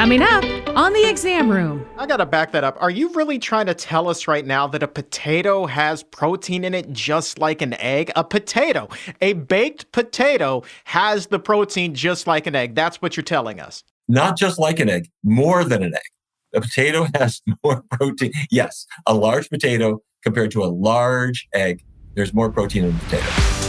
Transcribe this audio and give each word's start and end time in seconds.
Coming 0.00 0.22
up 0.22 0.42
on 0.78 0.94
the 0.94 1.06
exam 1.10 1.50
room. 1.50 1.86
I 1.98 2.06
gotta 2.06 2.24
back 2.24 2.52
that 2.52 2.64
up. 2.64 2.78
Are 2.80 2.88
you 2.88 3.12
really 3.12 3.38
trying 3.38 3.66
to 3.66 3.74
tell 3.74 4.08
us 4.08 4.26
right 4.26 4.46
now 4.46 4.66
that 4.66 4.82
a 4.82 4.88
potato 4.88 5.66
has 5.66 6.02
protein 6.04 6.64
in 6.64 6.72
it 6.72 6.90
just 6.90 7.38
like 7.38 7.60
an 7.60 7.74
egg? 7.74 8.10
A 8.16 8.24
potato, 8.24 8.88
a 9.20 9.34
baked 9.34 9.92
potato, 9.92 10.62
has 10.84 11.26
the 11.26 11.38
protein 11.38 11.94
just 11.94 12.26
like 12.26 12.46
an 12.46 12.54
egg. 12.54 12.74
That's 12.74 13.02
what 13.02 13.14
you're 13.14 13.24
telling 13.24 13.60
us. 13.60 13.84
Not 14.08 14.38
just 14.38 14.58
like 14.58 14.80
an 14.80 14.88
egg, 14.88 15.10
more 15.22 15.64
than 15.64 15.82
an 15.82 15.94
egg. 15.94 16.54
A 16.54 16.62
potato 16.62 17.06
has 17.16 17.42
more 17.62 17.84
protein. 17.90 18.32
Yes, 18.50 18.86
a 19.06 19.12
large 19.12 19.50
potato 19.50 20.00
compared 20.22 20.50
to 20.52 20.64
a 20.64 20.72
large 20.72 21.46
egg, 21.52 21.84
there's 22.14 22.32
more 22.32 22.50
protein 22.50 22.84
in 22.84 22.96
a 22.96 22.98
potato. 23.00 23.59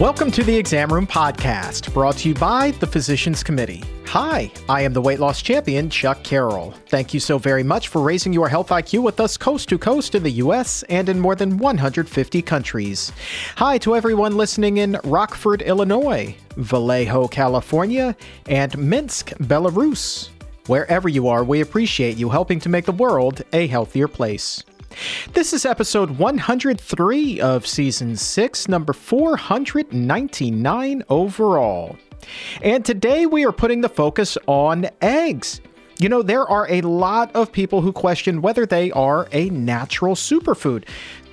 Welcome 0.00 0.32
to 0.32 0.42
the 0.42 0.56
Exam 0.56 0.92
Room 0.92 1.06
Podcast, 1.06 1.94
brought 1.94 2.16
to 2.16 2.28
you 2.28 2.34
by 2.34 2.72
the 2.72 2.86
Physicians 2.86 3.44
Committee. 3.44 3.80
Hi, 4.06 4.50
I 4.68 4.80
am 4.80 4.92
the 4.92 5.00
weight 5.00 5.20
loss 5.20 5.40
champion, 5.40 5.88
Chuck 5.88 6.24
Carroll. 6.24 6.74
Thank 6.88 7.14
you 7.14 7.20
so 7.20 7.38
very 7.38 7.62
much 7.62 7.86
for 7.86 8.02
raising 8.02 8.32
your 8.32 8.48
health 8.48 8.70
IQ 8.70 9.04
with 9.04 9.20
us 9.20 9.36
coast 9.36 9.68
to 9.68 9.78
coast 9.78 10.16
in 10.16 10.24
the 10.24 10.32
US 10.32 10.82
and 10.84 11.08
in 11.08 11.20
more 11.20 11.36
than 11.36 11.58
150 11.58 12.42
countries. 12.42 13.12
Hi 13.54 13.78
to 13.78 13.94
everyone 13.94 14.36
listening 14.36 14.78
in 14.78 14.98
Rockford, 15.04 15.62
Illinois, 15.62 16.34
Vallejo, 16.56 17.28
California, 17.28 18.16
and 18.46 18.76
Minsk, 18.76 19.30
Belarus. 19.44 20.30
Wherever 20.66 21.08
you 21.08 21.28
are, 21.28 21.44
we 21.44 21.60
appreciate 21.60 22.16
you 22.16 22.30
helping 22.30 22.58
to 22.58 22.68
make 22.68 22.86
the 22.86 22.90
world 22.90 23.42
a 23.52 23.68
healthier 23.68 24.08
place. 24.08 24.64
This 25.32 25.52
is 25.52 25.64
episode 25.64 26.18
103 26.18 27.40
of 27.40 27.66
season 27.66 28.16
6, 28.16 28.68
number 28.68 28.92
499 28.92 31.02
overall. 31.08 31.96
And 32.62 32.84
today 32.84 33.26
we 33.26 33.44
are 33.44 33.52
putting 33.52 33.80
the 33.80 33.88
focus 33.88 34.38
on 34.46 34.88
eggs. 35.02 35.60
You 35.98 36.08
know, 36.08 36.22
there 36.22 36.46
are 36.46 36.70
a 36.70 36.80
lot 36.82 37.34
of 37.34 37.52
people 37.52 37.80
who 37.80 37.92
question 37.92 38.42
whether 38.42 38.66
they 38.66 38.90
are 38.92 39.28
a 39.32 39.50
natural 39.50 40.14
superfood. 40.14 40.84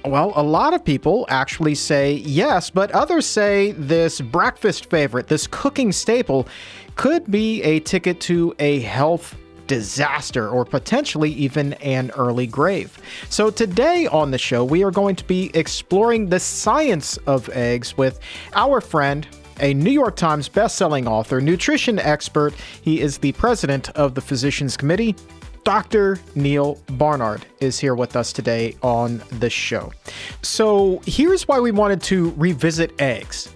Well, 0.05 0.33
a 0.35 0.43
lot 0.43 0.73
of 0.73 0.83
people 0.83 1.25
actually 1.29 1.75
say 1.75 2.13
yes, 2.13 2.69
but 2.69 2.91
others 2.91 3.25
say 3.25 3.71
this 3.73 4.19
breakfast 4.19 4.89
favorite, 4.89 5.27
this 5.27 5.47
cooking 5.47 5.91
staple, 5.91 6.47
could 6.95 7.29
be 7.29 7.61
a 7.63 7.79
ticket 7.81 8.19
to 8.21 8.55
a 8.59 8.79
health 8.79 9.35
disaster 9.71 10.49
or 10.49 10.65
potentially 10.65 11.31
even 11.31 11.71
an 11.75 12.11
early 12.17 12.45
grave. 12.45 12.99
So, 13.29 13.49
today 13.49 14.05
on 14.07 14.29
the 14.29 14.37
show, 14.37 14.65
we 14.65 14.83
are 14.83 14.91
going 14.91 15.15
to 15.15 15.23
be 15.23 15.49
exploring 15.53 16.27
the 16.27 16.41
science 16.41 17.15
of 17.25 17.47
eggs 17.53 17.95
with 17.95 18.19
our 18.51 18.81
friend, 18.81 19.25
a 19.61 19.73
New 19.73 19.91
York 19.91 20.17
Times 20.17 20.49
bestselling 20.49 21.07
author, 21.07 21.39
nutrition 21.39 21.99
expert. 21.99 22.53
He 22.81 22.99
is 22.99 23.17
the 23.17 23.31
president 23.31 23.89
of 23.91 24.13
the 24.13 24.19
Physicians 24.19 24.75
Committee. 24.75 25.15
Dr. 25.63 26.19
Neal 26.35 26.77
Barnard 26.87 27.45
is 27.61 27.79
here 27.79 27.95
with 27.95 28.17
us 28.17 28.33
today 28.33 28.75
on 28.83 29.23
the 29.39 29.49
show. 29.49 29.93
So, 30.41 31.01
here's 31.05 31.47
why 31.47 31.61
we 31.61 31.71
wanted 31.71 32.01
to 32.03 32.31
revisit 32.31 33.01
eggs 33.01 33.53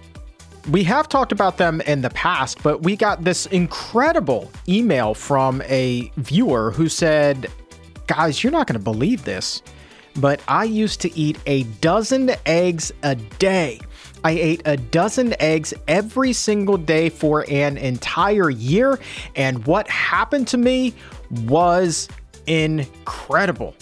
we 0.70 0.84
have 0.84 1.08
talked 1.08 1.32
about 1.32 1.58
them 1.58 1.82
in 1.82 2.02
the 2.02 2.10
past, 2.12 2.62
but 2.64 2.82
we 2.82 2.96
got 2.96 3.24
this 3.24 3.46
incredible 3.48 4.52
email 4.68 5.14
from 5.14 5.62
a 5.64 6.12
viewer 6.18 6.72
who 6.72 6.90
said, 6.90 7.52
Guys, 8.08 8.44
you're 8.44 8.52
not 8.52 8.68
going 8.68 8.78
to 8.78 8.84
believe 8.84 9.26
this, 9.26 9.62
but 10.18 10.40
I 10.48 10.64
used 10.64 11.02
to 11.02 11.18
eat 11.18 11.38
a 11.46 11.64
dozen 11.82 12.32
eggs 12.46 12.92
a 13.04 13.16
day. 13.16 13.80
I 14.24 14.32
ate 14.32 14.62
a 14.66 14.78
dozen 14.78 15.36
eggs 15.40 15.74
every 15.88 16.34
single 16.34 16.78
day 16.78 17.10
for 17.10 17.46
an 17.50 17.78
entire 17.78 18.50
year, 18.50 19.00
and 19.36 19.66
what 19.68 19.88
happened 19.88 20.48
to 20.50 20.58
me 20.58 20.94
was 21.46 22.08
incredible. 22.48 23.76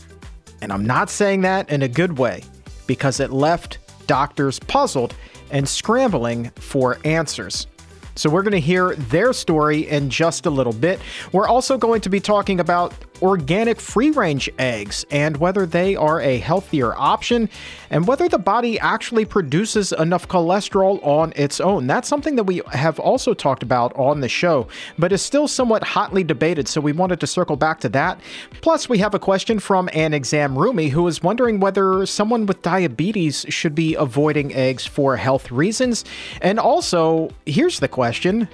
And 0.61 0.71
I'm 0.71 0.85
not 0.85 1.09
saying 1.09 1.41
that 1.41 1.69
in 1.69 1.81
a 1.81 1.87
good 1.87 2.17
way 2.17 2.43
because 2.87 3.19
it 3.19 3.31
left 3.31 3.77
doctors 4.07 4.59
puzzled 4.59 5.15
and 5.53 5.69
scrambling 5.69 6.49
for 6.55 6.97
answers. 7.05 7.67
So, 8.15 8.29
we're 8.29 8.43
going 8.43 8.51
to 8.51 8.59
hear 8.59 8.93
their 8.95 9.31
story 9.33 9.87
in 9.87 10.09
just 10.09 10.45
a 10.45 10.49
little 10.49 10.73
bit. 10.73 10.99
We're 11.31 11.47
also 11.47 11.77
going 11.77 12.01
to 12.01 12.09
be 12.09 12.19
talking 12.19 12.59
about 12.59 12.93
organic 13.21 13.79
free 13.79 14.11
range 14.11 14.49
eggs 14.59 15.05
and 15.11 15.37
whether 15.37 15.65
they 15.65 15.95
are 15.95 16.19
a 16.21 16.37
healthier 16.37 16.93
option 16.95 17.49
and 17.89 18.07
whether 18.07 18.27
the 18.27 18.37
body 18.37 18.79
actually 18.79 19.25
produces 19.25 19.91
enough 19.93 20.27
cholesterol 20.27 21.05
on 21.05 21.31
its 21.35 21.59
own. 21.59 21.87
That's 21.87 22.07
something 22.07 22.35
that 22.35 22.43
we 22.43 22.61
have 22.71 22.99
also 22.99 23.33
talked 23.33 23.63
about 23.63 23.95
on 23.95 24.19
the 24.19 24.29
show, 24.29 24.67
but 24.97 25.11
is 25.11 25.21
still 25.21 25.47
somewhat 25.47 25.83
hotly 25.83 26.23
debated, 26.23 26.67
so 26.67 26.81
we 26.81 26.91
wanted 26.91 27.19
to 27.19 27.27
circle 27.27 27.55
back 27.55 27.79
to 27.81 27.89
that. 27.89 28.19
Plus, 28.61 28.89
we 28.89 28.97
have 28.97 29.13
a 29.13 29.19
question 29.19 29.59
from 29.59 29.89
an 29.93 30.13
exam 30.13 30.55
roomie 30.55 30.89
who 30.89 31.07
is 31.07 31.21
wondering 31.21 31.59
whether 31.59 32.05
someone 32.05 32.45
with 32.45 32.61
diabetes 32.61 33.45
should 33.49 33.75
be 33.75 33.95
avoiding 33.95 34.53
eggs 34.53 34.85
for 34.85 35.15
health 35.15 35.51
reasons. 35.51 36.03
And 36.41 36.59
also, 36.59 37.29
here's 37.45 37.79
the 37.79 37.87
question 37.87 38.47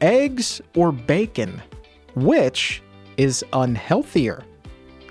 eggs 0.00 0.60
or 0.76 0.92
bacon? 0.92 1.62
Which 2.14 2.82
is 3.16 3.44
unhealthier. 3.52 4.44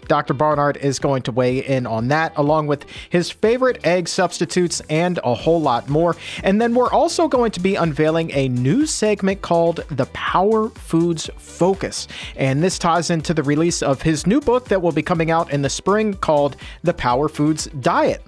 Dr. 0.08 0.34
Barnard 0.34 0.78
is 0.78 1.00
going 1.00 1.22
to 1.24 1.32
weigh 1.32 1.60
in 1.66 1.86
on 1.86 2.10
that, 2.10 2.34
along 2.36 2.68
with 2.68 2.86
his 3.10 3.32
favorite 3.32 3.86
egg 3.86 4.08
substitutes 4.08 4.82
and 4.90 5.20
a 5.24 5.34
whole 5.34 5.62
lot 5.62 5.90
more. 5.90 6.16
And 6.44 6.62
then 6.62 6.76
we're 6.76 6.92
also 6.92 7.28
going 7.28 7.52
to 7.52 7.60
be 7.60 7.76
unveiling 7.76 8.32
a 8.32 8.50
new 8.50 8.86
segment 8.86 9.42
called 9.42 9.84
The 9.90 10.06
Power 10.08 10.70
Foods 10.70 11.30
Focus. 11.38 12.08
And 12.36 12.62
this 12.62 12.78
ties 12.78 13.10
into 13.10 13.34
the 13.34 13.44
release 13.44 13.82
of 13.82 14.02
his 14.02 14.28
new 14.28 14.42
book 14.42 14.66
that 14.66 14.82
will 14.82 14.92
be 14.92 15.04
coming 15.04 15.32
out 15.32 15.52
in 15.52 15.62
the 15.62 15.70
spring 15.70 16.14
called 16.14 16.58
The 16.84 16.94
Power 16.94 17.30
Foods 17.30 17.68
Diet. 17.80 18.22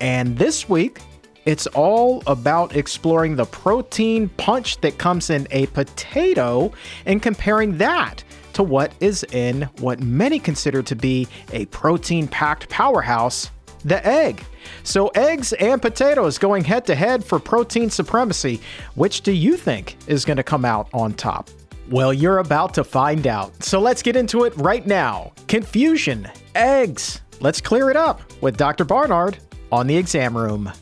And 0.00 0.36
this 0.36 0.68
week, 0.68 1.00
it's 1.44 1.66
all 1.68 2.22
about 2.26 2.74
exploring 2.74 3.36
the 3.36 3.44
protein 3.44 4.30
punch 4.30 4.80
that 4.80 4.98
comes 4.98 5.28
in 5.28 5.46
a 5.50 5.66
potato 5.66 6.72
and 7.04 7.22
comparing 7.22 7.76
that 7.78 8.24
to 8.54 8.62
what 8.62 8.92
is 9.00 9.24
in 9.32 9.62
what 9.80 10.00
many 10.00 10.38
consider 10.38 10.82
to 10.82 10.96
be 10.96 11.28
a 11.52 11.66
protein 11.66 12.28
packed 12.28 12.68
powerhouse 12.68 13.50
the 13.84 14.04
egg. 14.06 14.44
So, 14.82 15.08
eggs 15.08 15.52
and 15.54 15.80
potatoes 15.80 16.38
going 16.38 16.64
head 16.64 16.86
to 16.86 16.94
head 16.94 17.24
for 17.24 17.38
protein 17.38 17.90
supremacy. 17.90 18.60
Which 18.94 19.20
do 19.20 19.32
you 19.32 19.56
think 19.56 19.96
is 20.06 20.24
going 20.24 20.38
to 20.38 20.42
come 20.42 20.64
out 20.64 20.88
on 20.92 21.14
top? 21.14 21.50
Well, 21.90 22.14
you're 22.14 22.38
about 22.38 22.72
to 22.74 22.84
find 22.84 23.26
out. 23.26 23.62
So, 23.62 23.80
let's 23.80 24.02
get 24.02 24.16
into 24.16 24.44
it 24.44 24.56
right 24.56 24.86
now. 24.86 25.32
Confusion, 25.48 26.30
eggs. 26.54 27.20
Let's 27.40 27.60
clear 27.60 27.90
it 27.90 27.96
up 27.96 28.22
with 28.42 28.56
Dr. 28.56 28.84
Barnard 28.84 29.38
on 29.70 29.86
the 29.86 29.96
exam 29.96 30.36
room. 30.36 30.72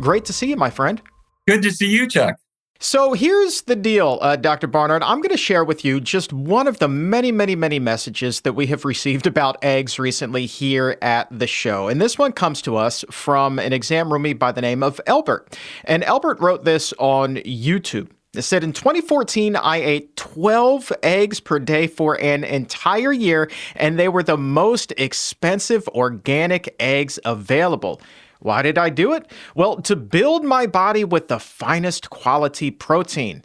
Great 0.00 0.24
to 0.24 0.32
see 0.32 0.48
you, 0.48 0.56
my 0.56 0.70
friend. 0.70 1.00
Good 1.46 1.62
to 1.62 1.70
see 1.70 1.88
you, 1.88 2.08
Chuck. 2.08 2.36
So 2.82 3.12
here's 3.12 3.60
the 3.62 3.76
deal, 3.76 4.18
uh, 4.22 4.36
Dr. 4.36 4.66
Barnard. 4.66 5.02
I'm 5.02 5.18
going 5.18 5.32
to 5.32 5.36
share 5.36 5.62
with 5.62 5.84
you 5.84 6.00
just 6.00 6.32
one 6.32 6.66
of 6.66 6.78
the 6.78 6.88
many, 6.88 7.30
many, 7.30 7.54
many 7.54 7.78
messages 7.78 8.40
that 8.40 8.54
we 8.54 8.68
have 8.68 8.84
received 8.86 9.26
about 9.26 9.62
eggs 9.62 9.98
recently 9.98 10.46
here 10.46 10.96
at 11.02 11.28
the 11.30 11.46
show. 11.46 11.88
And 11.88 12.00
this 12.00 12.16
one 12.16 12.32
comes 12.32 12.62
to 12.62 12.78
us 12.78 13.04
from 13.10 13.58
an 13.58 13.74
exam 13.74 14.08
roomie 14.08 14.38
by 14.38 14.50
the 14.52 14.62
name 14.62 14.82
of 14.82 14.98
Albert. 15.06 15.58
And 15.84 16.02
Albert 16.04 16.40
wrote 16.40 16.64
this 16.64 16.94
on 16.98 17.36
YouTube. 17.36 18.08
It 18.32 18.42
said 18.42 18.64
in 18.64 18.72
2014, 18.72 19.56
I 19.56 19.76
ate 19.76 20.16
12 20.16 20.90
eggs 21.02 21.38
per 21.38 21.58
day 21.58 21.86
for 21.86 22.18
an 22.18 22.44
entire 22.44 23.12
year, 23.12 23.50
and 23.76 23.98
they 23.98 24.08
were 24.08 24.22
the 24.22 24.38
most 24.38 24.94
expensive 24.96 25.86
organic 25.88 26.74
eggs 26.80 27.18
available. 27.26 28.00
Why 28.40 28.62
did 28.62 28.78
I 28.78 28.88
do 28.88 29.12
it? 29.12 29.30
Well, 29.54 29.76
to 29.82 29.94
build 29.94 30.44
my 30.44 30.66
body 30.66 31.04
with 31.04 31.28
the 31.28 31.38
finest 31.38 32.10
quality 32.10 32.70
protein 32.70 33.44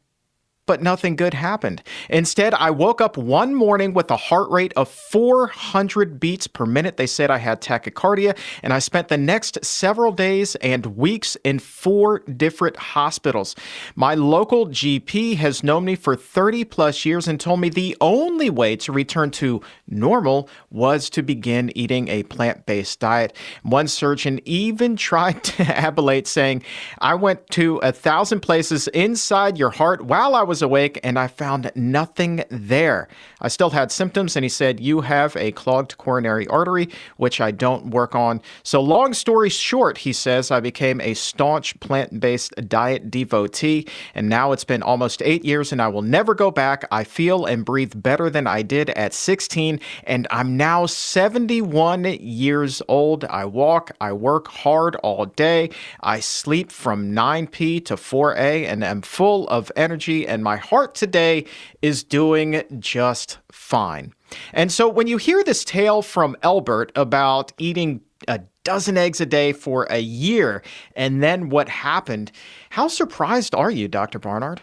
but 0.65 0.81
nothing 0.81 1.15
good 1.15 1.33
happened. 1.33 1.83
Instead, 2.09 2.53
I 2.55 2.71
woke 2.71 3.01
up 3.01 3.17
one 3.17 3.53
morning 3.53 3.93
with 3.93 4.09
a 4.09 4.17
heart 4.17 4.49
rate 4.49 4.73
of 4.75 4.89
400 4.89 6.19
beats 6.19 6.47
per 6.47 6.65
minute. 6.65 6.97
They 6.97 7.07
said 7.07 7.29
I 7.29 7.37
had 7.37 7.61
tachycardia, 7.61 8.37
and 8.63 8.73
I 8.73 8.79
spent 8.79 9.07
the 9.07 9.17
next 9.17 9.63
several 9.63 10.11
days 10.11 10.55
and 10.55 10.97
weeks 10.97 11.37
in 11.43 11.59
four 11.59 12.19
different 12.19 12.77
hospitals. 12.77 13.55
My 13.95 14.15
local 14.15 14.67
GP 14.67 15.35
has 15.37 15.63
known 15.63 15.85
me 15.85 15.95
for 15.95 16.15
30 16.15 16.65
plus 16.65 17.05
years 17.05 17.27
and 17.27 17.39
told 17.39 17.59
me 17.59 17.69
the 17.69 17.95
only 18.01 18.49
way 18.49 18.75
to 18.77 18.91
return 18.91 19.31
to 19.31 19.61
normal 19.87 20.49
was 20.69 21.09
to 21.11 21.21
begin 21.21 21.71
eating 21.75 22.07
a 22.07 22.23
plant 22.23 22.65
based 22.65 22.99
diet. 22.99 23.35
One 23.63 23.87
surgeon 23.87 24.39
even 24.45 24.95
tried 25.05 25.43
to 25.43 25.63
ablate, 25.63 26.27
saying, 26.27 26.63
I 26.99 27.15
went 27.15 27.49
to 27.51 27.77
a 27.77 27.91
thousand 27.91 28.39
places 28.39 28.87
inside 28.89 29.57
your 29.57 29.69
heart 29.69 30.03
while 30.03 30.35
I 30.35 30.43
was 30.43 30.54
was 30.55 30.61
awake 30.61 31.01
and 31.03 31.19
I 31.19 31.27
found 31.27 31.69
nothing 31.75 32.45
there. 32.49 33.09
I 33.41 33.49
still 33.49 33.71
had 33.71 33.91
symptoms, 33.91 34.37
and 34.37 34.45
he 34.45 34.49
said, 34.49 34.79
You 34.79 35.01
have 35.01 35.35
a 35.35 35.51
clogged 35.51 35.97
coronary 35.97 36.47
artery, 36.47 36.87
which 37.17 37.41
I 37.41 37.51
don't 37.51 37.87
work 37.87 38.15
on. 38.15 38.41
So, 38.63 38.81
long 38.81 39.13
story 39.13 39.49
short, 39.49 39.97
he 39.99 40.13
says, 40.13 40.51
I 40.51 40.61
became 40.61 41.01
a 41.01 41.13
staunch 41.13 41.77
plant 41.81 42.21
based 42.21 42.53
diet 42.69 43.11
devotee, 43.11 43.85
and 44.13 44.29
now 44.29 44.53
it's 44.53 44.63
been 44.63 44.81
almost 44.81 45.21
eight 45.23 45.43
years, 45.43 45.73
and 45.73 45.81
I 45.81 45.89
will 45.89 46.01
never 46.01 46.33
go 46.33 46.51
back. 46.51 46.85
I 46.89 47.03
feel 47.03 47.45
and 47.45 47.65
breathe 47.65 48.01
better 48.01 48.29
than 48.29 48.47
I 48.47 48.61
did 48.61 48.91
at 48.91 49.13
16, 49.13 49.81
and 50.05 50.25
I'm 50.31 50.55
now 50.55 50.85
71 50.85 52.05
years 52.21 52.81
old. 52.87 53.25
I 53.25 53.43
walk, 53.43 53.91
I 53.99 54.13
work 54.13 54.47
hard 54.47 54.95
all 54.97 55.25
day, 55.25 55.71
I 55.99 56.21
sleep 56.21 56.71
from 56.71 57.11
9p 57.11 57.83
to 57.87 57.95
4a, 57.95 58.65
and 58.65 58.85
am 58.85 59.01
full 59.01 59.49
of 59.49 59.69
energy, 59.75 60.25
and 60.25 60.44
my 60.45 60.57
heart 60.57 60.93
today 60.93 61.43
is 61.81 62.03
doing 62.03 62.61
just 62.79 63.39
fine. 63.51 64.13
And 64.53 64.71
so 64.71 64.87
when 64.87 65.07
you 65.07 65.17
hear 65.17 65.43
this 65.43 65.65
tale 65.65 66.03
from 66.03 66.37
Elbert 66.43 66.91
about 66.95 67.51
eating 67.57 68.01
a 68.27 68.39
dozen 68.63 68.95
eggs 68.95 69.19
a 69.19 69.25
day 69.25 69.53
for 69.53 69.87
a 69.89 69.99
year 69.99 70.61
and 70.95 71.23
then 71.23 71.49
what 71.49 71.67
happened, 71.67 72.31
how 72.69 72.87
surprised 72.87 73.55
are 73.55 73.71
you, 73.71 73.87
Dr. 73.87 74.19
Barnard? 74.19 74.61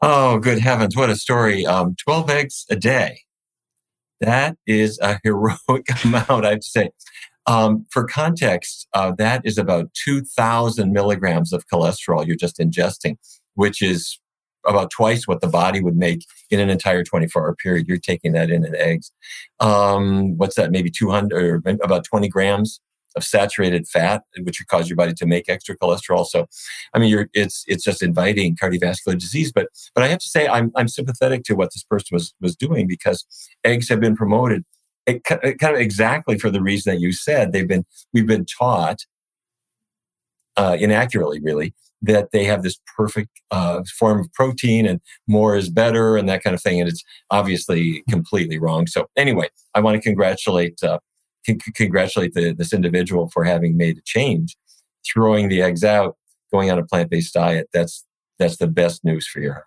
Oh, 0.00 0.38
good 0.38 0.58
heavens. 0.58 0.96
What 0.96 1.10
a 1.10 1.16
story. 1.16 1.66
Um, 1.66 1.94
12 2.02 2.30
eggs 2.30 2.64
a 2.70 2.76
day. 2.76 3.20
That 4.20 4.56
is 4.66 4.98
a 5.02 5.20
heroic 5.24 5.86
amount, 6.04 6.46
I'd 6.46 6.64
say. 6.64 6.90
Um, 7.46 7.84
for 7.90 8.04
context, 8.04 8.88
uh, 8.94 9.12
that 9.18 9.42
is 9.44 9.58
about 9.58 9.92
2,000 9.92 10.90
milligrams 10.90 11.52
of 11.52 11.66
cholesterol 11.68 12.26
you're 12.26 12.36
just 12.36 12.58
ingesting, 12.58 13.16
which 13.54 13.82
is 13.82 14.18
about 14.66 14.90
twice 14.90 15.26
what 15.26 15.40
the 15.40 15.48
body 15.48 15.82
would 15.82 15.96
make 15.96 16.24
in 16.50 16.60
an 16.60 16.70
entire 16.70 17.04
24 17.04 17.42
hour 17.42 17.54
period. 17.54 17.88
You're 17.88 17.98
taking 17.98 18.32
that 18.32 18.50
in 18.50 18.64
in 18.64 18.74
eggs. 18.76 19.12
Um, 19.60 20.36
what's 20.36 20.56
that? 20.56 20.70
Maybe 20.70 20.90
200 20.90 21.32
or 21.32 21.62
about 21.82 22.04
20 22.04 22.28
grams 22.28 22.80
of 23.14 23.24
saturated 23.24 23.86
fat, 23.86 24.22
which 24.42 24.58
would 24.58 24.68
cause 24.68 24.88
your 24.88 24.96
body 24.96 25.12
to 25.12 25.26
make 25.26 25.48
extra 25.48 25.76
cholesterol. 25.76 26.26
So, 26.26 26.46
I 26.94 26.98
mean, 26.98 27.10
you're, 27.10 27.28
it's 27.34 27.64
it's 27.66 27.84
just 27.84 28.02
inviting 28.02 28.56
cardiovascular 28.56 29.18
disease. 29.18 29.52
But 29.52 29.68
but 29.94 30.04
I 30.04 30.08
have 30.08 30.20
to 30.20 30.28
say, 30.28 30.48
I'm 30.48 30.72
I'm 30.76 30.88
sympathetic 30.88 31.44
to 31.44 31.54
what 31.54 31.72
this 31.74 31.84
person 31.84 32.08
was 32.12 32.34
was 32.40 32.56
doing 32.56 32.86
because 32.86 33.26
eggs 33.64 33.88
have 33.88 34.00
been 34.00 34.16
promoted 34.16 34.64
it, 35.06 35.24
kind 35.24 35.74
of 35.74 35.80
exactly 35.80 36.38
for 36.38 36.50
the 36.50 36.62
reason 36.62 36.94
that 36.94 37.00
you 37.00 37.12
said. 37.12 37.52
They've 37.52 37.68
been 37.68 37.84
we've 38.12 38.26
been 38.26 38.46
taught 38.46 39.00
uh, 40.56 40.76
inaccurately, 40.78 41.40
really, 41.40 41.74
that 42.02 42.32
they 42.32 42.44
have 42.44 42.62
this 42.62 42.78
perfect 42.96 43.30
uh, 43.50 43.82
form 43.98 44.20
of 44.20 44.32
protein 44.32 44.86
and 44.86 45.00
more 45.28 45.56
is 45.56 45.70
better 45.70 46.16
and 46.16 46.28
that 46.28 46.42
kind 46.42 46.54
of 46.54 46.62
thing. 46.62 46.80
And 46.80 46.88
it's 46.88 47.02
obviously 47.30 48.02
completely 48.10 48.58
wrong. 48.58 48.86
So 48.86 49.06
anyway, 49.16 49.48
I 49.74 49.80
want 49.80 49.94
to 49.94 50.00
congratulate 50.02 50.82
uh, 50.82 50.98
c- 51.46 51.58
congratulate 51.74 52.34
the, 52.34 52.52
this 52.52 52.72
individual 52.72 53.30
for 53.30 53.44
having 53.44 53.76
made 53.76 53.98
a 53.98 54.02
change, 54.04 54.56
throwing 55.06 55.48
the 55.48 55.62
eggs 55.62 55.84
out, 55.84 56.16
going 56.52 56.70
on 56.70 56.78
a 56.78 56.84
plant 56.84 57.10
based 57.10 57.34
diet. 57.34 57.68
That's 57.72 58.04
that's 58.38 58.56
the 58.56 58.66
best 58.66 59.04
news 59.04 59.26
for 59.26 59.40
your 59.40 59.54
heart. 59.54 59.66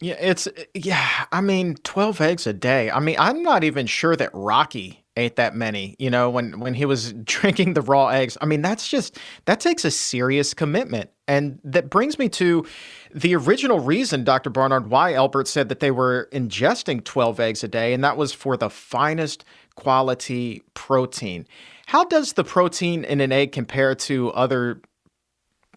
Yeah, 0.00 0.16
it's 0.20 0.46
yeah. 0.74 1.26
I 1.32 1.40
mean, 1.40 1.74
twelve 1.82 2.20
eggs 2.20 2.46
a 2.46 2.52
day. 2.52 2.90
I 2.90 3.00
mean, 3.00 3.16
I'm 3.18 3.42
not 3.42 3.64
even 3.64 3.86
sure 3.86 4.14
that 4.14 4.30
Rocky 4.32 5.04
ate 5.18 5.36
that 5.36 5.54
many. 5.54 5.94
You 5.98 6.10
know, 6.10 6.30
when 6.30 6.60
when 6.60 6.74
he 6.74 6.84
was 6.84 7.12
drinking 7.24 7.74
the 7.74 7.82
raw 7.82 8.08
eggs. 8.08 8.38
I 8.40 8.46
mean, 8.46 8.62
that's 8.62 8.88
just 8.88 9.18
that 9.44 9.60
takes 9.60 9.84
a 9.84 9.90
serious 9.90 10.54
commitment, 10.54 11.10
and 11.26 11.58
that 11.64 11.90
brings 11.90 12.18
me 12.18 12.28
to 12.30 12.66
the 13.14 13.34
original 13.34 13.80
reason, 13.80 14.24
Dr. 14.24 14.50
Barnard, 14.50 14.90
why 14.90 15.14
albert 15.14 15.48
said 15.48 15.68
that 15.68 15.80
they 15.80 15.90
were 15.90 16.28
ingesting 16.32 17.04
twelve 17.04 17.40
eggs 17.40 17.62
a 17.62 17.68
day, 17.68 17.92
and 17.92 18.02
that 18.04 18.16
was 18.16 18.32
for 18.32 18.56
the 18.56 18.70
finest 18.70 19.44
quality 19.76 20.62
protein. 20.74 21.46
How 21.86 22.04
does 22.04 22.34
the 22.34 22.44
protein 22.44 23.04
in 23.04 23.20
an 23.20 23.32
egg 23.32 23.52
compare 23.52 23.94
to 23.94 24.30
other, 24.32 24.82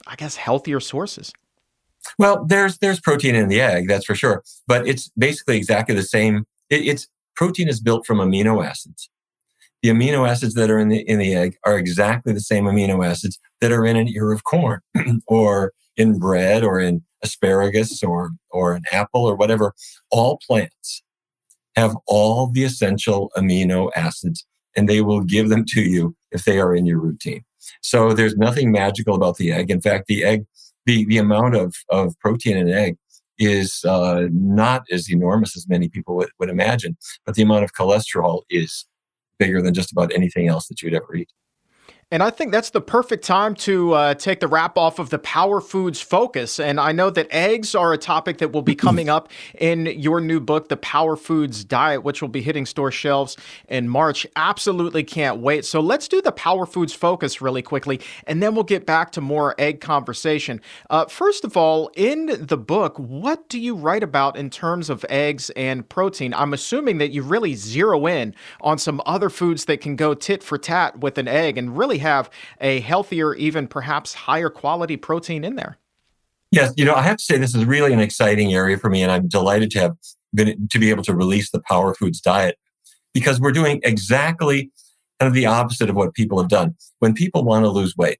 I 0.07 0.15
guess, 0.15 0.35
healthier 0.35 0.79
sources? 0.79 1.31
Well, 2.17 2.45
there's 2.45 2.77
there's 2.79 2.99
protein 2.99 3.35
in 3.35 3.47
the 3.47 3.61
egg, 3.61 3.87
that's 3.87 4.05
for 4.05 4.15
sure, 4.15 4.43
but 4.67 4.87
it's 4.87 5.09
basically 5.17 5.57
exactly 5.57 5.95
the 5.95 6.03
same. 6.03 6.45
It, 6.69 6.87
it's 6.87 7.07
protein 7.35 7.67
is 7.69 7.79
built 7.79 8.05
from 8.05 8.17
amino 8.17 8.65
acids. 8.65 9.09
The 9.81 9.89
amino 9.89 10.29
acids 10.29 10.53
that 10.55 10.69
are 10.69 10.79
in 10.79 10.89
the 10.89 10.99
in 11.09 11.19
the 11.19 11.33
egg 11.33 11.57
are 11.65 11.77
exactly 11.77 12.33
the 12.33 12.39
same 12.39 12.65
amino 12.65 13.05
acids 13.05 13.39
that 13.61 13.71
are 13.71 13.85
in 13.85 13.95
an 13.95 14.07
ear 14.07 14.31
of 14.31 14.43
corn, 14.43 14.81
or 15.27 15.73
in 15.97 16.19
bread, 16.19 16.63
or 16.63 16.79
in 16.79 17.03
asparagus, 17.23 18.03
or 18.03 18.31
or 18.51 18.73
an 18.73 18.83
apple, 18.91 19.25
or 19.25 19.35
whatever. 19.35 19.73
All 20.11 20.39
plants 20.45 21.03
have 21.75 21.95
all 22.05 22.47
the 22.47 22.63
essential 22.63 23.31
amino 23.37 23.89
acids, 23.95 24.45
and 24.75 24.87
they 24.87 25.01
will 25.01 25.21
give 25.21 25.49
them 25.49 25.65
to 25.69 25.81
you 25.81 26.15
if 26.31 26.45
they 26.45 26.59
are 26.59 26.75
in 26.75 26.85
your 26.85 26.99
routine. 26.99 27.43
So 27.81 28.13
there's 28.13 28.35
nothing 28.35 28.71
magical 28.71 29.15
about 29.15 29.37
the 29.37 29.51
egg. 29.51 29.71
In 29.71 29.81
fact, 29.81 30.07
the 30.07 30.23
egg 30.23 30.45
the, 30.85 31.05
the 31.05 31.17
amount 31.17 31.55
of, 31.55 31.75
of 31.89 32.17
protein 32.19 32.57
in 32.57 32.67
an 32.67 32.73
egg 32.73 32.97
is 33.37 33.83
uh, 33.85 34.27
not 34.31 34.83
as 34.91 35.11
enormous 35.11 35.55
as 35.55 35.67
many 35.67 35.89
people 35.89 36.15
would, 36.15 36.29
would 36.39 36.49
imagine, 36.49 36.97
but 37.25 37.35
the 37.35 37.41
amount 37.41 37.63
of 37.63 37.73
cholesterol 37.73 38.41
is 38.49 38.85
bigger 39.41 39.59
than 39.59 39.73
just 39.73 39.91
about 39.91 40.13
anything 40.13 40.47
else 40.47 40.67
that 40.67 40.83
you'd 40.83 40.93
ever 40.93 41.15
eat. 41.15 41.31
And 42.13 42.21
I 42.21 42.29
think 42.29 42.51
that's 42.51 42.71
the 42.71 42.81
perfect 42.81 43.23
time 43.23 43.55
to 43.55 43.93
uh, 43.93 44.13
take 44.15 44.41
the 44.41 44.47
wrap 44.49 44.77
off 44.77 44.99
of 44.99 45.11
the 45.11 45.19
Power 45.19 45.61
Foods 45.61 46.01
focus. 46.01 46.59
And 46.59 46.77
I 46.77 46.91
know 46.91 47.09
that 47.09 47.25
eggs 47.31 47.73
are 47.73 47.93
a 47.93 47.97
topic 47.97 48.39
that 48.39 48.51
will 48.51 48.61
be 48.61 48.75
coming 48.75 49.07
up 49.07 49.29
in 49.57 49.85
your 49.85 50.19
new 50.19 50.41
book, 50.41 50.67
The 50.67 50.75
Power 50.75 51.15
Foods 51.15 51.63
Diet, 51.63 52.03
which 52.03 52.21
will 52.21 52.27
be 52.27 52.41
hitting 52.41 52.65
store 52.65 52.91
shelves 52.91 53.37
in 53.69 53.87
March. 53.87 54.27
Absolutely 54.35 55.05
can't 55.05 55.37
wait. 55.37 55.63
So 55.63 55.79
let's 55.79 56.09
do 56.09 56.21
the 56.21 56.33
Power 56.33 56.65
Foods 56.65 56.91
focus 56.91 57.39
really 57.39 57.61
quickly, 57.61 58.01
and 58.27 58.43
then 58.43 58.55
we'll 58.55 58.65
get 58.65 58.85
back 58.85 59.13
to 59.13 59.21
more 59.21 59.55
egg 59.57 59.79
conversation. 59.79 60.59
Uh, 60.89 61.05
first 61.05 61.45
of 61.45 61.55
all, 61.55 61.91
in 61.95 62.45
the 62.45 62.57
book, 62.57 62.99
what 62.99 63.47
do 63.47 63.57
you 63.57 63.73
write 63.73 64.03
about 64.03 64.35
in 64.35 64.49
terms 64.49 64.89
of 64.89 65.05
eggs 65.07 65.49
and 65.51 65.87
protein? 65.87 66.33
I'm 66.33 66.53
assuming 66.53 66.97
that 66.97 67.11
you 67.11 67.23
really 67.23 67.55
zero 67.55 68.05
in 68.05 68.35
on 68.59 68.77
some 68.77 69.01
other 69.05 69.29
foods 69.29 69.63
that 69.65 69.79
can 69.79 69.95
go 69.95 70.13
tit 70.13 70.43
for 70.43 70.57
tat 70.57 70.99
with 70.99 71.17
an 71.17 71.29
egg 71.29 71.57
and 71.57 71.77
really 71.77 72.00
have 72.01 72.29
a 72.59 72.81
healthier, 72.81 73.33
even 73.35 73.67
perhaps 73.67 74.13
higher 74.13 74.49
quality 74.49 74.97
protein 74.97 75.43
in 75.43 75.55
there. 75.55 75.77
Yes, 76.51 76.73
you 76.75 76.83
know, 76.83 76.95
I 76.95 77.01
have 77.03 77.17
to 77.17 77.23
say 77.23 77.37
this 77.37 77.55
is 77.55 77.63
really 77.63 77.93
an 77.93 78.01
exciting 78.01 78.53
area 78.53 78.77
for 78.77 78.89
me, 78.89 79.01
and 79.01 79.11
I'm 79.11 79.29
delighted 79.29 79.71
to 79.71 79.79
have 79.79 79.95
been 80.33 80.67
to 80.67 80.79
be 80.79 80.89
able 80.89 81.03
to 81.03 81.15
release 81.15 81.49
the 81.49 81.61
Power 81.61 81.93
Foods 81.93 82.19
diet 82.19 82.57
because 83.13 83.39
we're 83.39 83.53
doing 83.53 83.79
exactly 83.83 84.71
kind 85.19 85.27
of 85.27 85.33
the 85.33 85.45
opposite 85.45 85.89
of 85.89 85.95
what 85.95 86.13
people 86.13 86.39
have 86.39 86.49
done. 86.49 86.75
When 86.99 87.13
people 87.13 87.45
want 87.45 87.63
to 87.63 87.69
lose 87.69 87.95
weight, 87.95 88.19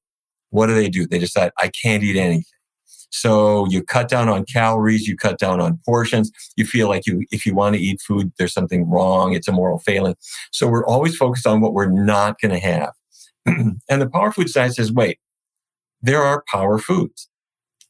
what 0.50 0.68
do 0.68 0.76
they 0.76 0.90
do? 0.90 1.08
They 1.08 1.20
decide 1.20 1.52
I 1.60 1.70
can't 1.70 2.04
eat 2.04 2.18
anything. 2.18 2.46
So 3.12 3.68
you 3.68 3.84
cut 3.84 4.08
down 4.08 4.30
on 4.30 4.46
calories, 4.46 5.08
you 5.08 5.18
cut 5.18 5.38
down 5.38 5.60
on 5.60 5.80
portions. 5.86 6.32
You 6.56 6.66
feel 6.66 6.88
like 6.88 7.06
you, 7.06 7.26
if 7.32 7.46
you 7.46 7.54
want 7.54 7.76
to 7.76 7.82
eat 7.82 8.02
food, 8.02 8.32
there's 8.38 8.54
something 8.54 8.90
wrong. 8.90 9.34
It's 9.34 9.50
a 9.50 9.52
moral 9.52 9.80
failing. 9.80 10.16
So 10.52 10.68
we're 10.68 10.86
always 10.86 11.16
focused 11.18 11.46
on 11.46 11.60
what 11.60 11.74
we're 11.74 11.92
not 11.92 12.40
going 12.40 12.54
to 12.54 12.60
have. 12.60 12.94
and 13.46 14.02
the 14.02 14.10
Power 14.10 14.32
Foods 14.32 14.54
Diet 14.54 14.74
says, 14.74 14.92
wait, 14.92 15.20
there 16.02 16.22
are 16.22 16.44
power 16.52 16.78
foods. 16.78 17.30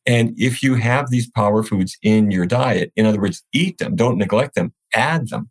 And 0.05 0.33
if 0.37 0.63
you 0.63 0.75
have 0.75 1.09
these 1.09 1.29
power 1.29 1.63
foods 1.63 1.97
in 2.01 2.31
your 2.31 2.45
diet, 2.45 2.91
in 2.95 3.05
other 3.05 3.21
words, 3.21 3.43
eat 3.53 3.77
them, 3.77 3.95
don't 3.95 4.17
neglect 4.17 4.55
them, 4.55 4.73
add 4.95 5.29
them, 5.29 5.49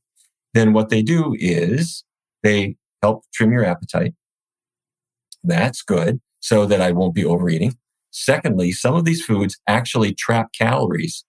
then 0.54 0.72
what 0.72 0.88
they 0.88 1.02
do 1.02 1.36
is 1.38 2.04
they 2.42 2.76
help 3.02 3.24
trim 3.32 3.52
your 3.52 3.64
appetite. 3.64 4.14
That's 5.44 5.82
good 5.82 6.20
so 6.40 6.66
that 6.66 6.80
I 6.80 6.90
won't 6.90 7.14
be 7.14 7.24
overeating. 7.24 7.76
Secondly, 8.10 8.72
some 8.72 8.94
of 8.94 9.04
these 9.04 9.24
foods 9.24 9.58
actually 9.68 10.12
trap 10.14 10.52
calories 10.52 11.24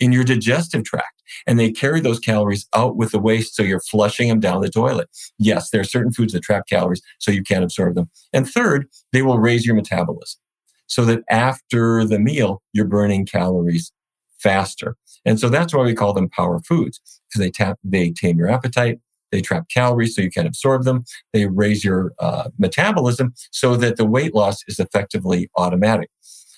in 0.00 0.12
your 0.12 0.24
digestive 0.24 0.84
tract 0.84 1.22
and 1.46 1.58
they 1.58 1.70
carry 1.70 2.00
those 2.00 2.18
calories 2.18 2.66
out 2.74 2.96
with 2.96 3.12
the 3.12 3.18
waste. 3.18 3.54
So 3.54 3.62
you're 3.62 3.80
flushing 3.80 4.28
them 4.28 4.40
down 4.40 4.60
the 4.60 4.68
toilet. 4.68 5.08
Yes, 5.38 5.70
there 5.70 5.80
are 5.80 5.84
certain 5.84 6.12
foods 6.12 6.32
that 6.32 6.42
trap 6.42 6.66
calories 6.68 7.02
so 7.18 7.30
you 7.30 7.42
can't 7.42 7.64
absorb 7.64 7.94
them. 7.94 8.10
And 8.32 8.48
third, 8.48 8.86
they 9.12 9.22
will 9.22 9.38
raise 9.38 9.64
your 9.64 9.74
metabolism 9.74 10.40
so 10.86 11.04
that 11.04 11.22
after 11.30 12.04
the 12.04 12.18
meal, 12.18 12.62
you're 12.72 12.86
burning 12.86 13.26
calories 13.26 13.92
faster. 14.38 14.96
And 15.24 15.40
so 15.40 15.48
that's 15.48 15.72
why 15.72 15.82
we 15.82 15.94
call 15.94 16.12
them 16.12 16.28
power 16.28 16.60
foods 16.60 17.00
because 17.28 17.40
they 17.40 17.50
tap, 17.50 17.78
they 17.82 18.10
tame 18.10 18.38
your 18.38 18.50
appetite. 18.50 18.98
They 19.32 19.40
trap 19.40 19.64
calories 19.68 20.14
so 20.14 20.22
you 20.22 20.30
can't 20.30 20.46
absorb 20.46 20.84
them. 20.84 21.04
They 21.32 21.46
raise 21.46 21.82
your 21.84 22.12
uh, 22.20 22.50
metabolism 22.58 23.34
so 23.50 23.74
that 23.76 23.96
the 23.96 24.04
weight 24.04 24.32
loss 24.32 24.62
is 24.68 24.78
effectively 24.78 25.50
automatic. 25.56 26.08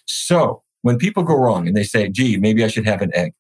So 0.05 0.63
when 0.87 0.99
people 0.99 1.25
go 1.25 1.37
wrong 1.37 1.67
and 1.67 1.77
they 1.77 1.83
say, 1.83 2.09
gee, 2.09 2.37
maybe 2.37 2.63
I 2.63 2.69
should 2.69 2.87
have 2.87 3.03
an 3.03 3.11
egg. 3.13 3.33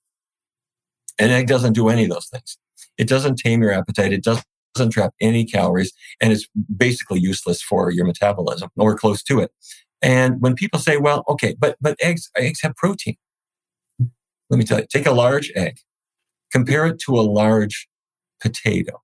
An 1.16 1.30
egg 1.30 1.46
doesn't 1.46 1.74
do 1.74 1.88
any 1.88 2.02
of 2.02 2.10
those 2.10 2.26
things. 2.26 2.58
It 2.98 3.06
doesn't 3.06 3.36
tame 3.36 3.62
your 3.62 3.70
appetite. 3.70 4.12
It 4.12 4.24
doesn't 4.24 4.44
doesn't 4.74 4.90
trap 4.90 5.14
any 5.20 5.44
calories 5.44 5.92
and 6.20 6.32
it's 6.32 6.46
basically 6.76 7.18
useless 7.20 7.62
for 7.62 7.90
your 7.90 8.04
metabolism 8.04 8.68
or 8.76 8.94
close 8.94 9.22
to 9.22 9.38
it. 9.38 9.50
And 10.02 10.40
when 10.42 10.54
people 10.54 10.80
say, 10.80 10.96
well, 10.96 11.22
okay, 11.28 11.54
but 11.56 11.76
but 11.80 11.96
eggs 12.02 12.28
eggs 12.36 12.60
have 12.62 12.74
protein. 12.74 13.14
Let 14.50 14.58
me 14.58 14.64
tell 14.64 14.80
you, 14.80 14.86
take 14.90 15.06
a 15.06 15.12
large 15.12 15.52
egg, 15.54 15.76
compare 16.50 16.84
it 16.86 16.98
to 17.06 17.14
a 17.14 17.22
large 17.22 17.86
potato. 18.42 19.00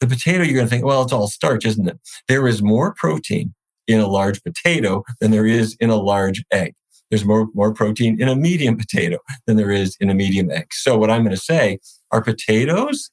The 0.00 0.08
potato, 0.08 0.42
you're 0.42 0.54
going 0.54 0.66
to 0.66 0.70
think, 0.70 0.84
well, 0.84 1.02
it's 1.02 1.12
all 1.12 1.28
starch, 1.28 1.64
isn't 1.64 1.88
it? 1.88 2.00
There 2.26 2.48
is 2.48 2.62
more 2.62 2.94
protein 2.94 3.54
in 3.86 4.00
a 4.00 4.08
large 4.08 4.42
potato 4.42 5.04
than 5.20 5.30
there 5.30 5.46
is 5.46 5.76
in 5.78 5.88
a 5.88 5.96
large 5.96 6.44
egg. 6.50 6.74
There's 7.14 7.24
more, 7.24 7.46
more 7.54 7.72
protein 7.72 8.20
in 8.20 8.28
a 8.28 8.34
medium 8.34 8.76
potato 8.76 9.18
than 9.46 9.56
there 9.56 9.70
is 9.70 9.96
in 10.00 10.10
a 10.10 10.14
medium 10.14 10.50
egg. 10.50 10.74
So 10.74 10.98
what 10.98 11.12
I'm 11.12 11.22
going 11.22 11.32
to 11.32 11.40
say 11.40 11.78
are 12.10 12.20
potatoes 12.20 13.12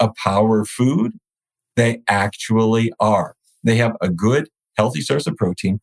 a 0.00 0.10
power 0.24 0.64
food? 0.64 1.12
They 1.76 2.00
actually 2.08 2.90
are. 2.98 3.34
They 3.62 3.76
have 3.76 3.94
a 4.00 4.08
good, 4.08 4.48
healthy 4.78 5.02
source 5.02 5.26
of 5.26 5.36
protein. 5.36 5.82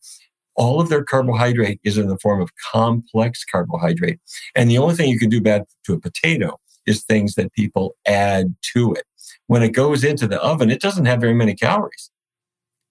All 0.56 0.82
of 0.82 0.90
their 0.90 1.04
carbohydrate 1.04 1.80
is 1.84 2.00
in 2.00 2.08
the 2.08 2.18
form 2.18 2.42
of 2.42 2.50
complex 2.72 3.46
carbohydrate. 3.46 4.20
And 4.56 4.68
the 4.68 4.80
only 4.80 4.96
thing 4.96 5.12
you 5.12 5.20
can 5.20 5.30
do 5.30 5.40
bad 5.40 5.66
to 5.86 5.94
a 5.94 6.00
potato 6.00 6.60
is 6.88 7.04
things 7.04 7.36
that 7.36 7.54
people 7.54 7.96
add 8.08 8.56
to 8.74 8.94
it. 8.94 9.06
When 9.46 9.62
it 9.62 9.74
goes 9.74 10.04
into 10.04 10.28
the 10.28 10.42
oven, 10.42 10.72
it 10.72 10.82
doesn't 10.82 11.06
have 11.06 11.22
very 11.22 11.36
many 11.36 11.54
calories. 11.54 12.10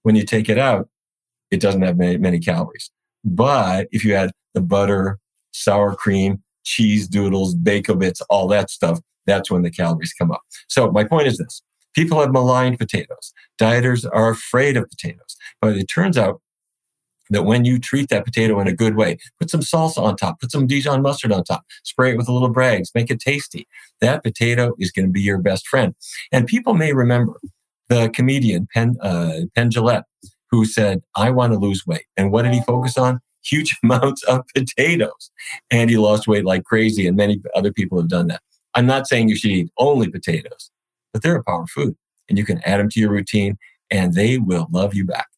When 0.04 0.14
you 0.14 0.22
take 0.22 0.48
it 0.48 0.56
out, 0.56 0.88
it 1.50 1.60
doesn't 1.60 1.82
have 1.82 1.98
many, 1.98 2.16
many 2.16 2.38
calories. 2.38 2.92
But 3.24 3.88
if 3.92 4.04
you 4.04 4.14
add 4.14 4.32
the 4.54 4.60
butter, 4.60 5.18
sour 5.52 5.94
cream, 5.94 6.42
cheese 6.64 7.08
doodles, 7.08 7.54
bacon 7.54 7.98
bits, 7.98 8.20
all 8.22 8.48
that 8.48 8.70
stuff, 8.70 9.00
that's 9.26 9.50
when 9.50 9.62
the 9.62 9.70
calories 9.70 10.12
come 10.12 10.30
up. 10.30 10.42
So 10.68 10.90
my 10.90 11.04
point 11.04 11.26
is 11.26 11.38
this. 11.38 11.62
People 11.94 12.20
have 12.20 12.30
maligned 12.30 12.78
potatoes. 12.78 13.32
Dieters 13.58 14.06
are 14.12 14.30
afraid 14.30 14.76
of 14.76 14.88
potatoes. 14.88 15.36
But 15.60 15.76
it 15.76 15.86
turns 15.86 16.18
out 16.18 16.40
that 17.30 17.44
when 17.44 17.64
you 17.64 17.78
treat 17.78 18.08
that 18.10 18.24
potato 18.24 18.60
in 18.60 18.68
a 18.68 18.72
good 18.72 18.96
way, 18.96 19.18
put 19.40 19.50
some 19.50 19.60
salsa 19.60 19.98
on 19.98 20.16
top, 20.16 20.40
put 20.40 20.52
some 20.52 20.66
Dijon 20.66 21.02
mustard 21.02 21.32
on 21.32 21.42
top, 21.42 21.64
spray 21.82 22.12
it 22.12 22.16
with 22.16 22.28
a 22.28 22.32
little 22.32 22.50
Bragg's, 22.50 22.90
make 22.94 23.10
it 23.10 23.20
tasty. 23.20 23.66
That 24.00 24.22
potato 24.22 24.74
is 24.78 24.92
going 24.92 25.06
to 25.06 25.12
be 25.12 25.22
your 25.22 25.38
best 25.38 25.66
friend. 25.66 25.94
And 26.30 26.46
people 26.46 26.74
may 26.74 26.92
remember 26.92 27.40
the 27.88 28.10
comedian 28.10 28.68
Penn, 28.72 28.96
uh, 29.00 29.40
Penn 29.54 29.70
Jillette, 29.70 30.04
who 30.50 30.64
said, 30.64 31.02
I 31.16 31.30
want 31.30 31.52
to 31.52 31.58
lose 31.58 31.86
weight. 31.86 32.04
And 32.16 32.32
what 32.32 32.42
did 32.42 32.54
he 32.54 32.62
focus 32.62 32.96
on? 32.96 33.20
Huge 33.44 33.76
amounts 33.82 34.22
of 34.24 34.44
potatoes. 34.54 35.30
And 35.70 35.90
he 35.90 35.96
lost 35.96 36.28
weight 36.28 36.44
like 36.44 36.64
crazy. 36.64 37.06
And 37.06 37.16
many 37.16 37.40
other 37.54 37.72
people 37.72 37.98
have 37.98 38.08
done 38.08 38.28
that. 38.28 38.42
I'm 38.74 38.86
not 38.86 39.06
saying 39.06 39.28
you 39.28 39.36
should 39.36 39.50
eat 39.50 39.70
only 39.78 40.08
potatoes, 40.08 40.70
but 41.12 41.22
they're 41.22 41.36
a 41.36 41.44
power 41.44 41.66
food 41.66 41.96
and 42.28 42.36
you 42.36 42.44
can 42.44 42.60
add 42.64 42.78
them 42.78 42.88
to 42.90 43.00
your 43.00 43.10
routine 43.10 43.56
and 43.90 44.14
they 44.14 44.38
will 44.38 44.66
love 44.70 44.94
you 44.94 45.06
back. 45.06 45.28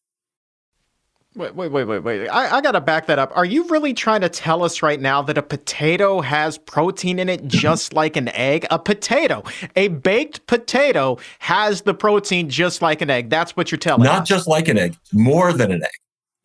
Wait, 1.35 1.53
wait, 1.53 1.71
wait, 1.71 1.83
wait, 1.83 1.99
wait. 1.99 2.27
I, 2.27 2.57
I 2.57 2.61
got 2.61 2.71
to 2.71 2.81
back 2.81 3.05
that 3.05 3.19
up. 3.19 3.31
Are 3.35 3.45
you 3.45 3.67
really 3.67 3.93
trying 3.93 4.21
to 4.21 4.29
tell 4.29 4.63
us 4.63 4.81
right 4.81 4.99
now 4.99 5.21
that 5.21 5.37
a 5.37 5.43
potato 5.43 6.21
has 6.21 6.57
protein 6.57 7.19
in 7.19 7.29
it 7.29 7.45
just 7.45 7.93
like 8.01 8.17
an 8.17 8.29
egg? 8.29 8.65
A 8.71 8.79
potato, 8.79 9.43
a 9.75 9.89
baked 9.89 10.47
potato, 10.47 11.19
has 11.37 11.83
the 11.83 11.93
protein 11.93 12.49
just 12.49 12.81
like 12.81 13.01
an 13.01 13.11
egg. 13.11 13.29
That's 13.29 13.55
what 13.55 13.71
you're 13.71 13.77
telling 13.77 14.03
Not 14.03 14.23
us. 14.23 14.27
just 14.27 14.47
like 14.47 14.67
an 14.67 14.79
egg, 14.79 14.97
more 15.13 15.53
than 15.53 15.71
an 15.71 15.83
egg. 15.83 15.91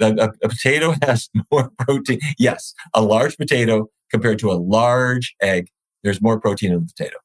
A, 0.03 0.25
a, 0.25 0.33
a 0.43 0.49
potato 0.50 0.95
has 1.03 1.31
more 1.50 1.71
protein. 1.79 2.21
Yes, 2.38 2.75
a 2.93 3.00
large 3.00 3.38
potato 3.38 3.88
compared 4.11 4.38
to 4.41 4.50
a 4.50 4.55
large 4.55 5.35
egg, 5.41 5.69
there's 6.03 6.21
more 6.21 6.38
protein 6.38 6.73
in 6.73 6.81
the 6.81 6.87
potato. 6.87 7.17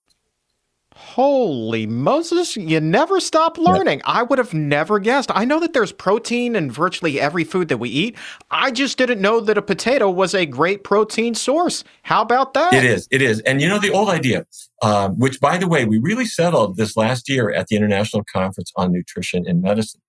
Holy 1.00 1.88
Moses, 1.88 2.58
you 2.58 2.82
never 2.82 3.22
stop 3.22 3.58
learning. 3.58 4.02
I 4.04 4.22
would 4.22 4.38
have 4.38 4.54
never 4.54 5.00
guessed. 5.00 5.32
I 5.34 5.46
know 5.46 5.62
that 5.62 5.72
there's 5.72 5.94
protein 5.94 6.58
in 6.58 6.70
virtually 6.70 7.22
every 7.22 7.46
food 7.46 7.70
that 7.70 7.78
we 7.78 7.90
eat. 7.90 8.18
I 8.52 8.70
just 8.72 8.98
didn't 8.98 9.22
know 9.22 9.40
that 9.40 9.58
a 9.58 9.62
potato 9.62 10.10
was 10.10 10.36
a 10.36 10.46
great 10.46 10.84
protein 10.84 11.36
source. 11.36 11.86
How 12.04 12.22
about 12.22 12.54
that? 12.54 12.74
It 12.74 12.84
is. 12.84 13.08
It 13.12 13.22
is. 13.22 13.40
And 13.42 13.62
you 13.62 13.70
know, 13.70 13.80
the 13.80 13.92
old 13.92 14.10
idea, 14.10 14.46
uh, 14.82 15.10
which 15.12 15.40
by 15.40 15.58
the 15.58 15.70
way, 15.70 15.86
we 15.86 16.00
really 16.00 16.26
settled 16.26 16.76
this 16.76 16.98
last 16.98 17.30
year 17.30 17.50
at 17.50 17.68
the 17.68 17.78
International 17.78 18.26
Conference 18.26 18.74
on 18.76 18.92
Nutrition 18.92 19.48
and 19.48 19.62
Medicine, 19.62 20.02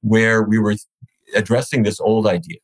where 0.00 0.42
we 0.42 0.58
were 0.58 0.76
addressing 1.36 1.82
this 1.82 2.00
old 2.00 2.26
idea 2.26 2.56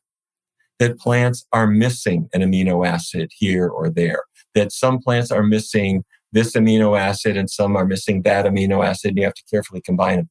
that 0.79 0.97
plants 0.97 1.45
are 1.53 1.67
missing 1.67 2.29
an 2.33 2.41
amino 2.41 2.85
acid 2.85 3.31
here 3.37 3.67
or 3.67 3.91
there, 3.91 4.23
that 4.55 4.71
some 4.71 4.97
plants 4.97 5.29
are 5.29 5.43
missing 5.43 6.03
this 6.31 6.53
amino 6.53 6.99
acid 6.99 7.37
and 7.37 7.49
some 7.49 7.75
are 7.75 7.85
missing 7.85 8.21
that 8.23 8.45
amino 8.45 8.85
acid, 8.85 9.09
and 9.09 9.17
you 9.17 9.23
have 9.23 9.33
to 9.33 9.43
carefully 9.49 9.81
combine 9.81 10.17
them. 10.17 10.29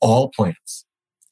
All 0.00 0.30
plants 0.30 0.84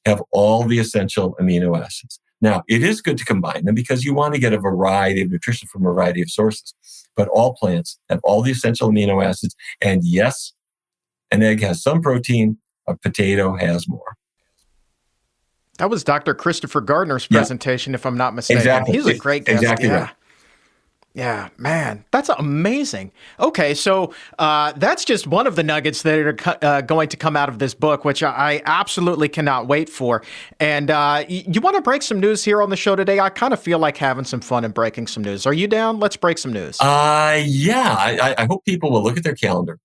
have 0.06 0.22
all 0.32 0.64
the 0.64 0.78
essential 0.78 1.36
amino 1.40 1.78
acids. 1.78 2.20
Now, 2.40 2.64
it 2.68 2.82
is 2.82 3.00
good 3.00 3.16
to 3.18 3.24
combine 3.24 3.64
them 3.64 3.74
because 3.74 4.04
you 4.04 4.14
want 4.14 4.34
to 4.34 4.40
get 4.40 4.52
a 4.52 4.58
variety 4.58 5.22
of 5.22 5.30
nutrition 5.30 5.68
from 5.68 5.82
a 5.82 5.84
variety 5.84 6.20
of 6.22 6.28
sources. 6.28 6.74
But 7.14 7.28
all 7.28 7.54
plants 7.54 8.00
have 8.08 8.18
all 8.24 8.42
the 8.42 8.50
essential 8.50 8.90
amino 8.90 9.24
acids. 9.24 9.54
And 9.80 10.02
yes, 10.02 10.52
an 11.30 11.42
egg 11.42 11.60
has 11.62 11.82
some 11.82 12.02
protein, 12.02 12.58
a 12.88 12.96
potato 12.96 13.56
has 13.56 13.88
more. 13.88 14.16
That 15.78 15.88
was 15.88 16.02
Dr. 16.04 16.34
Christopher 16.34 16.80
Gardner's 16.80 17.26
presentation, 17.26 17.92
yeah. 17.92 17.96
if 17.96 18.06
I'm 18.06 18.16
not 18.16 18.34
mistaken. 18.34 18.58
Exactly. 18.58 18.94
He's 18.94 19.06
a 19.06 19.16
great 19.16 19.44
guest. 19.44 19.62
Exactly 19.62 19.88
yeah. 19.88 20.00
right. 20.00 20.10
Yeah, 21.14 21.50
man, 21.58 22.06
that's 22.10 22.30
amazing. 22.30 23.12
Okay, 23.38 23.74
so 23.74 24.14
uh, 24.38 24.72
that's 24.72 25.04
just 25.04 25.26
one 25.26 25.46
of 25.46 25.56
the 25.56 25.62
nuggets 25.62 26.02
that 26.02 26.18
are 26.18 26.58
uh, 26.62 26.80
going 26.80 27.10
to 27.10 27.18
come 27.18 27.36
out 27.36 27.50
of 27.50 27.58
this 27.58 27.74
book, 27.74 28.06
which 28.06 28.22
I 28.22 28.62
absolutely 28.64 29.28
cannot 29.28 29.68
wait 29.68 29.90
for. 29.90 30.22
And 30.58 30.90
uh, 30.90 31.24
y- 31.28 31.44
you 31.46 31.60
want 31.60 31.76
to 31.76 31.82
break 31.82 32.00
some 32.00 32.18
news 32.18 32.42
here 32.42 32.62
on 32.62 32.70
the 32.70 32.76
show 32.76 32.96
today? 32.96 33.20
I 33.20 33.28
kind 33.28 33.52
of 33.52 33.60
feel 33.60 33.78
like 33.78 33.98
having 33.98 34.24
some 34.24 34.40
fun 34.40 34.64
and 34.64 34.72
breaking 34.72 35.06
some 35.06 35.22
news. 35.22 35.44
Are 35.44 35.52
you 35.52 35.68
down? 35.68 36.00
Let's 36.00 36.16
break 36.16 36.38
some 36.38 36.52
news. 36.52 36.80
Uh, 36.80 37.42
yeah, 37.44 37.94
I, 37.98 38.34
I 38.38 38.46
hope 38.46 38.64
people 38.64 38.90
will 38.90 39.02
look 39.02 39.18
at 39.18 39.24
their 39.24 39.34
calendar. 39.34 39.78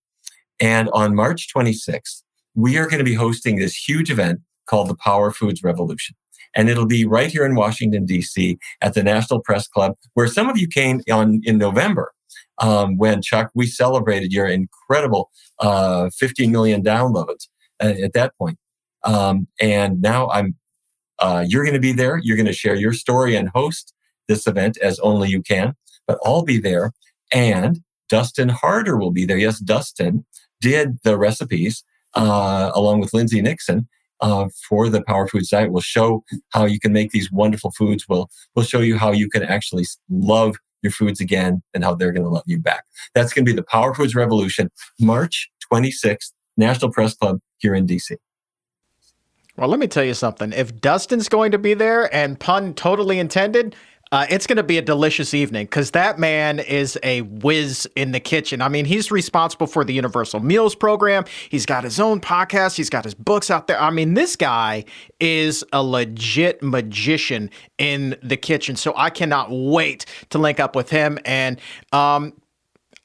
And 0.61 0.87
on 0.93 1.13
March 1.13 1.53
26th, 1.53 2.23
we 2.55 2.77
are 2.77 2.85
going 2.85 2.99
to 2.99 3.03
be 3.03 3.15
hosting 3.15 3.57
this 3.57 3.75
huge 3.75 4.09
event 4.09 4.39
called 4.65 4.87
the 4.87 4.95
Power 4.95 5.31
Foods 5.31 5.61
Revolution 5.61 6.15
and 6.57 6.69
it'll 6.69 6.87
be 6.87 7.05
right 7.05 7.31
here 7.31 7.45
in 7.45 7.55
Washington 7.55 8.05
D.C. 8.05 8.57
at 8.81 8.95
the 8.95 9.03
National 9.03 9.39
Press 9.39 9.67
Club, 9.67 9.95
where 10.15 10.27
some 10.27 10.49
of 10.49 10.57
you 10.57 10.67
came 10.67 11.01
on 11.09 11.39
in 11.43 11.59
November 11.59 12.11
um, 12.57 12.97
when 12.97 13.21
Chuck 13.21 13.51
we 13.53 13.67
celebrated 13.67 14.33
your 14.33 14.47
incredible 14.47 15.29
uh, 15.59 16.09
50 16.17 16.47
million 16.47 16.83
downloads 16.83 17.47
uh, 17.81 17.93
at 18.03 18.13
that 18.13 18.35
point. 18.37 18.57
Um, 19.03 19.47
and 19.61 20.01
now 20.01 20.29
I'm 20.29 20.55
uh, 21.19 21.45
you're 21.47 21.63
going 21.63 21.73
to 21.73 21.79
be 21.79 21.93
there. 21.93 22.19
You're 22.23 22.37
going 22.37 22.47
to 22.47 22.53
share 22.53 22.75
your 22.75 22.93
story 22.93 23.35
and 23.35 23.49
host 23.49 23.93
this 24.27 24.45
event 24.45 24.77
as 24.77 24.99
only 24.99 25.29
you 25.29 25.41
can. 25.41 25.73
But 26.07 26.19
I'll 26.23 26.43
be 26.43 26.59
there, 26.59 26.91
and 27.31 27.81
Dustin 28.09 28.49
Harder 28.49 28.97
will 28.97 29.11
be 29.11 29.25
there. 29.25 29.37
Yes, 29.37 29.59
Dustin 29.59 30.25
did 30.59 30.97
the 31.03 31.17
recipes 31.17 31.83
uh, 32.15 32.71
along 32.73 32.99
with 32.99 33.13
Lindsay 33.13 33.41
Nixon 33.41 33.87
uh, 34.21 34.47
for 34.67 34.89
the 34.89 35.01
Power 35.03 35.27
Foods 35.27 35.49
diet. 35.49 35.71
We'll 35.71 35.81
show 35.81 36.23
how 36.49 36.65
you 36.65 36.79
can 36.79 36.93
make 36.93 37.11
these 37.11 37.31
wonderful 37.31 37.71
foods. 37.71 38.05
We'll, 38.07 38.29
we'll 38.55 38.65
show 38.65 38.79
you 38.79 38.97
how 38.97 39.11
you 39.11 39.29
can 39.29 39.43
actually 39.43 39.85
love 40.09 40.57
your 40.81 40.91
foods 40.91 41.19
again 41.19 41.61
and 41.73 41.83
how 41.83 41.95
they're 41.95 42.11
going 42.11 42.23
to 42.23 42.29
love 42.29 42.43
you 42.45 42.59
back. 42.59 42.83
That's 43.15 43.33
going 43.33 43.45
to 43.45 43.51
be 43.51 43.55
the 43.55 43.63
Power 43.63 43.93
Foods 43.93 44.15
Revolution, 44.15 44.69
March 44.99 45.49
26th, 45.71 46.31
National 46.55 46.91
Press 46.91 47.15
Club 47.15 47.39
here 47.57 47.73
in 47.73 47.87
DC. 47.87 48.15
Well, 49.57 49.69
let 49.69 49.79
me 49.79 49.87
tell 49.87 50.03
you 50.03 50.13
something. 50.13 50.53
If 50.53 50.79
Dustin's 50.81 51.27
going 51.27 51.51
to 51.51 51.57
be 51.57 51.73
there, 51.73 52.13
and 52.13 52.39
pun 52.39 52.75
totally 52.75 53.17
intended, 53.17 53.75
uh, 54.11 54.25
it's 54.29 54.47
going 54.47 54.57
to 54.57 54.63
be 54.63 54.77
a 54.77 54.81
delicious 54.81 55.33
evening 55.33 55.65
because 55.65 55.91
that 55.91 56.17
man 56.19 56.59
is 56.59 56.97
a 57.03 57.21
whiz 57.21 57.87
in 57.95 58.11
the 58.11 58.19
kitchen. 58.19 58.61
I 58.61 58.69
mean, 58.69 58.85
he's 58.85 59.11
responsible 59.11 59.67
for 59.67 59.83
the 59.83 59.93
Universal 59.93 60.41
Meals 60.41 60.75
program. 60.75 61.25
He's 61.49 61.65
got 61.65 61.83
his 61.83 61.99
own 61.99 62.21
podcast. 62.21 62.75
He's 62.75 62.89
got 62.89 63.03
his 63.03 63.13
books 63.13 63.51
out 63.51 63.67
there. 63.67 63.79
I 63.79 63.89
mean, 63.89 64.13
this 64.13 64.35
guy 64.35 64.85
is 65.19 65.63
a 65.73 65.83
legit 65.83 66.61
magician 66.63 67.49
in 67.77 68.15
the 68.23 68.37
kitchen. 68.37 68.75
So 68.75 68.93
I 68.95 69.09
cannot 69.09 69.49
wait 69.51 70.05
to 70.29 70.37
link 70.37 70.59
up 70.59 70.75
with 70.75 70.89
him. 70.89 71.19
And 71.25 71.59
um, 71.91 72.33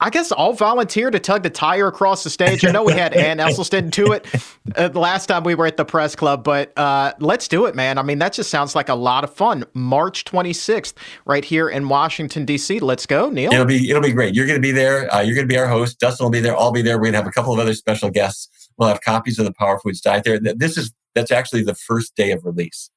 I 0.03 0.09
guess 0.09 0.33
I'll 0.33 0.51
volunteer 0.51 1.09
to 1.09 1.17
tug 1.17 1.43
the 1.43 1.49
tire 1.49 1.87
across 1.87 2.25
the 2.25 2.29
stage. 2.29 2.65
I 2.65 2.71
know 2.71 2.83
we 2.83 2.91
had 2.91 3.13
Ann 3.13 3.37
Esselstyn 3.39 3.89
do 3.89 4.11
it 4.11 4.27
uh, 4.75 4.89
last 4.93 5.27
time 5.27 5.45
we 5.45 5.55
were 5.55 5.65
at 5.65 5.77
the 5.77 5.85
press 5.85 6.13
club, 6.13 6.43
but 6.43 6.77
uh, 6.77 7.13
let's 7.19 7.47
do 7.47 7.67
it, 7.67 7.73
man. 7.73 7.97
I 7.97 8.03
mean, 8.03 8.19
that 8.19 8.33
just 8.33 8.49
sounds 8.49 8.75
like 8.75 8.89
a 8.89 8.95
lot 8.95 9.23
of 9.23 9.33
fun. 9.33 9.63
March 9.73 10.25
26th, 10.25 10.95
right 11.23 11.45
here 11.45 11.69
in 11.69 11.87
Washington 11.87 12.43
D.C. 12.43 12.81
Let's 12.81 13.05
go, 13.05 13.29
Neal. 13.29 13.53
It'll 13.53 13.65
be 13.65 13.89
it'll 13.89 14.01
be 14.01 14.11
great. 14.11 14.35
You're 14.35 14.45
going 14.45 14.57
to 14.57 14.61
be 14.61 14.73
there. 14.73 15.13
Uh, 15.13 15.21
you're 15.21 15.35
going 15.35 15.47
to 15.47 15.53
be 15.53 15.57
our 15.57 15.69
host. 15.69 15.99
Dustin 15.99 16.25
will 16.25 16.31
be 16.31 16.41
there. 16.41 16.57
I'll 16.57 16.73
be 16.73 16.81
there. 16.81 16.97
We're 16.97 17.03
going 17.03 17.13
to 17.13 17.19
have 17.19 17.27
a 17.27 17.31
couple 17.31 17.53
of 17.53 17.59
other 17.59 17.73
special 17.73 18.09
guests. 18.09 18.49
We'll 18.77 18.89
have 18.89 18.99
copies 18.99 19.39
of 19.39 19.45
the 19.45 19.53
Power 19.53 19.79
Foods 19.79 20.01
Diet 20.01 20.25
there. 20.25 20.37
This 20.37 20.77
is 20.77 20.91
that's 21.15 21.31
actually 21.31 21.63
the 21.63 21.75
first 21.75 22.13
day 22.17 22.33
of 22.33 22.43
release, 22.43 22.89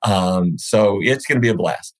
um, 0.00 0.56
so 0.56 1.00
it's 1.02 1.26
going 1.26 1.36
to 1.36 1.42
be 1.42 1.50
a 1.50 1.54
blast. 1.54 1.94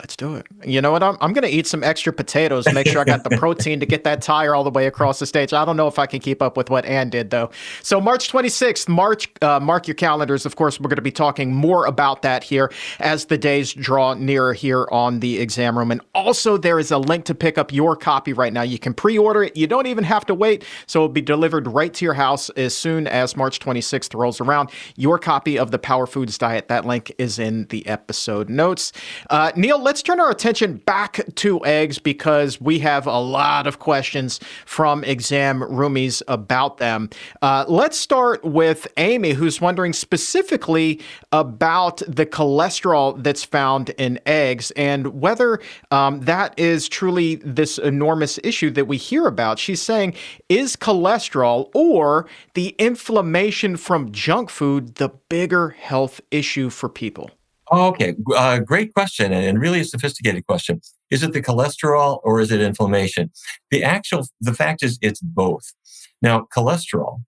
Let's 0.00 0.16
do 0.16 0.34
it. 0.34 0.46
You 0.64 0.80
know 0.80 0.90
what? 0.90 1.04
I'm, 1.04 1.16
I'm 1.20 1.32
going 1.32 1.48
to 1.48 1.56
eat 1.56 1.68
some 1.68 1.84
extra 1.84 2.12
potatoes, 2.12 2.66
make 2.74 2.88
sure 2.88 3.00
I 3.00 3.04
got 3.04 3.22
the 3.22 3.30
protein 3.38 3.78
to 3.78 3.86
get 3.86 4.02
that 4.02 4.22
tire 4.22 4.52
all 4.52 4.64
the 4.64 4.70
way 4.70 4.88
across 4.88 5.20
the 5.20 5.26
stage. 5.26 5.52
I 5.52 5.64
don't 5.64 5.76
know 5.76 5.86
if 5.86 6.00
I 6.00 6.06
can 6.06 6.18
keep 6.18 6.42
up 6.42 6.56
with 6.56 6.68
what 6.68 6.84
Ann 6.84 7.10
did, 7.10 7.30
though. 7.30 7.50
So, 7.80 8.00
March 8.00 8.32
26th, 8.32 8.88
March, 8.88 9.28
uh, 9.40 9.60
mark 9.60 9.86
your 9.86 9.94
calendars. 9.94 10.46
Of 10.46 10.56
course, 10.56 10.80
we're 10.80 10.88
going 10.88 10.96
to 10.96 11.02
be 11.02 11.12
talking 11.12 11.54
more 11.54 11.86
about 11.86 12.22
that 12.22 12.42
here 12.42 12.72
as 12.98 13.26
the 13.26 13.38
days 13.38 13.72
draw 13.72 14.14
nearer 14.14 14.52
here 14.52 14.88
on 14.90 15.20
the 15.20 15.38
exam 15.38 15.78
room. 15.78 15.92
And 15.92 16.00
also, 16.12 16.56
there 16.56 16.80
is 16.80 16.90
a 16.90 16.98
link 16.98 17.24
to 17.26 17.34
pick 17.34 17.56
up 17.56 17.72
your 17.72 17.94
copy 17.94 18.32
right 18.32 18.52
now. 18.52 18.62
You 18.62 18.80
can 18.80 18.94
pre 18.94 19.16
order 19.16 19.44
it, 19.44 19.56
you 19.56 19.68
don't 19.68 19.86
even 19.86 20.02
have 20.02 20.26
to 20.26 20.34
wait. 20.34 20.64
So, 20.88 21.04
it'll 21.04 21.08
be 21.10 21.22
delivered 21.22 21.68
right 21.68 21.94
to 21.94 22.04
your 22.04 22.14
house 22.14 22.50
as 22.50 22.76
soon 22.76 23.06
as 23.06 23.36
March 23.36 23.60
26th 23.60 24.12
rolls 24.12 24.40
around. 24.40 24.70
Your 24.96 25.20
copy 25.20 25.56
of 25.56 25.70
the 25.70 25.78
Power 25.78 26.08
Foods 26.08 26.36
Diet, 26.36 26.66
that 26.66 26.84
link 26.84 27.12
is 27.16 27.38
in 27.38 27.66
the 27.66 27.86
episode 27.86 28.48
notes. 28.48 28.92
Uh, 29.30 29.52
Neal, 29.54 29.83
let's 29.84 30.02
turn 30.02 30.18
our 30.18 30.30
attention 30.30 30.78
back 30.78 31.20
to 31.34 31.62
eggs 31.66 31.98
because 31.98 32.58
we 32.58 32.78
have 32.78 33.06
a 33.06 33.18
lot 33.18 33.66
of 33.66 33.80
questions 33.80 34.40
from 34.64 35.04
exam 35.04 35.60
roomies 35.60 36.22
about 36.26 36.78
them. 36.78 37.10
Uh, 37.42 37.66
let's 37.68 37.98
start 37.98 38.42
with 38.42 38.88
Amy, 38.96 39.32
who's 39.32 39.60
wondering 39.60 39.92
specifically 39.92 41.02
about 41.32 41.98
the 42.08 42.24
cholesterol 42.24 43.22
that's 43.22 43.44
found 43.44 43.90
in 43.90 44.18
eggs 44.24 44.70
and 44.70 45.20
whether 45.20 45.60
um, 45.90 46.20
that 46.20 46.58
is 46.58 46.88
truly 46.88 47.34
this 47.36 47.76
enormous 47.76 48.38
issue 48.42 48.70
that 48.70 48.86
we 48.86 48.96
hear 48.96 49.26
about. 49.26 49.58
She's 49.58 49.82
saying, 49.82 50.14
is 50.48 50.76
cholesterol 50.76 51.68
or 51.74 52.26
the 52.54 52.68
inflammation 52.78 53.76
from 53.76 54.12
junk 54.12 54.48
food 54.48 54.94
the 54.94 55.10
bigger 55.28 55.70
health 55.70 56.22
issue 56.30 56.70
for 56.70 56.88
people? 56.88 57.30
Oh, 57.70 57.88
okay, 57.88 58.14
uh, 58.36 58.58
great 58.58 58.92
question, 58.92 59.32
and 59.32 59.58
really 59.58 59.80
a 59.80 59.84
sophisticated 59.84 60.46
question. 60.46 60.80
Is 61.10 61.22
it 61.22 61.32
the 61.32 61.40
cholesterol 61.40 62.20
or 62.22 62.40
is 62.40 62.52
it 62.52 62.60
inflammation? 62.60 63.30
The 63.70 63.82
actual, 63.82 64.26
the 64.40 64.52
fact 64.52 64.82
is, 64.82 64.98
it's 65.00 65.20
both. 65.20 65.72
Now, 66.20 66.46
cholesterol 66.54 67.22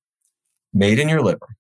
made 0.75 0.99
in 0.99 1.09
your 1.09 1.23
liver 1.23 1.57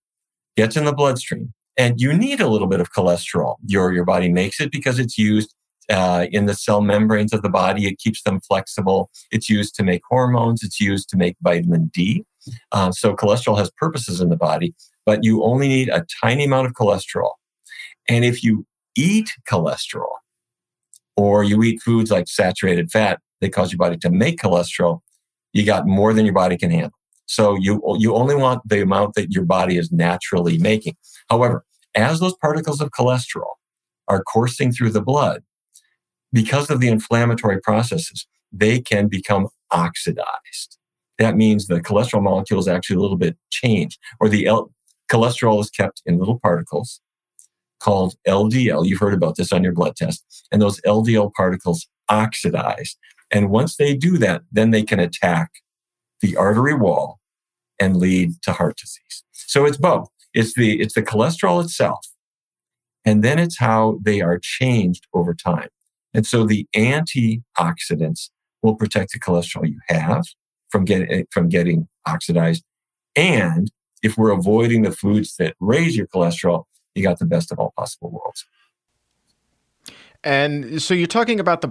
gets 0.56 0.76
in 0.76 0.84
the 0.84 0.92
bloodstream, 0.92 1.52
and 1.76 2.00
you 2.00 2.12
need 2.12 2.40
a 2.40 2.48
little 2.48 2.66
bit 2.66 2.80
of 2.80 2.92
cholesterol. 2.92 3.56
Your 3.66 3.92
your 3.92 4.04
body 4.04 4.30
makes 4.30 4.60
it 4.60 4.70
because 4.70 4.98
it's 4.98 5.16
used 5.16 5.54
uh, 5.90 6.26
in 6.30 6.46
the 6.46 6.54
cell 6.54 6.80
membranes 6.80 7.32
of 7.32 7.42
the 7.42 7.48
body. 7.48 7.86
It 7.86 7.98
keeps 7.98 8.22
them 8.22 8.40
flexible. 8.40 9.10
It's 9.30 9.48
used 9.48 9.74
to 9.76 9.82
make 9.82 10.02
hormones. 10.08 10.62
It's 10.62 10.80
used 10.80 11.08
to 11.10 11.16
make 11.16 11.36
vitamin 11.40 11.90
D. 11.94 12.24
Uh, 12.72 12.92
so 12.92 13.14
cholesterol 13.14 13.58
has 13.58 13.70
purposes 13.70 14.20
in 14.20 14.28
the 14.28 14.36
body, 14.36 14.74
but 15.04 15.24
you 15.24 15.42
only 15.42 15.68
need 15.68 15.88
a 15.88 16.04
tiny 16.22 16.44
amount 16.44 16.66
of 16.66 16.72
cholesterol. 16.74 17.32
And 18.08 18.24
if 18.24 18.42
you 18.42 18.66
eat 18.96 19.30
cholesterol 19.48 20.06
or 21.16 21.44
you 21.44 21.62
eat 21.62 21.82
foods 21.82 22.10
like 22.10 22.28
saturated 22.28 22.90
fat 22.90 23.20
that 23.40 23.52
cause 23.52 23.72
your 23.72 23.78
body 23.78 23.96
to 23.98 24.10
make 24.10 24.40
cholesterol, 24.40 25.00
you 25.52 25.64
got 25.64 25.86
more 25.86 26.12
than 26.12 26.24
your 26.24 26.34
body 26.34 26.56
can 26.56 26.70
handle. 26.70 26.92
So 27.26 27.56
you, 27.56 27.82
you 27.98 28.14
only 28.14 28.36
want 28.36 28.62
the 28.68 28.82
amount 28.82 29.14
that 29.14 29.32
your 29.32 29.44
body 29.44 29.78
is 29.78 29.90
naturally 29.90 30.58
making. 30.58 30.96
However, 31.28 31.64
as 31.94 32.20
those 32.20 32.36
particles 32.36 32.80
of 32.80 32.90
cholesterol 32.90 33.54
are 34.06 34.22
coursing 34.22 34.70
through 34.70 34.90
the 34.90 35.02
blood, 35.02 35.42
because 36.32 36.70
of 36.70 36.80
the 36.80 36.88
inflammatory 36.88 37.60
processes, 37.60 38.26
they 38.52 38.80
can 38.80 39.08
become 39.08 39.48
oxidized. 39.70 40.78
That 41.18 41.36
means 41.36 41.66
the 41.66 41.80
cholesterol 41.80 42.22
molecule 42.22 42.60
is 42.60 42.68
actually 42.68 42.96
a 42.96 43.00
little 43.00 43.16
bit 43.16 43.36
changed, 43.50 43.98
or 44.20 44.28
the 44.28 44.46
L- 44.46 44.70
cholesterol 45.10 45.60
is 45.60 45.70
kept 45.70 46.02
in 46.04 46.18
little 46.18 46.38
particles 46.38 47.00
called 47.80 48.14
LDL. 48.26 48.86
You've 48.86 49.00
heard 49.00 49.14
about 49.14 49.36
this 49.36 49.52
on 49.52 49.62
your 49.62 49.72
blood 49.72 49.96
test. 49.96 50.24
And 50.50 50.60
those 50.60 50.80
LDL 50.82 51.32
particles 51.34 51.86
oxidize. 52.08 52.96
And 53.30 53.50
once 53.50 53.76
they 53.76 53.94
do 53.94 54.18
that, 54.18 54.42
then 54.52 54.70
they 54.70 54.82
can 54.82 55.00
attack 55.00 55.50
the 56.20 56.36
artery 56.36 56.74
wall 56.74 57.20
and 57.80 57.96
lead 57.96 58.30
to 58.42 58.52
heart 58.52 58.76
disease. 58.76 59.24
So 59.32 59.64
it's 59.64 59.76
both. 59.76 60.08
It's 60.32 60.54
the, 60.54 60.80
it's 60.80 60.94
the 60.94 61.02
cholesterol 61.02 61.62
itself. 61.62 62.06
And 63.04 63.22
then 63.22 63.38
it's 63.38 63.58
how 63.58 63.98
they 64.02 64.20
are 64.20 64.38
changed 64.40 65.06
over 65.14 65.34
time. 65.34 65.68
And 66.12 66.26
so 66.26 66.44
the 66.44 66.66
antioxidants 66.74 68.30
will 68.62 68.74
protect 68.74 69.12
the 69.12 69.20
cholesterol 69.20 69.68
you 69.68 69.80
have 69.88 70.24
from 70.70 70.84
getting, 70.84 71.26
from 71.30 71.48
getting 71.48 71.88
oxidized. 72.06 72.64
And 73.14 73.70
if 74.02 74.16
we're 74.16 74.30
avoiding 74.30 74.82
the 74.82 74.92
foods 74.92 75.36
that 75.36 75.54
raise 75.60 75.96
your 75.96 76.06
cholesterol, 76.06 76.64
you 76.96 77.02
got 77.02 77.18
the 77.18 77.26
best 77.26 77.52
of 77.52 77.58
all 77.58 77.72
possible 77.76 78.10
worlds. 78.10 78.46
And 80.24 80.82
so 80.82 80.92
you're 80.92 81.06
talking 81.06 81.38
about 81.38 81.60
the 81.60 81.70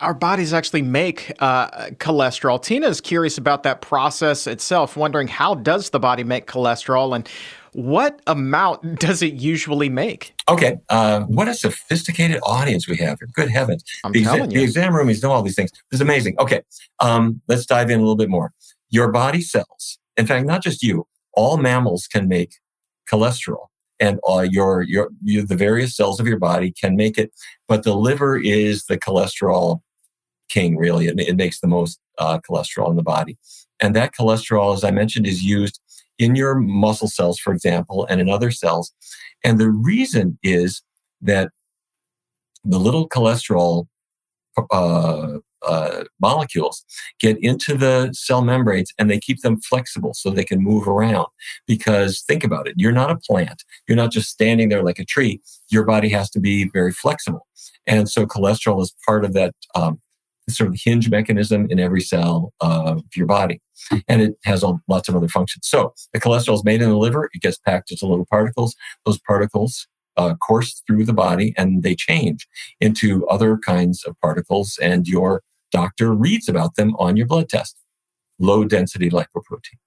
our 0.00 0.12
bodies 0.12 0.52
actually 0.52 0.82
make 0.82 1.32
uh, 1.38 1.86
cholesterol. 1.92 2.62
Tina 2.62 2.86
is 2.86 3.00
curious 3.00 3.38
about 3.38 3.62
that 3.62 3.80
process 3.80 4.46
itself, 4.46 4.94
wondering 4.94 5.26
how 5.26 5.54
does 5.54 5.88
the 5.88 5.98
body 5.98 6.22
make 6.22 6.46
cholesterol 6.46 7.16
and 7.16 7.26
what 7.72 8.20
amount 8.26 8.98
does 9.00 9.22
it 9.22 9.34
usually 9.34 9.88
make? 9.88 10.34
Okay, 10.50 10.76
uh, 10.90 11.20
what 11.22 11.48
a 11.48 11.54
sophisticated 11.54 12.40
audience 12.42 12.86
we 12.86 12.96
have 12.96 13.18
here. 13.20 13.28
Good 13.32 13.48
heavens. 13.48 13.82
I'm 14.04 14.12
the, 14.12 14.22
telling 14.22 14.50
exa- 14.50 14.52
you. 14.52 14.58
the 14.58 14.64
exam 14.64 14.92
roomies 14.92 15.22
know 15.22 15.32
all 15.32 15.42
these 15.42 15.56
things. 15.56 15.70
This 15.90 15.98
is 15.98 16.00
amazing. 16.02 16.36
Okay, 16.38 16.60
um, 17.00 17.40
let's 17.48 17.64
dive 17.64 17.88
in 17.88 17.98
a 17.98 18.02
little 18.02 18.16
bit 18.16 18.28
more. 18.28 18.52
Your 18.90 19.10
body 19.10 19.40
cells, 19.40 19.98
in 20.18 20.26
fact, 20.26 20.46
not 20.46 20.62
just 20.62 20.82
you, 20.82 21.06
all 21.32 21.56
mammals 21.56 22.06
can 22.06 22.28
make 22.28 22.56
cholesterol 23.10 23.68
and 24.00 24.18
uh, 24.28 24.46
your, 24.48 24.82
your, 24.82 25.10
your, 25.22 25.44
the 25.44 25.56
various 25.56 25.96
cells 25.96 26.20
of 26.20 26.26
your 26.26 26.38
body 26.38 26.72
can 26.72 26.96
make 26.96 27.18
it. 27.18 27.32
But 27.68 27.84
the 27.84 27.94
liver 27.94 28.36
is 28.36 28.84
the 28.86 28.98
cholesterol 28.98 29.80
king, 30.48 30.76
really. 30.76 31.06
It, 31.06 31.18
it 31.20 31.36
makes 31.36 31.60
the 31.60 31.68
most 31.68 32.00
uh, 32.18 32.38
cholesterol 32.48 32.90
in 32.90 32.96
the 32.96 33.02
body. 33.02 33.38
And 33.80 33.94
that 33.96 34.12
cholesterol, 34.18 34.74
as 34.74 34.84
I 34.84 34.90
mentioned, 34.90 35.26
is 35.26 35.42
used 35.42 35.80
in 36.18 36.36
your 36.36 36.54
muscle 36.54 37.08
cells, 37.08 37.38
for 37.38 37.52
example, 37.52 38.06
and 38.08 38.20
in 38.20 38.28
other 38.28 38.50
cells. 38.50 38.92
And 39.42 39.58
the 39.58 39.70
reason 39.70 40.38
is 40.42 40.82
that 41.20 41.50
the 42.64 42.78
little 42.78 43.08
cholesterol 43.08 43.86
uh, 44.70 45.38
uh, 45.66 46.04
molecules 46.20 46.84
get 47.20 47.36
into 47.42 47.76
the 47.76 48.12
cell 48.12 48.42
membranes 48.42 48.92
and 48.98 49.10
they 49.10 49.18
keep 49.18 49.40
them 49.40 49.60
flexible 49.60 50.14
so 50.14 50.30
they 50.30 50.44
can 50.44 50.62
move 50.62 50.86
around. 50.88 51.26
Because 51.66 52.22
think 52.22 52.44
about 52.44 52.68
it, 52.68 52.74
you're 52.76 52.92
not 52.92 53.10
a 53.10 53.16
plant. 53.16 53.64
You're 53.88 53.96
not 53.96 54.12
just 54.12 54.30
standing 54.30 54.68
there 54.68 54.82
like 54.82 54.98
a 54.98 55.04
tree. 55.04 55.40
Your 55.70 55.84
body 55.84 56.08
has 56.10 56.30
to 56.30 56.40
be 56.40 56.70
very 56.72 56.92
flexible. 56.92 57.46
And 57.86 58.08
so 58.08 58.26
cholesterol 58.26 58.82
is 58.82 58.94
part 59.06 59.24
of 59.24 59.32
that 59.34 59.54
um, 59.74 60.00
sort 60.48 60.68
of 60.68 60.76
hinge 60.82 61.08
mechanism 61.08 61.66
in 61.70 61.80
every 61.80 62.00
cell 62.00 62.52
of 62.60 63.02
your 63.14 63.26
body. 63.26 63.60
And 64.08 64.22
it 64.22 64.34
has 64.44 64.62
a, 64.62 64.74
lots 64.88 65.08
of 65.08 65.16
other 65.16 65.28
functions. 65.28 65.66
So 65.66 65.94
the 66.12 66.20
cholesterol 66.20 66.54
is 66.54 66.64
made 66.64 66.82
in 66.82 66.90
the 66.90 66.98
liver. 66.98 67.30
It 67.32 67.42
gets 67.42 67.58
packed 67.58 67.90
into 67.90 68.06
little 68.06 68.26
particles. 68.26 68.74
Those 69.04 69.18
particles 69.26 69.86
uh, 70.16 70.34
course 70.36 70.82
through 70.86 71.04
the 71.04 71.12
body 71.12 71.54
and 71.56 71.82
they 71.82 71.94
change 71.94 72.46
into 72.80 73.26
other 73.26 73.58
kinds 73.58 74.04
of 74.04 74.18
particles 74.20 74.78
and 74.80 75.06
your 75.06 75.42
doctor 75.74 76.14
reads 76.14 76.48
about 76.48 76.76
them 76.76 76.94
on 76.96 77.16
your 77.16 77.26
blood 77.26 77.48
test. 77.48 77.76
Low 78.38 78.64
density 78.64 79.10
lipoprotein, 79.10 79.78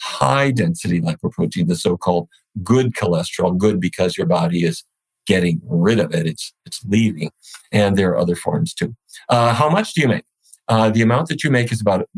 high 0.00 0.50
density 0.50 1.00
lipoprotein, 1.00 1.68
the 1.68 1.76
so-called 1.76 2.28
good 2.62 2.94
cholesterol, 2.94 3.56
good 3.56 3.80
because 3.80 4.16
your 4.18 4.26
body 4.26 4.64
is 4.64 4.84
getting 5.26 5.60
rid 5.64 5.98
of 5.98 6.14
it. 6.14 6.26
It's, 6.26 6.52
it's 6.66 6.84
leaving. 6.84 7.30
And 7.72 7.96
there 7.96 8.10
are 8.10 8.18
other 8.18 8.36
forms 8.36 8.74
too. 8.74 8.94
Uh, 9.28 9.54
how 9.54 9.68
much 9.70 9.94
do 9.94 10.02
you 10.02 10.08
make? 10.08 10.24
Uh, 10.68 10.90
the 10.90 11.02
amount 11.02 11.28
that 11.28 11.42
you 11.42 11.50
make 11.50 11.72
is 11.72 11.80
about, 11.80 12.08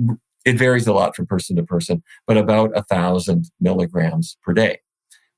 it 0.45 0.59
varies 0.59 0.87
a 0.87 0.93
lot 0.93 1.15
from 1.15 1.27
person 1.27 1.57
to 1.57 1.63
person, 1.63 2.03
but 2.27 2.37
about 2.37 2.71
a 2.77 2.83
thousand 2.85 3.51
milligrams 3.61 4.37
per 4.43 4.53
day. 4.53 4.81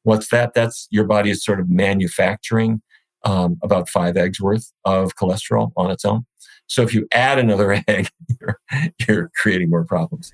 What's 0.02 0.28
that? 0.28 0.54
That's 0.54 0.88
your 0.90 1.04
body 1.04 1.30
is 1.30 1.44
sort 1.44 1.60
of 1.60 1.68
manufacturing 1.68 2.82
um, 3.24 3.58
about 3.62 3.88
five 3.88 4.16
eggs 4.16 4.40
worth 4.40 4.72
of 4.84 5.14
cholesterol 5.16 5.72
on 5.76 5.90
its 5.90 6.04
own. 6.04 6.24
So 6.68 6.82
if 6.82 6.94
you 6.94 7.08
add 7.12 7.38
another 7.38 7.72
egg, 7.88 8.10
you're, 8.40 8.60
you're 9.06 9.30
creating 9.34 9.70
more 9.70 9.84
problems. 9.84 10.32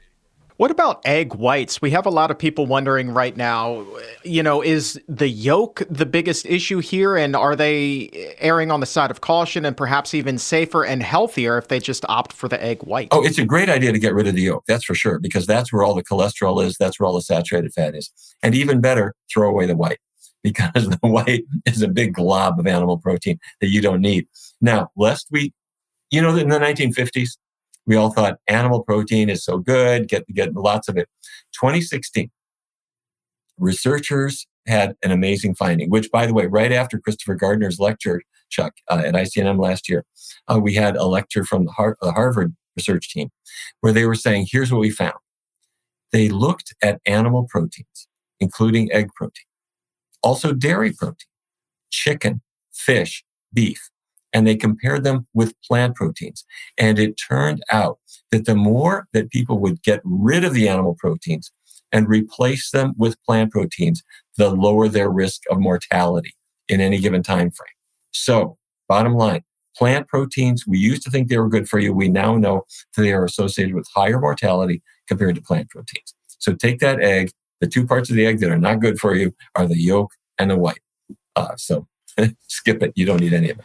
What 0.57 0.71
about 0.71 1.05
egg 1.05 1.35
whites? 1.35 1.83
We 1.83 1.91
have 1.91 2.07
a 2.07 2.11
lot 2.11 2.31
of 2.31 2.39
people 2.39 2.67
wondering 2.67 3.11
right 3.11 3.37
now, 3.37 3.85
you 4.23 4.41
know, 4.41 4.63
is 4.63 5.01
the 5.09 5.29
yolk 5.29 5.83
the 5.91 6.07
biggest 6.07 6.47
issue 6.47 6.79
here? 6.79 7.17
And 7.17 7.35
are 7.35 7.57
they 7.57 8.35
erring 8.39 8.71
on 8.71 8.79
the 8.79 8.87
side 8.87 9.11
of 9.11 9.21
caution 9.21 9.65
and 9.65 9.77
perhaps 9.77 10.15
even 10.15 10.39
safer 10.39 10.85
and 10.85 11.03
healthier 11.03 11.59
if 11.59 11.67
they 11.67 11.81
just 11.81 12.05
opt 12.09 12.33
for 12.33 12.49
the 12.49 12.63
egg 12.63 12.85
white? 12.85 13.09
Oh, 13.11 13.25
it's 13.25 13.39
a 13.39 13.45
great 13.45 13.69
idea 13.69 13.91
to 13.91 13.99
get 13.99 14.15
rid 14.15 14.29
of 14.29 14.37
the 14.37 14.43
yolk. 14.43 14.63
That's 14.69 14.85
for 14.85 14.95
sure, 14.95 15.19
because 15.19 15.45
that's 15.45 15.73
where 15.73 15.83
all 15.83 15.95
the 15.95 16.05
cholesterol 16.05 16.65
is. 16.65 16.77
That's 16.79 17.01
where 17.01 17.09
all 17.09 17.15
the 17.15 17.23
saturated 17.23 17.73
fat 17.73 17.97
is. 17.97 18.13
And 18.41 18.55
even 18.55 18.81
better, 18.81 19.13
throw 19.33 19.49
away 19.49 19.67
the 19.67 19.77
white 19.77 19.99
because 20.45 20.89
the 20.89 20.99
white 21.01 21.47
is 21.67 21.83
a 21.83 21.89
big 21.89 22.15
glob 22.15 22.61
of 22.61 22.69
animal 22.69 22.99
protein 22.99 23.41
that 23.61 23.71
you 23.71 23.81
don't 23.81 24.01
need. 24.01 24.29
Now, 24.61 24.91
lest 24.95 25.27
we, 25.33 25.53
you 26.11 26.21
know, 26.21 26.37
in 26.37 26.49
the 26.49 26.59
1950s, 26.59 27.31
we 27.87 27.97
all 27.97 28.11
thought 28.11 28.39
animal 28.47 28.83
protein 28.83 29.29
is 29.29 29.45
so 29.45 29.59
good, 29.59 30.09
get, 30.09 30.27
get 30.29 30.55
lots 30.55 30.89
of 30.89 30.97
it. 30.97 31.09
2016, 31.61 32.31
researchers 33.59 34.47
had 34.67 34.97
an 35.03 35.11
amazing 35.11 35.55
finding, 35.55 35.91
which, 35.91 36.11
by 36.11 36.27
the 36.27 36.33
way, 36.33 36.47
right 36.47 36.73
after 36.73 36.99
Christopher 36.99 37.35
Gardner's 37.35 37.79
lecture 37.79 38.23
Chuck, 38.51 38.75
uh, 38.89 39.03
at 39.05 39.15
ICNM 39.15 39.61
last 39.61 39.89
year, 39.89 40.05
uh, 40.49 40.61
we 40.63 40.75
had 40.75 40.97
a 40.97 41.05
lecture 41.07 41.45
from 41.45 41.65
the, 41.65 41.73
Har- 41.73 41.97
the 42.01 42.13
Harvard 42.13 42.55
research 42.77 43.11
team 43.11 43.31
where 43.81 43.93
they 43.93 44.07
were 44.07 44.15
saying, 44.15 44.47
here's 44.51 44.73
what 44.73 44.81
we 44.81 44.91
found. 44.91 45.15
They 46.13 46.29
looked 46.29 46.75
at 46.83 47.01
animal 47.07 47.47
proteins, 47.49 48.09
including 48.41 48.93
egg 48.93 49.09
protein, 49.17 49.47
also 50.23 50.53
dairy 50.53 50.93
protein, 50.93 51.27
chicken, 51.91 52.43
fish, 52.73 53.25
beef, 53.53 53.91
and 54.35 54.47
they 54.47 54.57
compared 54.57 55.05
them 55.05 55.27
with 55.33 55.55
plant 55.63 55.95
proteins. 55.95 56.45
And 56.77 56.99
it 56.99 57.15
turned 57.15 57.63
out 57.73 57.99
that 58.33 58.45
the 58.45 58.57
more 58.57 59.07
that 59.13 59.31
people 59.31 59.61
would 59.61 59.83
get 59.83 60.01
rid 60.05 60.45
of 60.45 60.53
the 60.53 60.69
animal 60.69 60.97
proteins 60.99 61.53
and 61.93 62.09
replace 62.09 62.73
them 62.73 62.93
with 62.99 63.23
plant 63.23 63.53
proteins, 63.53 64.03
the 64.37 64.51
lower 64.51 64.89
their 64.89 65.09
risk 65.09 65.43
of 65.49 65.61
mortality 65.61 66.35
in 66.69 66.81
any 66.81 66.99
given 66.99 67.23
time 67.23 67.53
frame. 67.53 67.69
So, 68.11 68.59
bottom 68.89 69.15
line, 69.15 69.45
plant 69.77 70.09
proteins, 70.09 70.67
we 70.67 70.79
used 70.79 71.03
to 71.05 71.11
think 71.11 71.29
they 71.29 71.39
were 71.39 71.49
good 71.49 71.69
for 71.69 71.79
you. 71.79 71.95
We 71.95 72.09
now 72.09 72.37
know 72.37 72.65
that 72.97 73.03
they 73.03 73.13
are 73.13 73.25
associated 73.25 73.75
with 73.75 73.87
higher 73.95 74.21
mortality 74.21 74.83
compared 75.07 75.37
to 75.37 75.43
plant 75.43 75.71
proteins. 75.71 76.15
So 76.39 76.55
take 76.55 76.81
that 76.81 77.01
egg. 77.01 77.31
The 77.61 77.69
two 77.69 77.87
parts 77.87 78.11
of 78.11 78.17
the 78.17 78.27
egg 78.27 78.41
that 78.41 78.51
are 78.51 78.59
not 78.59 78.81
good 78.81 78.99
for 78.99 79.15
you 79.15 79.33
are 79.55 79.67
the 79.67 79.79
yolk 79.79 80.13
and 80.39 80.51
the 80.51 80.57
white. 80.57 80.81
Uh, 81.37 81.55
so 81.57 81.87
skip 82.49 82.83
it. 82.83 82.93
You 82.97 83.07
don't 83.07 83.21
need 83.21 83.33
any 83.33 83.51
of 83.51 83.59
it 83.59 83.65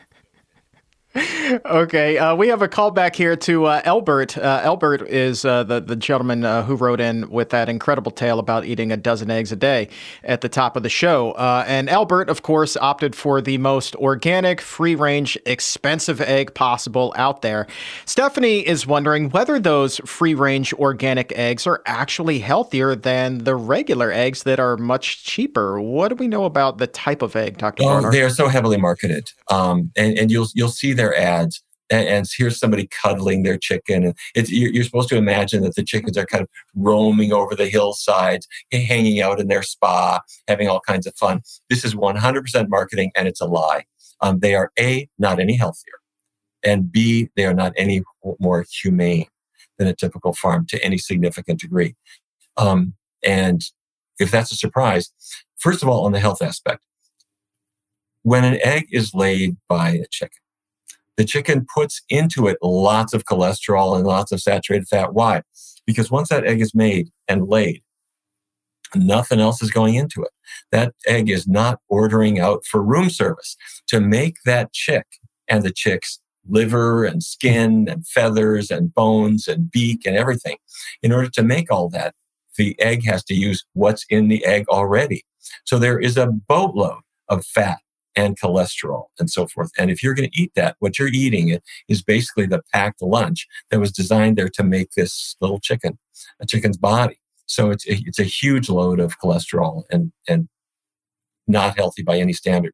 okay, 1.65 2.17
uh, 2.17 2.35
we 2.35 2.47
have 2.47 2.61
a 2.61 2.67
call 2.67 2.91
back 2.91 3.15
here 3.15 3.35
to 3.35 3.65
uh, 3.65 3.81
Elbert. 3.83 4.37
Uh, 4.37 4.61
Elbert 4.63 5.01
is 5.03 5.45
uh, 5.45 5.63
the 5.63 5.79
the 5.79 5.95
gentleman 5.95 6.45
uh, 6.45 6.63
who 6.63 6.75
wrote 6.75 6.99
in 6.99 7.29
with 7.29 7.49
that 7.49 7.69
incredible 7.69 8.11
tale 8.11 8.39
about 8.39 8.65
eating 8.65 8.91
a 8.91 8.97
dozen 8.97 9.29
eggs 9.29 9.51
a 9.51 9.55
day 9.55 9.89
at 10.23 10.41
the 10.41 10.49
top 10.49 10.75
of 10.75 10.83
the 10.83 10.89
show. 10.89 11.31
Uh, 11.31 11.63
and 11.67 11.89
Elbert, 11.89 12.29
of 12.29 12.41
course, 12.41 12.77
opted 12.77 13.15
for 13.15 13.41
the 13.41 13.57
most 13.57 13.95
organic, 13.95 14.61
free 14.61 14.95
range, 14.95 15.37
expensive 15.45 16.21
egg 16.21 16.53
possible 16.53 17.13
out 17.15 17.41
there. 17.41 17.67
Stephanie 18.05 18.59
is 18.59 18.85
wondering 18.85 19.29
whether 19.29 19.59
those 19.59 19.97
free 20.05 20.33
range 20.33 20.73
organic 20.73 21.31
eggs 21.37 21.65
are 21.65 21.81
actually 21.85 22.39
healthier 22.39 22.95
than 22.95 23.39
the 23.39 23.55
regular 23.55 24.11
eggs 24.11 24.43
that 24.43 24.59
are 24.59 24.77
much 24.77 25.23
cheaper. 25.23 25.81
What 25.81 26.09
do 26.09 26.15
we 26.15 26.27
know 26.27 26.45
about 26.45 26.77
the 26.77 26.87
type 26.87 27.21
of 27.21 27.35
egg, 27.35 27.57
Doctor? 27.57 27.83
Oh, 27.83 28.11
they 28.11 28.21
are 28.21 28.29
so 28.29 28.47
heavily 28.47 28.77
marketed, 28.77 29.31
um, 29.49 29.91
and 29.95 30.17
and 30.17 30.31
you'll 30.31 30.47
you'll 30.53 30.69
see 30.69 30.93
their 31.09 31.17
ads 31.19 31.63
and, 31.89 32.07
and 32.07 32.29
here's 32.37 32.59
somebody 32.59 32.87
cuddling 32.87 33.43
their 33.43 33.57
chicken 33.57 34.03
and 34.03 34.15
it's 34.35 34.51
you're, 34.51 34.71
you're, 34.71 34.83
supposed 34.83 35.09
to 35.09 35.17
imagine 35.17 35.63
that 35.63 35.75
the 35.75 35.83
chickens 35.83 36.17
are 36.17 36.25
kind 36.25 36.41
of 36.41 36.49
roaming 36.75 37.33
over 37.33 37.55
the 37.55 37.67
hillsides 37.67 38.47
hanging 38.71 39.21
out 39.21 39.39
in 39.39 39.47
their 39.47 39.63
spa 39.63 40.19
having 40.47 40.67
all 40.67 40.81
kinds 40.81 41.07
of 41.07 41.15
fun. 41.15 41.41
This 41.69 41.83
is 41.83 41.95
100% 41.95 42.69
marketing 42.69 43.11
and 43.15 43.27
it's 43.27 43.41
a 43.41 43.45
lie. 43.45 43.85
Um, 44.21 44.39
they 44.39 44.55
are 44.55 44.71
a 44.79 45.09
not 45.17 45.39
any 45.39 45.55
healthier 45.55 45.93
and 46.63 46.91
b 46.91 47.29
they 47.35 47.45
are 47.45 47.53
not 47.53 47.73
any 47.77 48.03
more 48.39 48.65
humane 48.81 49.27
than 49.77 49.87
a 49.87 49.95
typical 49.95 50.33
farm 50.33 50.65
to 50.67 50.83
any 50.83 50.97
significant 50.97 51.59
degree. 51.59 51.95
Um, 52.57 52.95
and 53.25 53.63
if 54.19 54.31
that's 54.31 54.51
a 54.51 54.55
surprise 54.55 55.11
first 55.57 55.81
of 55.81 55.89
all 55.89 56.05
on 56.05 56.11
the 56.11 56.19
health 56.19 56.41
aspect 56.41 56.81
when 58.23 58.43
an 58.43 58.59
egg 58.63 58.87
is 58.91 59.13
laid 59.13 59.55
by 59.67 59.91
a 59.91 60.05
chicken 60.09 60.39
the 61.19 61.25
chicken 61.25 61.67
puts 61.75 62.01
into 62.07 62.47
it 62.47 62.57
lots 62.61 63.13
of 63.13 63.25
cholesterol 63.25 63.97
and 63.97 64.07
lots 64.07 64.31
of 64.31 64.39
saturated 64.39 64.87
fat. 64.87 65.13
Why? 65.13 65.41
Because 65.85 66.09
once 66.09 66.29
that 66.29 66.45
egg 66.45 66.61
is 66.61 66.73
made 66.73 67.09
and 67.27 67.49
laid, 67.49 67.83
nothing 68.95 69.41
else 69.41 69.61
is 69.61 69.69
going 69.69 69.95
into 69.95 70.23
it. 70.23 70.29
That 70.71 70.93
egg 71.05 71.29
is 71.29 71.45
not 71.45 71.79
ordering 71.89 72.39
out 72.39 72.63
for 72.65 72.81
room 72.81 73.09
service. 73.09 73.57
To 73.87 73.99
make 73.99 74.37
that 74.45 74.71
chick 74.71 75.05
and 75.49 75.61
the 75.61 75.73
chick's 75.73 76.21
liver 76.47 77.03
and 77.03 77.21
skin 77.21 77.89
and 77.89 78.07
feathers 78.07 78.71
and 78.71 78.93
bones 78.93 79.45
and 79.45 79.69
beak 79.69 80.05
and 80.05 80.15
everything, 80.15 80.55
in 81.03 81.11
order 81.11 81.29
to 81.31 81.43
make 81.43 81.69
all 81.69 81.89
that, 81.89 82.15
the 82.55 82.79
egg 82.79 83.03
has 83.03 83.25
to 83.25 83.33
use 83.33 83.65
what's 83.73 84.05
in 84.09 84.29
the 84.29 84.45
egg 84.45 84.69
already. 84.69 85.25
So 85.65 85.79
there 85.79 85.99
is 85.99 86.15
a 86.15 86.27
boatload 86.27 87.01
of 87.27 87.45
fat 87.45 87.79
and 88.19 88.39
cholesterol 88.39 89.05
and 89.17 89.29
so 89.29 89.47
forth. 89.47 89.71
And 89.77 89.89
if 89.89 90.03
you're 90.03 90.13
going 90.13 90.29
to 90.29 90.41
eat 90.41 90.51
that, 90.55 90.75
what 90.79 90.99
you're 90.99 91.07
eating 91.07 91.57
is 91.87 92.03
basically 92.03 92.45
the 92.45 92.61
packed 92.73 93.01
lunch 93.01 93.47
that 93.71 93.79
was 93.79 93.91
designed 93.91 94.37
there 94.37 94.49
to 94.49 94.63
make 94.63 94.91
this 94.91 95.37
little 95.39 95.59
chicken, 95.59 95.97
a 96.41 96.45
chicken's 96.45 96.77
body. 96.77 97.19
So 97.45 97.71
it's 97.71 97.87
a, 97.87 97.93
it's 98.05 98.19
a 98.19 98.23
huge 98.41 98.69
load 98.69 98.99
of 98.99 99.19
cholesterol 99.19 99.83
and 99.89 100.11
and 100.27 100.49
not 101.47 101.77
healthy 101.77 102.03
by 102.03 102.17
any 102.19 102.33
standard. 102.33 102.73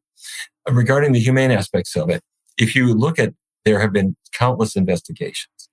Uh, 0.68 0.74
regarding 0.74 1.12
the 1.12 1.20
humane 1.20 1.50
aspects 1.50 1.96
of 1.96 2.10
it, 2.10 2.22
if 2.58 2.74
you 2.76 2.92
look 2.92 3.18
at 3.18 3.32
there 3.64 3.80
have 3.80 3.92
been 3.92 4.16
countless 4.32 4.76
investigations 4.76 5.70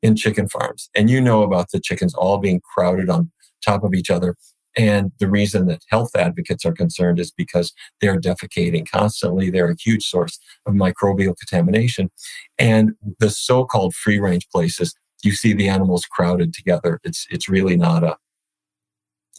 in 0.00 0.16
chicken 0.16 0.48
farms, 0.48 0.88
and 0.94 1.10
you 1.10 1.20
know 1.20 1.42
about 1.42 1.70
the 1.72 1.80
chickens 1.80 2.14
all 2.14 2.38
being 2.38 2.60
crowded 2.72 3.10
on 3.10 3.30
top 3.64 3.82
of 3.82 3.92
each 3.94 4.10
other 4.10 4.36
and 4.78 5.10
the 5.18 5.28
reason 5.28 5.66
that 5.66 5.82
health 5.88 6.14
advocates 6.14 6.64
are 6.64 6.72
concerned 6.72 7.18
is 7.18 7.32
because 7.32 7.72
they're 8.00 8.20
defecating 8.20 8.88
constantly. 8.88 9.50
They're 9.50 9.72
a 9.72 9.76
huge 9.78 10.04
source 10.04 10.38
of 10.66 10.74
microbial 10.74 11.36
contamination. 11.36 12.10
And 12.58 12.92
the 13.18 13.28
so 13.28 13.64
called 13.64 13.94
free 13.94 14.20
range 14.20 14.48
places, 14.50 14.94
you 15.24 15.32
see 15.32 15.52
the 15.52 15.68
animals 15.68 16.06
crowded 16.06 16.54
together. 16.54 17.00
It's, 17.02 17.26
it's 17.28 17.48
really 17.48 17.76
not 17.76 18.04
a, 18.04 18.16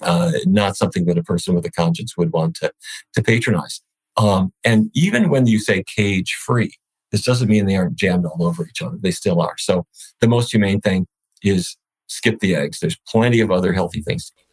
uh, 0.01 0.31
not 0.45 0.75
something 0.75 1.05
that 1.05 1.17
a 1.17 1.23
person 1.23 1.55
with 1.55 1.65
a 1.65 1.71
conscience 1.71 2.17
would 2.17 2.33
want 2.33 2.55
to, 2.57 2.73
to 3.13 3.23
patronize. 3.23 3.81
Um, 4.17 4.51
and 4.65 4.91
even 4.93 5.29
when 5.29 5.47
you 5.47 5.59
say 5.59 5.83
cage 5.95 6.37
free, 6.45 6.73
this 7.13 7.23
doesn't 7.23 7.47
mean 7.47 7.65
they 7.65 7.77
aren't 7.77 7.95
jammed 7.95 8.25
all 8.25 8.45
over 8.45 8.67
each 8.67 8.81
other. 8.81 8.97
They 9.01 9.11
still 9.11 9.41
are. 9.41 9.55
So 9.57 9.85
the 10.19 10.27
most 10.27 10.51
humane 10.51 10.81
thing 10.81 11.07
is 11.43 11.77
skip 12.07 12.39
the 12.39 12.55
eggs. 12.55 12.79
There's 12.81 12.99
plenty 13.07 13.39
of 13.39 13.51
other 13.51 13.71
healthy 13.71 14.01
things 14.01 14.25
to 14.25 14.33
eat. 14.37 14.48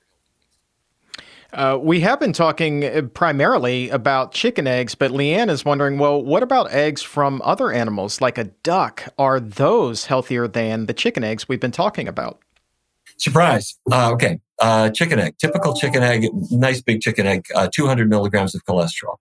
Uh, 1.56 1.78
we 1.80 2.00
have 2.00 2.20
been 2.20 2.34
talking 2.34 2.84
uh, 2.84 3.00
primarily 3.14 3.88
about 3.88 4.30
chicken 4.32 4.66
eggs, 4.66 4.94
but 4.94 5.10
Leanne 5.10 5.48
is 5.48 5.64
wondering 5.64 5.96
well, 5.96 6.22
what 6.22 6.42
about 6.42 6.70
eggs 6.70 7.00
from 7.00 7.40
other 7.42 7.72
animals 7.72 8.20
like 8.20 8.36
a 8.36 8.44
duck? 8.62 9.04
Are 9.16 9.40
those 9.40 10.04
healthier 10.04 10.46
than 10.46 10.84
the 10.84 10.92
chicken 10.92 11.24
eggs 11.24 11.48
we've 11.48 11.58
been 11.58 11.72
talking 11.72 12.08
about? 12.08 12.40
Surprise. 13.16 13.74
Uh, 13.90 14.12
okay. 14.12 14.38
Uh, 14.58 14.90
chicken 14.90 15.18
egg, 15.18 15.38
typical 15.38 15.74
chicken 15.74 16.02
egg, 16.02 16.26
nice 16.50 16.82
big 16.82 17.00
chicken 17.00 17.26
egg, 17.26 17.46
uh, 17.54 17.68
200 17.72 18.08
milligrams 18.10 18.54
of 18.54 18.62
cholesterol. 18.66 19.16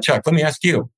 Chuck, 0.00 0.22
let 0.26 0.34
me 0.34 0.42
ask 0.42 0.62
you 0.62 0.88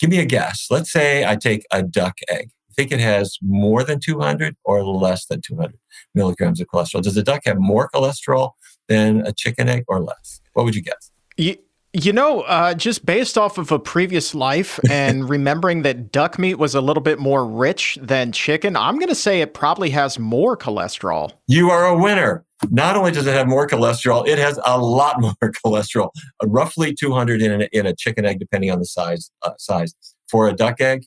give 0.00 0.10
me 0.10 0.18
a 0.18 0.26
guess. 0.26 0.66
Let's 0.68 0.90
say 0.92 1.24
I 1.24 1.36
take 1.36 1.64
a 1.70 1.82
duck 1.84 2.14
egg. 2.28 2.50
I 2.70 2.72
think 2.74 2.90
it 2.90 3.00
has 3.00 3.38
more 3.40 3.84
than 3.84 4.00
200 4.00 4.56
or 4.64 4.84
less 4.84 5.26
than 5.26 5.40
200 5.42 5.78
milligrams 6.14 6.60
of 6.60 6.66
cholesterol? 6.66 7.02
Does 7.02 7.16
a 7.16 7.22
duck 7.22 7.42
have 7.44 7.58
more 7.58 7.88
cholesterol 7.94 8.52
than 8.88 9.26
a 9.26 9.32
chicken 9.32 9.68
egg 9.68 9.84
or 9.88 10.00
less? 10.00 10.40
What 10.52 10.64
would 10.64 10.74
you 10.74 10.82
guess? 10.82 11.10
You, 11.36 11.56
you 11.92 12.12
know, 12.12 12.42
uh, 12.42 12.74
just 12.74 13.06
based 13.06 13.38
off 13.38 13.56
of 13.56 13.72
a 13.72 13.78
previous 13.78 14.34
life 14.34 14.78
and 14.90 15.28
remembering 15.28 15.82
that 15.82 16.12
duck 16.12 16.38
meat 16.38 16.56
was 16.56 16.74
a 16.74 16.80
little 16.80 17.02
bit 17.02 17.18
more 17.18 17.46
rich 17.46 17.98
than 18.00 18.32
chicken, 18.32 18.76
I'm 18.76 18.96
going 18.96 19.08
to 19.08 19.14
say 19.14 19.40
it 19.40 19.54
probably 19.54 19.90
has 19.90 20.18
more 20.18 20.56
cholesterol. 20.56 21.32
You 21.46 21.70
are 21.70 21.86
a 21.86 21.96
winner. 21.96 22.44
Not 22.70 22.96
only 22.96 23.12
does 23.12 23.26
it 23.26 23.34
have 23.34 23.46
more 23.46 23.66
cholesterol, 23.66 24.26
it 24.26 24.38
has 24.38 24.58
a 24.64 24.78
lot 24.78 25.20
more 25.20 25.34
cholesterol, 25.64 26.10
uh, 26.42 26.48
roughly 26.48 26.94
200 26.94 27.42
in, 27.42 27.62
a, 27.62 27.68
in 27.72 27.86
a 27.86 27.94
chicken 27.94 28.24
egg, 28.24 28.38
depending 28.38 28.70
on 28.70 28.78
the 28.78 28.86
size. 28.86 29.30
Uh, 29.42 29.52
size. 29.58 29.94
For 30.28 30.48
a 30.48 30.52
duck 30.52 30.80
egg, 30.80 31.06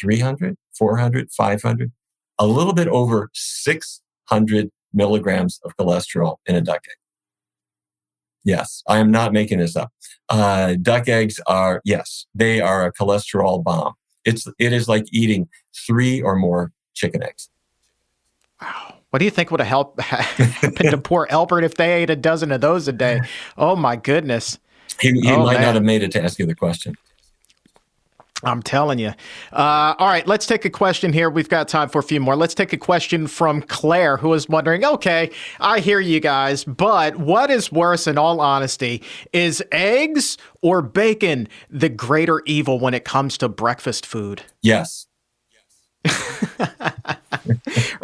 300, 0.00 0.56
400, 0.76 1.30
500, 1.30 1.92
a 2.38 2.46
little 2.46 2.72
bit 2.72 2.88
over 2.88 3.30
600 3.32 4.70
milligrams 4.94 5.60
of 5.64 5.76
cholesterol 5.76 6.36
in 6.46 6.54
a 6.54 6.60
duck 6.60 6.80
egg. 6.88 6.96
Yes, 8.44 8.82
I 8.86 8.98
am 8.98 9.10
not 9.10 9.32
making 9.32 9.58
this 9.58 9.74
up. 9.74 9.92
Uh, 10.28 10.74
duck 10.80 11.08
eggs 11.08 11.40
are, 11.46 11.80
yes, 11.84 12.26
they 12.34 12.60
are 12.60 12.86
a 12.86 12.92
cholesterol 12.92 13.62
bomb. 13.62 13.94
It's, 14.24 14.46
it 14.58 14.72
is 14.72 14.88
like 14.88 15.06
eating 15.12 15.48
three 15.86 16.20
or 16.20 16.36
more 16.36 16.72
chicken 16.94 17.22
eggs. 17.22 17.48
Wow. 18.60 18.96
What 19.10 19.20
do 19.20 19.24
you 19.24 19.30
think 19.30 19.50
would 19.50 19.60
have 19.60 19.68
helped 19.68 20.00
happened 20.02 20.90
to 20.90 20.98
poor 20.98 21.26
Albert 21.30 21.62
if 21.62 21.74
they 21.74 21.92
ate 21.92 22.10
a 22.10 22.16
dozen 22.16 22.50
of 22.52 22.60
those 22.60 22.88
a 22.88 22.92
day? 22.92 23.20
Oh 23.56 23.76
my 23.76 23.96
goodness. 23.96 24.58
He, 25.00 25.12
he 25.12 25.30
oh, 25.30 25.44
might 25.44 25.54
man. 25.54 25.62
not 25.62 25.74
have 25.74 25.84
made 25.84 26.02
it 26.02 26.10
to 26.12 26.22
ask 26.22 26.38
you 26.38 26.46
the 26.46 26.54
question. 26.54 26.96
I'm 28.42 28.62
telling 28.62 28.98
you. 28.98 29.12
Uh, 29.52 29.94
all 29.98 30.08
right, 30.08 30.26
let's 30.26 30.46
take 30.46 30.64
a 30.64 30.70
question 30.70 31.12
here. 31.12 31.30
We've 31.30 31.48
got 31.48 31.68
time 31.68 31.88
for 31.88 32.00
a 32.00 32.02
few 32.02 32.20
more. 32.20 32.34
Let's 32.36 32.54
take 32.54 32.72
a 32.72 32.76
question 32.76 33.26
from 33.26 33.62
Claire, 33.62 34.16
who 34.16 34.34
is 34.34 34.48
wondering 34.48 34.84
okay, 34.84 35.30
I 35.60 35.80
hear 35.80 36.00
you 36.00 36.20
guys, 36.20 36.64
but 36.64 37.16
what 37.16 37.50
is 37.50 37.70
worse, 37.70 38.06
in 38.06 38.18
all 38.18 38.40
honesty? 38.40 39.02
Is 39.32 39.62
eggs 39.72 40.36
or 40.62 40.82
bacon 40.82 41.48
the 41.70 41.88
greater 41.88 42.42
evil 42.44 42.78
when 42.78 42.92
it 42.92 43.04
comes 43.04 43.38
to 43.38 43.48
breakfast 43.48 44.04
food? 44.04 44.42
Yes. 44.62 45.06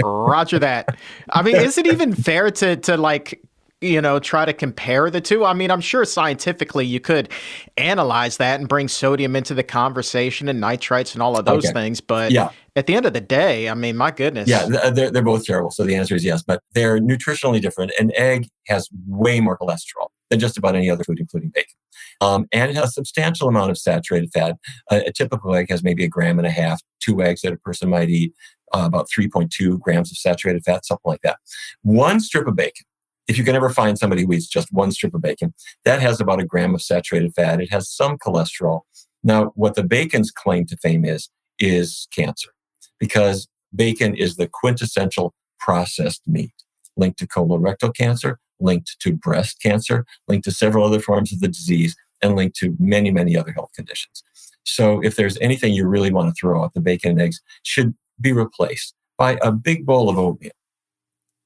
Roger 0.03 0.59
that. 0.59 0.97
I 1.31 1.43
mean, 1.43 1.57
is 1.57 1.77
it 1.77 1.87
even 1.87 2.15
fair 2.15 2.51
to 2.53 2.77
to 2.77 2.97
like 2.97 3.43
you 3.81 4.01
know, 4.01 4.19
try 4.19 4.45
to 4.45 4.53
compare 4.53 5.11
the 5.11 5.21
two? 5.21 5.45
I 5.45 5.55
mean, 5.55 5.71
I'm 5.71 5.81
sure 5.81 6.05
scientifically 6.05 6.87
you 6.87 7.01
could 7.01 7.31
analyze 7.77 8.37
that 8.37 8.61
and 8.61 8.69
bring 8.69 8.89
sodium 8.89 9.37
into 9.37 9.55
the 9.55 9.63
conversation 9.63 10.49
and 10.49 10.63
nitrites 10.63 11.15
and 11.15 11.23
all 11.23 11.39
of 11.39 11.45
those 11.45 11.65
okay. 11.65 11.73
things. 11.73 12.01
But 12.01 12.31
yeah. 12.31 12.51
at 12.77 12.87
the 12.87 12.95
end 12.95 13.07
of 13.07 13.13
the 13.13 13.21
day, 13.21 13.69
I 13.69 13.75
mean, 13.75 13.97
my 13.97 14.11
goodness. 14.11 14.49
Yeah, 14.49 14.67
they're, 14.91 15.11
they're 15.11 15.23
both 15.23 15.45
terrible. 15.45 15.71
So 15.71 15.85
the 15.85 15.97
answer 15.97 16.15
is 16.15 16.25
yes, 16.25 16.43
but 16.43 16.63
they're 16.75 16.99
nutritionally 16.99 17.61
different. 17.61 17.93
An 17.99 18.13
egg 18.15 18.49
has 18.67 18.89
way 19.07 19.41
more 19.41 19.57
cholesterol 19.57 20.09
than 20.29 20.39
just 20.39 20.59
about 20.59 20.77
any 20.77 20.91
other 20.91 21.05
food, 21.05 21.19
including 21.19 21.51
bacon. 21.51 21.75
Um, 22.21 22.47
and 22.53 22.71
it 22.71 22.77
has 22.77 22.91
a 22.91 22.93
substantial 22.93 23.49
amount 23.49 23.71
of 23.71 23.79
saturated 23.79 24.31
fat. 24.33 24.57
Uh, 24.91 25.01
a 25.07 25.13
typical 25.13 25.55
egg 25.55 25.71
has 25.71 25.83
maybe 25.83 26.05
a 26.05 26.09
gram 26.09 26.39
and 26.39 26.47
a 26.47 26.51
half, 26.51 26.81
two 27.01 27.23
eggs 27.23 27.41
that 27.43 27.53
a 27.53 27.57
person 27.57 27.89
might 27.89 28.11
eat, 28.11 28.35
uh, 28.73 28.85
about 28.85 29.09
3.2 29.09 29.81
grams 29.81 30.11
of 30.11 30.19
saturated 30.19 30.63
fat, 30.65 30.85
something 30.85 31.09
like 31.09 31.23
that. 31.23 31.39
One 31.83 32.21
strip 32.21 32.47
of 32.47 32.57
bacon 32.57 32.85
if 33.29 33.39
you 33.39 33.45
can 33.45 33.55
ever 33.55 33.71
find 33.71 33.99
somebody 33.99 34.25
who 34.25 34.33
eats 34.33 34.49
just 34.49 34.73
one 34.73 34.91
strip 34.91 35.15
of 35.15 35.23
bacon, 35.23 35.55
that 35.85 36.01
has 36.01 36.21
about 36.21 36.41
a 36.41 36.45
gram 36.45 36.75
of 36.75 36.83
saturated 36.83 37.35
fat. 37.35 37.61
It 37.61 37.71
has 37.71 37.89
some 37.89 38.19
cholesterol. 38.19 38.81
Now, 39.23 39.53
what 39.55 39.75
the 39.75 39.85
bacon's 39.85 40.31
claim 40.31 40.67
to 40.67 40.77
fame 40.79 41.05
is, 41.05 41.31
is 41.59 42.09
cancer, 42.15 42.51
because 42.99 43.47
bacon 43.75 44.15
is 44.15 44.37
the 44.37 44.49
quintessential 44.49 45.35
processed 45.59 46.23
meat 46.27 46.53
linked 46.97 47.19
to 47.19 47.27
colorectal 47.27 47.95
cancer, 47.95 48.39
linked 48.61 48.97
to 49.01 49.13
breast 49.13 49.61
cancer, 49.63 50.05
linked 50.29 50.45
to 50.45 50.51
several 50.51 50.85
other 50.85 51.01
forms 51.01 51.33
of 51.33 51.41
the 51.41 51.49
disease, 51.49 51.97
and 52.23 52.37
linked 52.37 52.57
to 52.57 52.77
many, 52.79 53.11
many 53.11 53.37
other 53.37 53.53
health 53.53 53.71
conditions. 53.75 54.23
So 54.65 55.01
if 55.03 55.17
there's 55.17 55.39
anything 55.39 55.73
you 55.73 55.87
really 55.87 56.13
want 56.13 56.29
to 56.29 56.39
throw 56.39 56.63
out, 56.63 56.75
the 56.75 56.81
bacon 56.81 57.13
and 57.13 57.21
eggs 57.21 57.41
should 57.63 57.95
be 58.21 58.33
replaced 58.33 58.95
by 59.17 59.39
a 59.43 59.51
big 59.53 59.87
bowl 59.87 60.11
of 60.11 60.19
oatmeal 60.19 60.53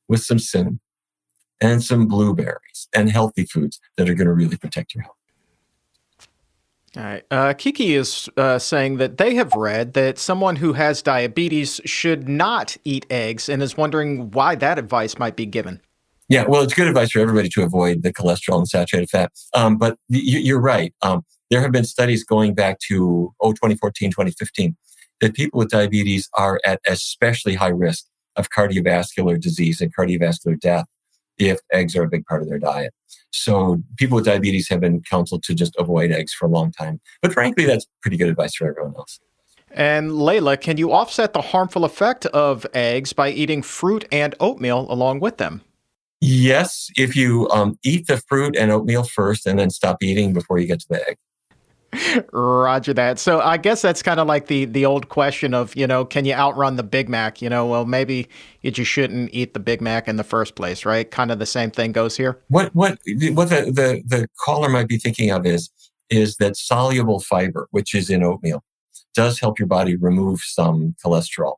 with 0.09 0.23
some 0.23 0.39
cinnamon, 0.39 0.81
and 1.61 1.83
some 1.83 2.07
blueberries 2.07 2.89
and 2.95 3.11
healthy 3.11 3.45
foods 3.45 3.81
that 3.97 4.09
are 4.09 4.15
going 4.15 4.27
to 4.27 4.33
really 4.33 4.57
protect 4.57 4.95
your 4.95 5.03
health. 5.05 5.17
All 6.97 7.03
right. 7.03 7.25
Uh, 7.31 7.53
Kiki 7.55 7.95
is 7.95 8.29
uh, 8.37 8.59
saying 8.59 8.99
that 8.99 9.17
they 9.17 9.35
have 9.35 9.53
read 9.55 9.95
that 9.95 10.17
someone 10.17 10.57
who 10.57 10.75
has 10.75 11.03
diabetes 11.03 11.81
should 11.85 12.29
not 12.29 12.77
eat 12.85 13.05
eggs 13.11 13.49
and 13.49 13.63
is 13.63 13.77
wondering 13.77 14.31
why 14.31 14.55
that 14.55 14.79
advice 14.79 15.19
might 15.19 15.35
be 15.35 15.47
given. 15.47 15.81
Yeah, 16.29 16.45
well, 16.47 16.63
it's 16.63 16.73
good 16.73 16.87
advice 16.87 17.11
for 17.11 17.19
everybody 17.19 17.49
to 17.51 17.63
avoid 17.63 18.03
the 18.03 18.13
cholesterol 18.13 18.59
and 18.59 18.69
saturated 18.69 19.11
fat. 19.11 19.33
Um, 19.53 19.77
but 19.77 19.99
you, 20.09 20.57
are 20.57 20.61
right. 20.61 20.95
Um, 21.03 21.25
there 21.51 21.61
have 21.61 21.73
been 21.73 21.85
studies 21.85 22.25
going 22.25 22.55
back 22.55 22.79
to, 22.89 23.35
oh, 23.41 23.53
2014, 23.53 24.11
2015, 24.11 24.77
that 25.21 25.35
people 25.35 25.59
with 25.59 25.71
diabetes 25.71 26.29
are 26.35 26.61
at 26.65 26.81
especially 26.87 27.55
high 27.55 27.69
risk 27.69 28.07
of 28.37 28.51
cardiovascular 28.51 29.39
disease 29.39 29.81
and 29.81 29.95
cardiovascular 29.95 30.59
death 30.59 30.87
if 31.39 31.59
eggs 31.73 31.97
are 31.97 32.05
a 32.05 32.09
big 32.09 32.25
part 32.27 32.43
of 32.43 32.49
their 32.49 32.59
diet. 32.59 32.93
So 33.31 33.83
people 33.97 34.17
with 34.17 34.25
diabetes 34.25 34.69
have 34.69 34.81
been 34.81 35.03
counseled 35.03 35.43
to 35.45 35.55
just 35.55 35.75
avoid 35.77 36.13
eggs 36.13 36.33
for 36.33 36.47
a 36.47 36.49
long 36.49 36.71
time. 36.71 37.01
But 37.21 37.33
frankly, 37.33 37.65
that's 37.65 37.87
pretty 38.01 38.17
good 38.17 38.29
advice 38.29 38.55
for 38.55 38.69
everyone 38.69 38.95
else. 38.97 39.19
And 39.71 40.13
Layla, 40.13 40.61
can 40.61 40.77
you 40.77 40.93
offset 40.93 41.33
the 41.33 41.41
harmful 41.41 41.85
effect 41.85 42.27
of 42.27 42.65
eggs 42.75 43.13
by 43.13 43.31
eating 43.31 43.61
fruit 43.61 44.07
and 44.13 44.35
oatmeal 44.39 44.87
along 44.89 45.19
with 45.19 45.39
them? 45.39 45.63
Yes, 46.21 46.89
if 46.97 47.17
you 47.17 47.49
um, 47.51 47.77
eat 47.83 48.07
the 48.07 48.19
fruit 48.29 48.57
and 48.57 48.71
oatmeal 48.71 49.03
first 49.03 49.47
and 49.47 49.59
then 49.59 49.71
stop 49.71 49.99
eating 50.01 50.33
before 50.33 50.59
you 50.59 50.67
get 50.67 50.81
to 50.81 50.87
the 50.89 51.09
egg. 51.09 51.17
Roger 52.33 52.95
that. 52.95 53.19
So 53.19 53.41
I 53.41 53.57
guess 53.57 53.83
that's 53.83 54.03
kind 54.03 54.21
of 54.21 54.27
like 54.27 54.47
the 54.47 54.65
the 54.67 54.85
old 54.85 55.09
question 55.09 55.55
of 55.55 55.75
you 55.77 55.87
know 55.87 56.05
can 56.05 56.25
you 56.25 56.35
outrun 56.35 56.77
the 56.77 56.83
Big 56.83 57.09
Mac? 57.09 57.43
You 57.43 57.49
know, 57.49 57.67
well 57.67 57.85
maybe 57.85 58.29
you 58.63 58.71
just 58.71 58.91
shouldn't 58.91 59.31
eat 59.33 59.55
the 59.55 59.61
Big 59.61 59.81
Mac 59.81 60.09
in 60.09 60.17
the 60.17 60.25
first 60.25 60.55
place, 60.55 60.85
right? 60.85 61.11
Kind 61.11 61.31
of 61.31 61.39
the 61.39 61.47
same 61.47 61.71
thing 61.71 61.93
goes 61.93 62.17
here. 62.17 62.41
What 62.49 62.75
what 62.75 62.99
what 63.33 63.51
the 63.51 63.73
the, 63.73 64.03
the 64.07 64.29
caller 64.45 64.69
might 64.69 64.89
be 64.89 64.99
thinking 64.99 65.31
of 65.31 65.47
is 65.47 65.71
is 66.11 66.37
that 66.37 66.57
soluble 66.57 67.21
fiber, 67.21 67.69
which 67.71 67.95
is 67.95 68.11
in 68.11 68.23
oatmeal, 68.23 68.63
does 69.15 69.41
help 69.41 69.59
your 69.59 69.69
body 69.69 69.97
remove 69.97 70.41
some 70.41 70.95
cholesterol. 71.05 71.55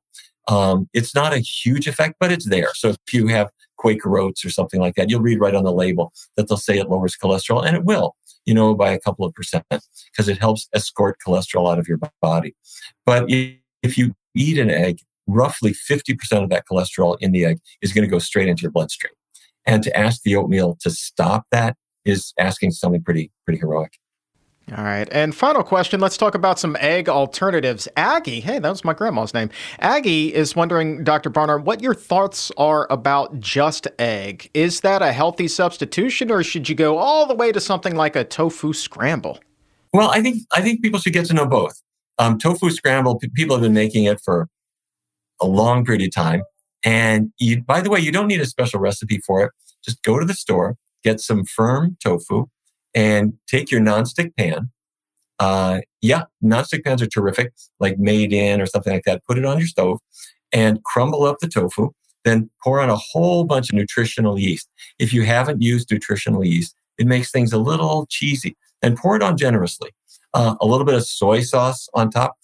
Um, 0.48 0.88
it's 0.92 1.14
not 1.14 1.32
a 1.32 1.38
huge 1.38 1.88
effect, 1.88 2.16
but 2.20 2.30
it's 2.30 2.48
there. 2.48 2.70
So 2.74 2.90
if 2.90 3.12
you 3.12 3.26
have 3.28 3.50
Quaker 3.76 4.18
oats 4.18 4.44
or 4.44 4.50
something 4.50 4.80
like 4.80 4.94
that, 4.94 5.10
you'll 5.10 5.20
read 5.20 5.40
right 5.40 5.54
on 5.54 5.64
the 5.64 5.72
label 5.72 6.12
that 6.36 6.48
they'll 6.48 6.56
say 6.56 6.78
it 6.78 6.88
lowers 6.88 7.16
cholesterol, 7.16 7.66
and 7.66 7.76
it 7.76 7.84
will 7.84 8.14
you 8.46 8.54
know, 8.54 8.74
by 8.74 8.92
a 8.92 9.00
couple 9.00 9.26
of 9.26 9.34
percent 9.34 9.64
because 9.70 10.28
it 10.28 10.38
helps 10.38 10.68
escort 10.74 11.18
cholesterol 11.26 11.70
out 11.70 11.78
of 11.78 11.86
your 11.88 11.98
body. 12.22 12.54
But 13.04 13.26
if 13.28 13.98
you 13.98 14.14
eat 14.34 14.58
an 14.58 14.70
egg, 14.70 15.00
roughly 15.26 15.72
50% 15.72 16.44
of 16.44 16.50
that 16.50 16.64
cholesterol 16.70 17.16
in 17.20 17.32
the 17.32 17.44
egg 17.44 17.58
is 17.82 17.92
going 17.92 18.04
to 18.04 18.10
go 18.10 18.20
straight 18.20 18.48
into 18.48 18.62
your 18.62 18.70
bloodstream. 18.70 19.12
And 19.66 19.82
to 19.82 19.96
ask 19.96 20.22
the 20.22 20.36
oatmeal 20.36 20.78
to 20.80 20.90
stop 20.90 21.46
that 21.50 21.76
is 22.04 22.32
asking 22.38 22.70
something 22.70 23.02
pretty, 23.02 23.32
pretty 23.44 23.58
heroic. 23.58 23.98
All 24.76 24.82
right. 24.82 25.06
And 25.12 25.32
final 25.32 25.62
question 25.62 26.00
let's 26.00 26.16
talk 26.16 26.34
about 26.34 26.58
some 26.58 26.76
egg 26.80 27.08
alternatives. 27.08 27.86
Aggie, 27.96 28.40
hey, 28.40 28.58
that 28.58 28.68
was 28.68 28.84
my 28.84 28.94
grandma's 28.94 29.32
name. 29.32 29.48
Aggie 29.78 30.34
is 30.34 30.56
wondering, 30.56 31.04
Dr. 31.04 31.30
Barnard, 31.30 31.64
what 31.64 31.82
your 31.82 31.94
thoughts 31.94 32.50
are 32.56 32.88
about 32.90 33.38
just 33.38 33.86
egg. 34.00 34.50
Is 34.54 34.80
that 34.80 35.02
a 35.02 35.12
healthy 35.12 35.46
substitution 35.46 36.32
or 36.32 36.42
should 36.42 36.68
you 36.68 36.74
go 36.74 36.98
all 36.98 37.26
the 37.26 37.34
way 37.34 37.52
to 37.52 37.60
something 37.60 37.94
like 37.94 38.16
a 38.16 38.24
tofu 38.24 38.72
scramble? 38.72 39.38
Well, 39.92 40.10
I 40.10 40.20
think 40.20 40.42
I 40.52 40.62
think 40.62 40.82
people 40.82 40.98
should 40.98 41.12
get 41.12 41.26
to 41.26 41.34
know 41.34 41.46
both. 41.46 41.80
Um, 42.18 42.36
tofu 42.36 42.70
scramble, 42.70 43.20
people 43.34 43.54
have 43.54 43.62
been 43.62 43.72
making 43.72 44.04
it 44.04 44.20
for 44.24 44.48
a 45.40 45.46
long 45.46 45.84
period 45.84 46.02
of 46.02 46.12
time. 46.12 46.42
And 46.84 47.32
you, 47.38 47.62
by 47.62 47.80
the 47.80 47.90
way, 47.90 48.00
you 48.00 48.10
don't 48.10 48.26
need 48.26 48.40
a 48.40 48.46
special 48.46 48.80
recipe 48.80 49.20
for 49.24 49.44
it. 49.44 49.52
Just 49.84 50.02
go 50.02 50.18
to 50.18 50.24
the 50.24 50.34
store, 50.34 50.76
get 51.04 51.20
some 51.20 51.44
firm 51.44 51.96
tofu, 52.02 52.46
and 52.96 53.34
take 53.46 53.70
your 53.70 53.80
nonstick 53.80 54.34
pan. 54.36 54.70
Uh, 55.38 55.80
yeah, 56.00 56.24
nonstick 56.42 56.82
pans 56.82 57.02
are 57.02 57.06
terrific, 57.06 57.52
like 57.78 57.98
made 57.98 58.32
in 58.32 58.60
or 58.60 58.66
something 58.66 58.92
like 58.92 59.04
that. 59.04 59.22
Put 59.26 59.38
it 59.38 59.44
on 59.44 59.58
your 59.58 59.68
stove 59.68 60.00
and 60.50 60.82
crumble 60.82 61.24
up 61.24 61.38
the 61.40 61.46
tofu. 61.46 61.90
Then 62.24 62.50
pour 62.64 62.80
on 62.80 62.90
a 62.90 62.96
whole 62.96 63.44
bunch 63.44 63.68
of 63.70 63.76
nutritional 63.76 64.38
yeast. 64.38 64.68
If 64.98 65.12
you 65.12 65.22
haven't 65.22 65.62
used 65.62 65.92
nutritional 65.92 66.44
yeast, 66.44 66.74
it 66.98 67.06
makes 67.06 67.30
things 67.30 67.52
a 67.52 67.58
little 67.58 68.06
cheesy. 68.08 68.56
And 68.82 68.96
pour 68.96 69.14
it 69.14 69.22
on 69.22 69.36
generously. 69.36 69.90
Uh, 70.34 70.56
a 70.60 70.66
little 70.66 70.84
bit 70.84 70.94
of 70.94 71.06
soy 71.06 71.40
sauce 71.40 71.88
on 71.94 72.10
top. 72.10 72.36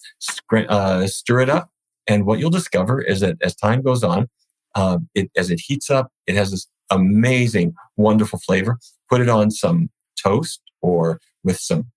Uh, 0.51 1.05
stir 1.07 1.41
it 1.41 1.49
up, 1.49 1.69
and 2.07 2.25
what 2.25 2.39
you'll 2.39 2.49
discover 2.49 3.01
is 3.01 3.19
that 3.19 3.37
as 3.41 3.55
time 3.55 3.81
goes 3.81 4.03
on, 4.03 4.27
uh, 4.75 4.97
it, 5.13 5.29
as 5.37 5.51
it 5.51 5.59
heats 5.59 5.89
up, 5.91 6.11
it 6.25 6.35
has 6.35 6.51
this 6.51 6.67
amazing, 6.89 7.73
wonderful 7.97 8.39
flavor. 8.39 8.77
Put 9.09 9.21
it 9.21 9.29
on 9.29 9.51
some 9.51 9.89
toast 10.23 10.61
or 10.81 11.19
with 11.43 11.59
some 11.59 11.87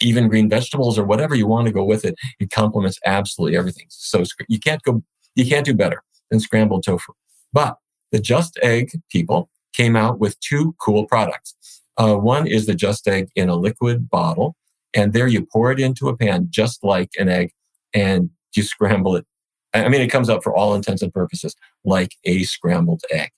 even 0.00 0.28
green 0.28 0.48
vegetables 0.48 0.98
or 0.98 1.04
whatever 1.04 1.34
you 1.34 1.46
want 1.46 1.66
to 1.66 1.72
go 1.72 1.84
with 1.84 2.04
it. 2.04 2.14
It 2.40 2.50
complements 2.50 2.98
absolutely 3.04 3.56
everything. 3.56 3.86
So 3.88 4.24
you 4.48 4.58
can't 4.58 4.82
go, 4.82 5.02
you 5.34 5.46
can't 5.46 5.64
do 5.64 5.74
better 5.74 6.02
than 6.30 6.40
scrambled 6.40 6.84
tofu. 6.84 7.12
But 7.52 7.76
the 8.12 8.20
Just 8.20 8.58
Egg 8.62 9.00
people 9.10 9.48
came 9.72 9.96
out 9.96 10.18
with 10.18 10.38
two 10.40 10.74
cool 10.80 11.06
products. 11.06 11.54
Uh, 11.96 12.16
one 12.16 12.46
is 12.46 12.66
the 12.66 12.74
Just 12.74 13.06
Egg 13.06 13.28
in 13.36 13.48
a 13.48 13.56
liquid 13.56 14.10
bottle, 14.10 14.56
and 14.94 15.12
there 15.12 15.28
you 15.28 15.46
pour 15.52 15.70
it 15.70 15.80
into 15.80 16.08
a 16.08 16.16
pan 16.16 16.48
just 16.50 16.82
like 16.82 17.10
an 17.18 17.28
egg, 17.28 17.52
and 17.92 18.30
you 18.54 18.62
scramble 18.62 19.16
it. 19.16 19.24
I 19.72 19.88
mean, 19.88 20.00
it 20.00 20.08
comes 20.08 20.30
out 20.30 20.44
for 20.44 20.54
all 20.54 20.74
intents 20.74 21.02
and 21.02 21.12
purposes 21.12 21.54
like 21.84 22.14
a 22.24 22.44
scrambled 22.44 23.02
egg. 23.10 23.30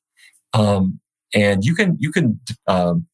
Um, 0.53 1.01
and 1.35 1.65
you 1.65 1.75
can 1.75 1.97
you 1.99 2.13
can 2.13 2.41
um, 2.67 3.07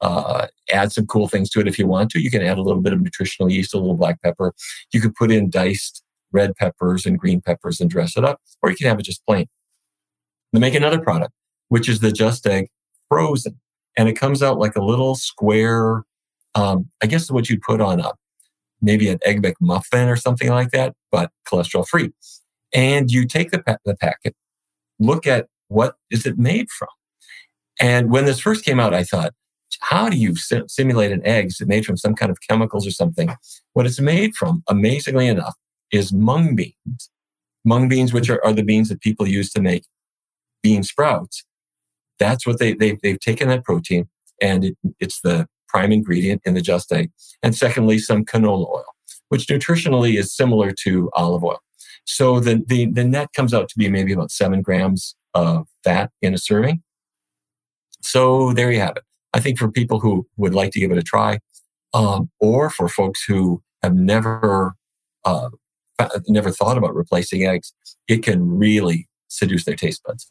uh, 0.00 0.46
add 0.72 0.92
some 0.92 1.06
cool 1.06 1.28
things 1.28 1.50
to 1.50 1.60
it 1.60 1.68
if 1.68 1.78
you 1.78 1.86
want 1.86 2.10
to. 2.10 2.20
You 2.20 2.30
can 2.30 2.42
add 2.42 2.58
a 2.58 2.62
little 2.62 2.80
bit 2.80 2.92
of 2.92 3.00
nutritional 3.00 3.50
yeast, 3.50 3.74
a 3.74 3.78
little 3.78 3.96
black 3.96 4.20
pepper. 4.22 4.54
You 4.92 5.00
could 5.00 5.14
put 5.14 5.30
in 5.30 5.50
diced 5.50 6.02
red 6.32 6.54
peppers 6.56 7.06
and 7.06 7.18
green 7.18 7.40
peppers 7.40 7.80
and 7.80 7.90
dress 7.90 8.16
it 8.16 8.24
up, 8.24 8.40
or 8.62 8.70
you 8.70 8.76
can 8.76 8.86
have 8.86 8.98
it 8.98 9.04
just 9.04 9.24
plain. 9.26 9.46
They 10.52 10.60
make 10.60 10.74
another 10.74 11.00
product, 11.00 11.32
which 11.68 11.88
is 11.88 12.00
the 12.00 12.12
Just 12.12 12.46
Egg 12.46 12.68
frozen. 13.08 13.60
And 13.96 14.08
it 14.08 14.14
comes 14.14 14.42
out 14.42 14.58
like 14.58 14.76
a 14.76 14.82
little 14.82 15.14
square, 15.14 16.04
um, 16.54 16.88
I 17.02 17.06
guess 17.06 17.30
what 17.30 17.50
you'd 17.50 17.62
put 17.62 17.80
on 17.80 18.00
a 18.00 18.12
maybe 18.82 19.08
an 19.08 19.18
egg 19.24 19.42
McMuffin 19.42 20.08
or 20.08 20.16
something 20.16 20.48
like 20.48 20.70
that, 20.70 20.94
but 21.10 21.30
cholesterol 21.46 21.86
free. 21.86 22.12
And 22.72 23.10
you 23.10 23.26
take 23.26 23.50
the, 23.50 23.62
pa- 23.62 23.76
the 23.84 23.96
packet, 23.96 24.34
look 24.98 25.26
at 25.26 25.48
what 25.68 25.96
is 26.10 26.26
it 26.26 26.38
made 26.38 26.70
from. 26.70 26.88
And 27.78 28.10
when 28.10 28.24
this 28.24 28.40
first 28.40 28.64
came 28.64 28.80
out, 28.80 28.94
I 28.94 29.04
thought, 29.04 29.32
how 29.80 30.08
do 30.08 30.16
you 30.16 30.34
simulate 30.36 31.12
an 31.12 31.26
egg? 31.26 31.46
Is 31.46 31.60
it 31.60 31.68
made 31.68 31.84
from 31.84 31.96
some 31.96 32.14
kind 32.14 32.30
of 32.30 32.38
chemicals 32.48 32.86
or 32.86 32.90
something? 32.90 33.30
What 33.72 33.86
it's 33.86 34.00
made 34.00 34.34
from, 34.34 34.62
amazingly 34.68 35.26
enough, 35.26 35.54
is 35.90 36.12
mung 36.12 36.54
beans. 36.54 37.10
Mung 37.64 37.88
beans, 37.88 38.12
which 38.12 38.30
are, 38.30 38.44
are 38.44 38.52
the 38.52 38.62
beans 38.62 38.88
that 38.88 39.00
people 39.00 39.26
use 39.26 39.50
to 39.52 39.60
make 39.60 39.84
bean 40.62 40.82
sprouts. 40.82 41.44
That's 42.18 42.46
what 42.46 42.58
they, 42.58 42.74
they, 42.74 42.98
they've 43.02 43.18
taken 43.20 43.48
that 43.48 43.64
protein 43.64 44.08
and 44.40 44.64
it, 44.64 44.76
it's 44.98 45.20
the 45.20 45.46
prime 45.68 45.92
ingredient 45.92 46.42
in 46.44 46.54
the 46.54 46.60
just 46.60 46.92
egg. 46.92 47.10
And 47.42 47.54
secondly, 47.54 47.98
some 47.98 48.24
canola 48.24 48.68
oil, 48.68 48.84
which 49.28 49.46
nutritionally 49.46 50.18
is 50.18 50.34
similar 50.34 50.72
to 50.82 51.10
olive 51.14 51.44
oil. 51.44 51.60
So 52.04 52.40
the, 52.40 52.62
the, 52.66 52.86
the 52.86 53.04
net 53.04 53.28
comes 53.34 53.54
out 53.54 53.68
to 53.68 53.78
be 53.78 53.88
maybe 53.88 54.12
about 54.12 54.30
seven 54.30 54.62
grams 54.62 55.14
of 55.34 55.68
fat 55.84 56.10
in 56.20 56.34
a 56.34 56.38
serving. 56.38 56.82
So 58.02 58.52
there 58.52 58.72
you 58.72 58.80
have 58.80 58.96
it. 58.96 59.04
I 59.32 59.40
think 59.40 59.58
for 59.58 59.70
people 59.70 60.00
who 60.00 60.26
would 60.36 60.54
like 60.54 60.72
to 60.72 60.80
give 60.80 60.90
it 60.90 60.98
a 60.98 61.02
try, 61.02 61.38
um, 61.94 62.30
or 62.40 62.70
for 62.70 62.88
folks 62.88 63.24
who 63.24 63.62
have 63.82 63.94
never 63.94 64.74
uh, 65.24 65.50
never 66.28 66.50
thought 66.50 66.78
about 66.78 66.94
replacing 66.94 67.46
eggs, 67.46 67.72
it 68.08 68.22
can 68.22 68.58
really 68.58 69.08
seduce 69.28 69.64
their 69.64 69.76
taste 69.76 70.02
buds. 70.04 70.30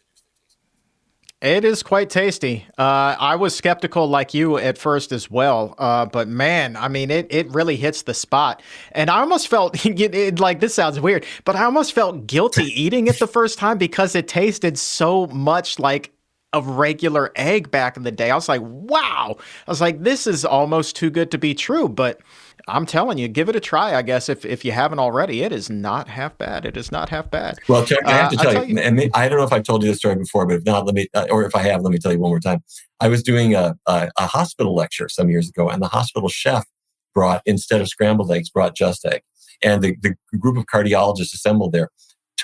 It 1.42 1.64
is 1.64 1.84
quite 1.84 2.10
tasty. 2.10 2.66
Uh, 2.78 3.16
I 3.18 3.38
was 3.38 3.56
skeptical 3.56 4.08
like 4.08 4.34
you 4.34 4.58
at 4.58 4.78
first 4.78 5.14
as 5.14 5.32
well, 5.32 5.74
uh, 5.78 6.06
but 6.06 6.28
man, 6.28 6.76
I 6.76 6.90
mean, 6.90 7.10
it 7.10 7.28
it 7.30 7.50
really 7.54 7.78
hits 7.78 8.02
the 8.02 8.14
spot. 8.14 8.62
And 8.92 9.10
I 9.10 9.22
almost 9.22 9.48
felt 9.48 9.86
it, 9.86 10.14
it, 10.14 10.40
like 10.42 10.60
this 10.60 10.74
sounds 10.74 11.00
weird, 11.00 11.26
but 11.46 11.56
I 11.56 11.64
almost 11.64 11.94
felt 11.94 12.28
guilty 12.28 12.66
eating 12.82 13.08
it 13.08 13.20
the 13.20 13.28
first 13.28 13.58
time 13.58 13.78
because 13.78 14.16
it 14.16 14.28
tasted 14.28 14.78
so 14.78 15.28
much 15.28 15.80
like 15.80 16.12
a 16.54 16.62
regular 16.62 17.32
egg 17.36 17.70
back 17.70 17.96
in 17.96 18.04
the 18.04 18.12
day. 18.12 18.32
I 18.32 18.36
was 18.36 18.50
like, 18.50 18.62
wow. 18.64 19.36
I 19.68 19.72
was 19.72 19.82
like, 19.82 20.02
this 20.02 20.26
is 20.26 20.46
almost 20.46 20.96
too 20.96 21.10
good 21.10 21.30
to 21.32 21.38
be 21.38 21.54
true, 21.54 21.88
but 21.88 22.22
I'm 22.68 22.86
telling 22.86 23.18
you, 23.18 23.28
give 23.28 23.50
it 23.50 23.56
a 23.56 23.60
try. 23.60 23.96
I 23.96 24.02
guess 24.02 24.30
if, 24.30 24.46
if 24.46 24.66
you 24.66 24.72
haven't 24.72 25.00
already, 25.00 25.44
it 25.44 25.52
is 25.52 25.70
not 25.70 26.08
half 26.08 26.38
bad. 26.38 26.66
It 26.66 26.76
is 26.76 26.92
not 26.92 27.10
half 27.10 27.30
bad. 27.30 27.60
Well, 27.68 27.86
Chuck, 27.86 28.00
I 28.06 28.12
have 28.12 28.32
to 28.32 28.38
uh, 28.38 28.44
tell, 28.44 28.54
tell 28.54 28.66
you, 28.66 28.76
you, 28.76 28.82
and 28.82 29.12
I 29.14 29.30
don't 29.30 29.38
know 29.38 29.46
if 29.46 29.54
I've 29.54 29.64
told 29.64 29.84
you 29.84 29.90
this 29.90 30.00
story 30.00 30.16
before, 30.16 30.46
but 30.46 30.56
if 30.56 30.66
not, 30.66 30.86
let 30.86 30.96
me, 30.96 31.08
uh, 31.14 31.28
or 31.30 31.46
if 31.46 31.56
I 31.56 31.62
have, 31.62 31.82
let 31.82 31.92
me 31.92 32.00
tell 32.00 32.12
you 32.12 32.20
one 32.20 32.32
more 32.32 32.40
time. 32.40 32.64
I 33.00 33.08
was 33.08 33.24
doing 33.24 33.56
a, 33.56 33.76
a, 33.86 34.10
a 34.18 34.28
hospital 34.28 34.76
lecture 34.76 35.08
some 35.08 35.30
years 35.30 35.50
ago, 35.50 35.70
and 35.70 35.82
the 35.82 35.88
hospital 35.88 36.30
chef 36.30 36.66
brought 37.14 37.42
instead 37.46 37.82
of 37.82 37.88
scrambled 37.90 38.32
eggs, 38.32 38.50
brought 38.50 38.76
just 38.76 39.06
egg, 39.06 39.22
and 39.64 39.82
the, 39.82 39.96
the 40.02 40.16
group 40.38 40.58
of 40.58 40.66
cardiologists 40.66 41.34
assembled 41.34 41.74
there 41.74 41.90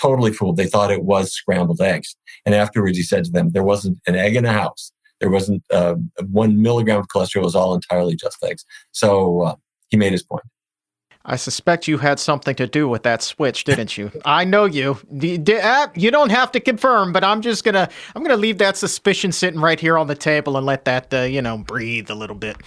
totally 0.05 0.33
fooled. 0.33 0.57
They 0.57 0.67
thought 0.67 0.91
it 0.91 1.03
was 1.03 1.31
scrambled 1.31 1.81
eggs, 1.81 2.15
and 2.45 2.53
afterwards 2.53 2.97
he 2.97 3.03
said 3.03 3.25
to 3.25 3.31
them, 3.31 3.51
"There 3.51 3.63
wasn't 3.63 3.99
an 4.07 4.15
egg 4.15 4.35
in 4.35 4.43
the 4.43 4.51
house." 4.51 4.91
There 5.19 5.29
wasn't 5.29 5.63
uh, 5.71 5.95
one 6.29 6.61
milligram 6.61 6.99
of 6.99 7.07
cholesterol. 7.07 7.41
It 7.41 7.43
was 7.43 7.55
all 7.55 7.73
entirely 7.73 8.15
just 8.15 8.43
eggs. 8.43 8.65
So 8.91 9.41
uh, 9.41 9.55
he 9.89 9.97
made 9.97 10.11
his 10.11 10.23
point. 10.23 10.43
I 11.27 11.37
suspect 11.37 11.87
you 11.87 11.97
had 11.97 12.19
something 12.19 12.53
to 12.55 12.67
do 12.67 12.87
with 12.87 13.01
that 13.03 13.23
switch, 13.23 13.63
didn't 13.63 13.97
you? 13.97 14.11
I 14.25 14.45
know 14.45 14.65
you. 14.65 14.97
Uh, 15.11 15.87
you 15.95 16.11
don't 16.11 16.29
have 16.29 16.51
to 16.51 16.59
confirm, 16.59 17.11
but 17.13 17.23
I'm 17.23 17.41
just 17.41 17.63
gonna 17.63 17.89
I'm 18.15 18.21
gonna 18.21 18.37
leave 18.37 18.59
that 18.59 18.77
suspicion 18.77 19.31
sitting 19.31 19.59
right 19.59 19.79
here 19.79 19.97
on 19.97 20.05
the 20.05 20.15
table 20.15 20.55
and 20.55 20.65
let 20.65 20.85
that 20.85 21.11
uh, 21.13 21.21
you 21.21 21.41
know 21.41 21.57
breathe 21.57 22.11
a 22.11 22.15
little 22.15 22.35
bit. 22.35 22.57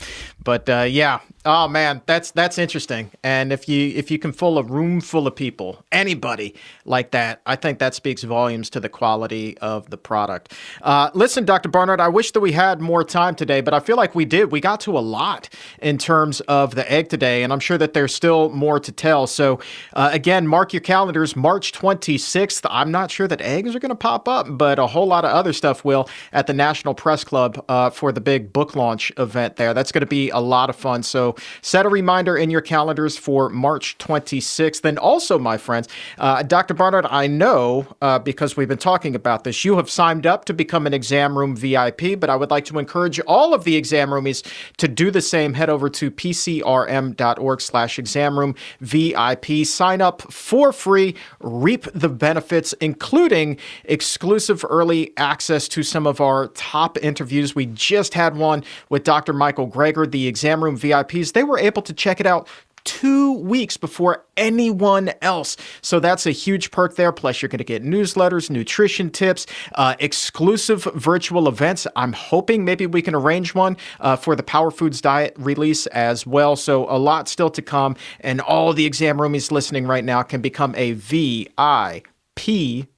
But 0.49 0.67
uh, 0.71 0.87
yeah, 0.89 1.21
oh 1.45 1.69
man, 1.69 2.01
that's 2.07 2.31
that's 2.31 2.57
interesting. 2.57 3.11
And 3.23 3.53
if 3.53 3.69
you 3.69 3.93
if 3.95 4.11
you 4.11 4.19
can 4.19 4.33
fill 4.33 4.57
a 4.57 4.63
room 4.63 5.03
full 5.03 5.27
of 5.27 5.37
people, 5.37 5.85
anybody 5.93 6.55
like 6.87 7.11
that, 7.11 7.43
I 7.45 7.55
think 7.55 7.81
that 7.81 7.95
speaks 7.95 8.23
volumes 8.23 8.71
to 8.71 8.81
the 8.81 8.89
quality 8.89 9.59
of 9.59 9.91
the 9.91 9.99
product. 9.99 10.55
Uh, 10.81 11.11
listen, 11.13 11.45
Dr. 11.45 11.69
Barnard, 11.69 12.01
I 12.01 12.09
wish 12.09 12.33
that 12.33 12.41
we 12.41 12.53
had 12.53 12.81
more 12.81 13.05
time 13.05 13.35
today, 13.35 13.61
but 13.61 13.75
I 13.75 13.81
feel 13.81 13.99
like 13.99 14.15
we 14.15 14.25
did. 14.25 14.51
We 14.51 14.63
got 14.63 14.81
to 14.81 14.97
a 14.97 15.01
lot 15.01 15.51
in 15.83 15.99
terms 15.99 16.41
of 16.41 16.75
the 16.75 16.91
egg 16.91 17.11
today, 17.11 17.43
and 17.43 17.53
I'm 17.53 17.61
sure 17.61 17.77
that 17.77 17.93
there's 17.93 18.15
still 18.15 18.49
more 18.49 18.81
to 18.81 18.91
tell. 18.91 19.27
So, 19.27 19.61
uh, 19.93 20.09
again, 20.15 20.47
mark 20.47 20.73
your 20.73 20.81
calendars, 20.81 21.37
March 21.37 21.73
26th. 21.73 22.65
I'm 22.71 22.91
not 22.91 23.11
sure 23.11 23.29
that 23.29 23.43
eggs 23.43 23.77
are 23.77 23.81
going 23.81 23.91
to 23.91 23.95
pop 23.95 24.29
up, 24.29 24.47
but 24.49 24.79
a 24.79 24.87
whole 24.87 25.07
lot 25.07 25.27
of 25.27 25.31
other 25.31 25.53
stuff 25.53 25.85
will 25.85 26.09
at 26.33 26.47
the 26.47 26.55
National 26.55 26.95
Press 26.95 27.23
Club 27.23 27.63
uh, 27.69 27.91
for 27.91 28.13
the 28.13 28.23
big 28.23 28.51
book 28.51 28.75
launch 28.75 29.13
event 29.19 29.57
there. 29.57 29.75
That's 29.75 29.93
going 29.93 30.01
to 30.01 30.07
be 30.07 30.31
a 30.39 30.41
lot 30.41 30.71
of 30.71 30.77
fun. 30.77 31.03
So, 31.03 31.37
set 31.61 31.85
a 31.85 31.89
reminder 31.89 32.37
in 32.37 32.51
your 32.51 32.61
calendars 32.61 33.19
for 33.19 33.49
March 33.49 33.99
26th. 33.99 34.85
And 34.85 34.99
also, 34.99 35.39
my 35.39 35.59
friends, 35.59 35.89
uh, 36.19 36.43
Dr. 36.43 36.75
Barnard, 36.75 37.07
I 37.11 37.27
know 37.27 37.87
uh, 38.01 38.19
because 38.19 38.57
we've 38.57 38.69
been 38.69 38.79
talking 38.79 39.15
about 39.15 39.45
this, 39.45 39.65
you 39.65 39.77
have 39.77 39.91
signed 39.91 40.27
up 40.27 40.45
to 40.47 40.55
become 40.55 40.87
an 40.87 40.95
exam 40.95 41.37
room 41.37 41.57
VIP, 41.57 42.19
but 42.19 42.31
I 42.31 42.37
would 42.37 42.51
like 42.51 42.65
to 42.67 42.79
encourage 42.79 43.21
all 43.21 43.53
of 43.55 43.65
the 43.65 43.77
exam 43.77 44.11
roomies 44.11 44.47
to 44.79 44.89
do 44.89 45.11
the 45.11 45.21
same. 45.21 45.55
Head 45.55 45.71
over 45.71 45.91
to 45.91 46.11
pcrm.org 46.11 47.61
slash 47.61 47.99
exam 47.99 48.39
Room 48.39 48.55
VIP. 48.81 49.65
Sign 49.65 50.01
up 50.01 50.23
for 50.33 50.73
free, 50.73 51.15
reap 51.41 51.87
the 51.95 52.09
benefits, 52.09 52.73
including 52.75 53.59
exclusive 53.85 54.65
early 54.69 55.13
access 55.17 55.69
to 55.69 55.83
some 55.83 56.07
of 56.07 56.21
our 56.21 56.49
top 56.49 56.99
interviews. 57.03 57.55
We 57.55 57.67
just 57.67 58.15
had 58.15 58.37
one 58.37 58.65
with 58.89 59.05
Dr. 59.05 59.33
Michael 59.33 59.69
Greger, 59.69 60.11
the 60.11 60.18
exam 60.27 60.63
room 60.63 60.79
VIPs. 60.79 61.33
They 61.33 61.45
were 61.45 61.59
able 61.59 61.83
to 61.83 61.93
check 61.93 62.21
it 62.21 62.27
out 62.27 62.49
two 62.89 63.35
weeks 63.41 63.77
before 63.77 64.25
anyone 64.39 65.13
else. 65.21 65.59
So 65.83 66.01
that's 66.01 66.25
a 66.25 66.31
huge 66.31 66.71
perk 66.71 66.97
there. 66.97 67.13
Plus, 67.13 67.43
you're 67.43 67.51
going 67.51 67.59
to 67.59 67.65
get 67.65 67.85
newsletters, 67.85 68.49
nutrition 68.49 69.11
tips, 69.11 69.47
uh, 69.75 69.95
exclusive 69.99 70.85
virtual 70.95 71.49
events. 71.49 71.87
I'm 71.97 72.15
hoping 72.15 72.65
maybe 72.65 72.87
we 72.87 73.03
can 73.03 73.15
arrange 73.15 73.55
one 73.55 73.77
uh, 74.01 74.17
for 74.17 74.35
the 74.35 74.43
Power 74.43 74.71
Foods 74.71 75.03
Diet 75.03 75.35
release 75.39 75.87
as 75.89 76.27
well. 76.27 76.57
So 76.57 76.89
a 76.89 76.97
lot 76.97 77.29
still 77.29 77.51
to 77.51 77.61
come. 77.61 77.95
And 78.21 78.41
all 78.41 78.73
the 78.73 78.87
exam 78.87 79.19
roomies 79.19 79.51
listening 79.51 79.87
right 79.87 80.05
now 80.05 80.23
can 80.23 80.41
become 80.41 80.75
a 80.77 80.93
VIP 80.93 82.89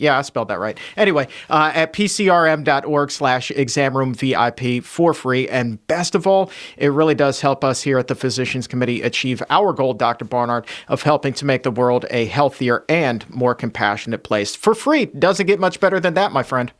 yeah, 0.00 0.18
I 0.18 0.22
spelled 0.22 0.48
that 0.48 0.58
right. 0.58 0.78
Anyway, 0.96 1.28
uh, 1.50 1.72
at 1.74 1.92
pcrm.org 1.92 3.10
slash 3.10 3.50
examroom 3.50 4.16
VIP 4.16 4.82
for 4.82 5.12
free. 5.12 5.46
And 5.48 5.86
best 5.86 6.14
of 6.14 6.26
all, 6.26 6.50
it 6.78 6.88
really 6.88 7.14
does 7.14 7.40
help 7.40 7.62
us 7.62 7.82
here 7.82 7.98
at 7.98 8.08
the 8.08 8.14
Physicians 8.14 8.66
Committee 8.66 9.02
achieve 9.02 9.42
our 9.50 9.72
goal, 9.72 9.92
Dr. 9.92 10.24
Barnard, 10.24 10.66
of 10.88 11.02
helping 11.02 11.34
to 11.34 11.44
make 11.44 11.64
the 11.64 11.70
world 11.70 12.06
a 12.10 12.24
healthier 12.24 12.84
and 12.88 13.28
more 13.28 13.54
compassionate 13.54 14.22
place 14.22 14.56
for 14.56 14.74
free. 14.74 15.06
Doesn't 15.06 15.46
get 15.46 15.60
much 15.60 15.80
better 15.80 16.00
than 16.00 16.14
that, 16.14 16.32
my 16.32 16.42
friend. 16.42 16.72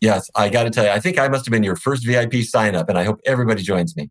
Yes, 0.00 0.28
I 0.34 0.48
got 0.48 0.64
to 0.64 0.70
tell 0.70 0.84
you, 0.84 0.90
I 0.90 0.98
think 0.98 1.18
I 1.18 1.28
must 1.28 1.44
have 1.44 1.52
been 1.52 1.62
your 1.62 1.76
first 1.76 2.04
VIP 2.04 2.42
sign 2.42 2.74
up, 2.74 2.88
and 2.88 2.98
I 2.98 3.04
hope 3.04 3.20
everybody 3.26 3.62
joins 3.62 3.96
me. 3.96 4.10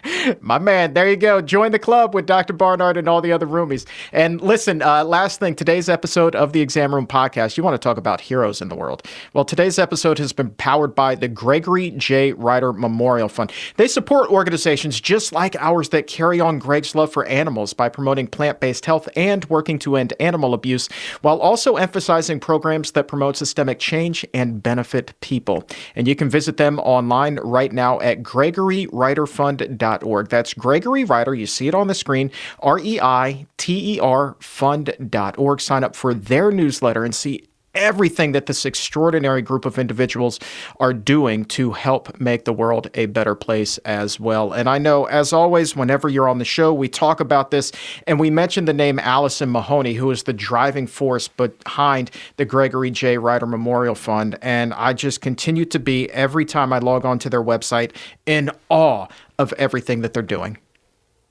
My 0.40 0.58
man, 0.58 0.94
there 0.94 1.08
you 1.08 1.16
go. 1.16 1.40
Join 1.42 1.72
the 1.72 1.78
club 1.78 2.14
with 2.14 2.26
Dr. 2.26 2.52
Barnard 2.54 2.96
and 2.96 3.08
all 3.08 3.20
the 3.20 3.32
other 3.32 3.46
roomies. 3.46 3.86
And 4.12 4.40
listen, 4.40 4.82
uh, 4.82 5.04
last 5.04 5.38
thing, 5.38 5.54
today's 5.54 5.88
episode 5.88 6.34
of 6.34 6.52
the 6.52 6.60
Exam 6.60 6.94
Room 6.94 7.06
podcast, 7.06 7.56
you 7.56 7.62
want 7.62 7.74
to 7.74 7.78
talk 7.78 7.98
about 7.98 8.20
heroes 8.20 8.62
in 8.62 8.68
the 8.68 8.74
world. 8.74 9.06
Well, 9.34 9.44
today's 9.44 9.78
episode 9.78 10.18
has 10.18 10.32
been 10.32 10.50
powered 10.50 10.94
by 10.94 11.14
the 11.14 11.28
Gregory 11.28 11.90
J. 11.90 12.32
Reiter 12.32 12.72
Memorial 12.72 13.28
Fund. 13.28 13.52
They 13.76 13.86
support 13.86 14.30
organizations 14.30 15.00
just 15.00 15.32
like 15.32 15.56
ours 15.56 15.90
that 15.90 16.06
carry 16.06 16.40
on 16.40 16.58
Greg's 16.58 16.94
love 16.94 17.12
for 17.12 17.26
animals 17.26 17.74
by 17.74 17.88
promoting 17.88 18.26
plant 18.26 18.60
based 18.60 18.86
health 18.86 19.08
and 19.14 19.44
working 19.46 19.78
to 19.80 19.96
end 19.96 20.14
animal 20.18 20.54
abuse, 20.54 20.88
while 21.20 21.38
also 21.38 21.76
emphasizing 21.76 22.40
programs 22.40 22.92
that 22.92 23.08
promote 23.08 23.36
systemic 23.36 23.78
change 23.78 24.24
and 24.32 24.62
benefit 24.62 25.12
people. 25.20 25.68
And 25.94 26.08
you 26.08 26.16
can 26.16 26.30
visit 26.30 26.56
them 26.56 26.78
online 26.80 27.38
right 27.42 27.72
now 27.72 28.00
at 28.00 28.22
gregoryreiterfund.com 28.22 29.81
reiter.org. 29.82 30.28
That's 30.28 30.54
Gregory 30.54 31.04
Reiter. 31.04 31.34
You 31.34 31.46
see 31.46 31.68
it 31.68 31.74
on 31.74 31.86
the 31.86 31.94
screen. 31.94 32.30
R 32.60 32.78
E 32.78 33.00
I 33.00 33.46
T 33.56 33.94
E 33.96 34.00
R 34.00 34.36
fund.org. 34.40 35.60
Sign 35.60 35.84
up 35.84 35.96
for 35.96 36.14
their 36.14 36.50
newsletter 36.50 37.04
and 37.04 37.14
see 37.14 37.48
everything 37.74 38.32
that 38.32 38.46
this 38.46 38.64
extraordinary 38.64 39.42
group 39.42 39.64
of 39.64 39.78
individuals 39.78 40.38
are 40.78 40.92
doing 40.92 41.44
to 41.44 41.72
help 41.72 42.20
make 42.20 42.44
the 42.44 42.52
world 42.52 42.88
a 42.94 43.06
better 43.06 43.34
place 43.34 43.78
as 43.78 44.20
well. 44.20 44.52
And 44.52 44.68
I 44.68 44.78
know, 44.78 45.04
as 45.06 45.32
always, 45.32 45.74
whenever 45.74 46.08
you're 46.08 46.28
on 46.28 46.38
the 46.38 46.44
show, 46.44 46.72
we 46.72 46.88
talk 46.88 47.20
about 47.20 47.50
this 47.50 47.72
and 48.06 48.20
we 48.20 48.30
mention 48.30 48.66
the 48.66 48.72
name 48.72 48.98
Allison 48.98 49.50
Mahoney, 49.50 49.94
who 49.94 50.10
is 50.10 50.24
the 50.24 50.32
driving 50.32 50.86
force 50.86 51.28
behind 51.28 52.10
the 52.36 52.44
Gregory 52.44 52.90
J. 52.90 53.18
Reiter 53.18 53.46
Memorial 53.46 53.94
Fund. 53.94 54.38
And 54.42 54.74
I 54.74 54.92
just 54.92 55.20
continue 55.20 55.64
to 55.66 55.78
be, 55.78 56.10
every 56.10 56.44
time 56.44 56.72
I 56.72 56.78
log 56.78 57.04
on 57.04 57.18
to 57.20 57.30
their 57.30 57.42
website, 57.42 57.92
in 58.26 58.50
awe 58.68 59.06
of 59.38 59.52
everything 59.54 60.02
that 60.02 60.12
they're 60.12 60.22
doing. 60.22 60.58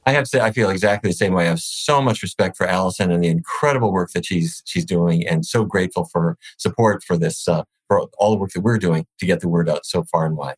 I 0.05 0.11
have 0.13 0.23
to 0.23 0.29
say, 0.29 0.39
I 0.39 0.51
feel 0.51 0.69
exactly 0.69 1.09
the 1.09 1.15
same 1.15 1.33
way. 1.33 1.45
I 1.45 1.49
have 1.49 1.59
so 1.59 2.01
much 2.01 2.21
respect 2.21 2.57
for 2.57 2.67
Allison 2.67 3.11
and 3.11 3.23
the 3.23 3.27
incredible 3.27 3.91
work 3.91 4.11
that 4.11 4.25
she's 4.25 4.63
she's 4.65 4.85
doing, 4.85 5.27
and 5.27 5.45
so 5.45 5.63
grateful 5.63 6.05
for 6.05 6.21
her 6.21 6.37
support 6.57 7.03
for 7.03 7.17
this, 7.17 7.47
uh, 7.47 7.63
for 7.87 8.07
all 8.17 8.31
the 8.31 8.37
work 8.37 8.51
that 8.51 8.61
we're 8.61 8.77
doing 8.77 9.05
to 9.19 9.25
get 9.25 9.41
the 9.41 9.49
word 9.49 9.69
out 9.69 9.85
so 9.85 10.03
far 10.03 10.25
and 10.25 10.37
wide. 10.37 10.55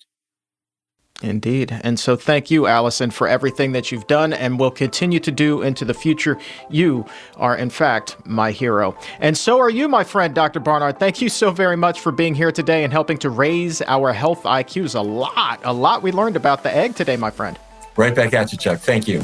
Indeed. 1.21 1.79
And 1.83 1.97
so 1.97 2.15
thank 2.15 2.51
you, 2.51 2.67
Allison, 2.67 3.09
for 3.09 3.27
everything 3.27 3.71
that 3.71 3.91
you've 3.91 4.07
done 4.07 4.33
and 4.33 4.59
will 4.59 4.71
continue 4.71 5.19
to 5.21 5.31
do 5.31 5.61
into 5.61 5.85
the 5.85 5.93
future. 5.93 6.37
You 6.69 7.05
are, 7.37 7.55
in 7.55 7.69
fact, 7.69 8.17
my 8.25 8.51
hero. 8.51 8.97
And 9.19 9.37
so 9.37 9.59
are 9.59 9.69
you, 9.69 9.87
my 9.87 10.03
friend, 10.03 10.35
Dr. 10.35 10.59
Barnard. 10.59 10.99
Thank 10.99 11.21
you 11.21 11.29
so 11.29 11.51
very 11.51 11.77
much 11.77 12.01
for 12.01 12.11
being 12.11 12.35
here 12.35 12.51
today 12.51 12.83
and 12.83 12.91
helping 12.91 13.17
to 13.19 13.29
raise 13.29 13.81
our 13.83 14.11
health 14.11 14.43
IQs. 14.43 14.95
A 14.95 15.01
lot, 15.01 15.61
a 15.63 15.71
lot 15.71 16.03
we 16.03 16.11
learned 16.11 16.35
about 16.35 16.63
the 16.63 16.75
egg 16.75 16.95
today, 16.95 17.15
my 17.15 17.31
friend. 17.31 17.57
Right 17.95 18.15
back 18.15 18.33
at 18.33 18.51
you, 18.51 18.57
Chuck. 18.57 18.79
Thank 18.79 19.07
you. 19.07 19.21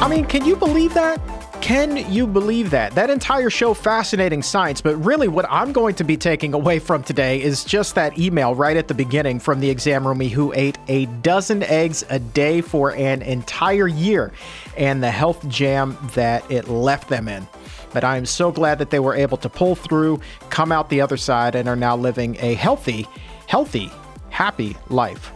I 0.00 0.08
mean, 0.10 0.24
can 0.24 0.44
you 0.44 0.56
believe 0.56 0.94
that? 0.94 1.20
Can 1.60 2.10
you 2.10 2.26
believe 2.26 2.70
that? 2.70 2.94
That 2.94 3.10
entire 3.10 3.50
show, 3.50 3.74
fascinating 3.74 4.42
science, 4.42 4.80
but 4.80 4.96
really 4.96 5.28
what 5.28 5.44
I'm 5.50 5.70
going 5.70 5.94
to 5.96 6.04
be 6.04 6.16
taking 6.16 6.54
away 6.54 6.78
from 6.78 7.02
today 7.02 7.42
is 7.42 7.62
just 7.62 7.94
that 7.94 8.18
email 8.18 8.54
right 8.54 8.76
at 8.76 8.88
the 8.88 8.94
beginning 8.94 9.38
from 9.38 9.60
the 9.60 9.68
exam 9.68 10.04
roomie 10.04 10.30
who 10.30 10.50
ate 10.54 10.78
a 10.88 11.04
dozen 11.20 11.62
eggs 11.64 12.06
a 12.08 12.18
day 12.20 12.62
for 12.62 12.94
an 12.94 13.20
entire 13.20 13.86
year 13.86 14.32
and 14.78 15.02
the 15.02 15.10
health 15.10 15.46
jam 15.48 15.98
that 16.14 16.50
it 16.50 16.68
left 16.68 17.10
them 17.10 17.28
in. 17.28 17.46
But 17.92 18.02
I 18.02 18.16
am 18.16 18.24
so 18.24 18.50
glad 18.50 18.78
that 18.78 18.88
they 18.88 19.00
were 19.00 19.14
able 19.14 19.36
to 19.38 19.50
pull 19.50 19.74
through, 19.74 20.20
come 20.48 20.72
out 20.72 20.88
the 20.88 21.02
other 21.02 21.18
side, 21.18 21.54
and 21.54 21.68
are 21.68 21.76
now 21.76 21.96
living 21.96 22.36
a 22.40 22.54
healthy, 22.54 23.06
healthy, 23.46 23.90
happy 24.38 24.76
life. 24.88 25.32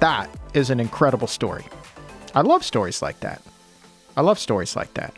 That 0.00 0.30
is 0.54 0.70
an 0.70 0.80
incredible 0.80 1.26
story. 1.26 1.66
I 2.34 2.40
love 2.40 2.64
stories 2.64 3.02
like 3.02 3.20
that. 3.20 3.42
I 4.16 4.22
love 4.22 4.38
stories 4.38 4.74
like 4.74 4.94
that. 4.94 5.12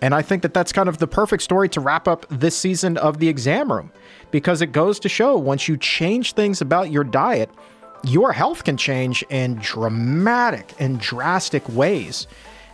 And 0.00 0.12
I 0.12 0.22
think 0.22 0.42
that 0.42 0.52
that's 0.52 0.72
kind 0.72 0.88
of 0.88 0.98
the 0.98 1.06
perfect 1.06 1.44
story 1.44 1.68
to 1.68 1.80
wrap 1.80 2.08
up 2.08 2.26
this 2.30 2.56
season 2.56 2.96
of 2.96 3.20
the 3.20 3.28
exam 3.28 3.70
room 3.70 3.92
because 4.32 4.60
it 4.60 4.72
goes 4.72 4.98
to 4.98 5.08
show 5.08 5.38
once 5.38 5.68
you 5.68 5.76
change 5.76 6.32
things 6.32 6.60
about 6.60 6.90
your 6.90 7.04
diet, 7.04 7.48
your 8.02 8.32
health 8.32 8.64
can 8.64 8.76
change 8.76 9.22
in 9.30 9.54
dramatic 9.62 10.74
and 10.80 10.98
drastic 10.98 11.62
ways. 11.68 12.26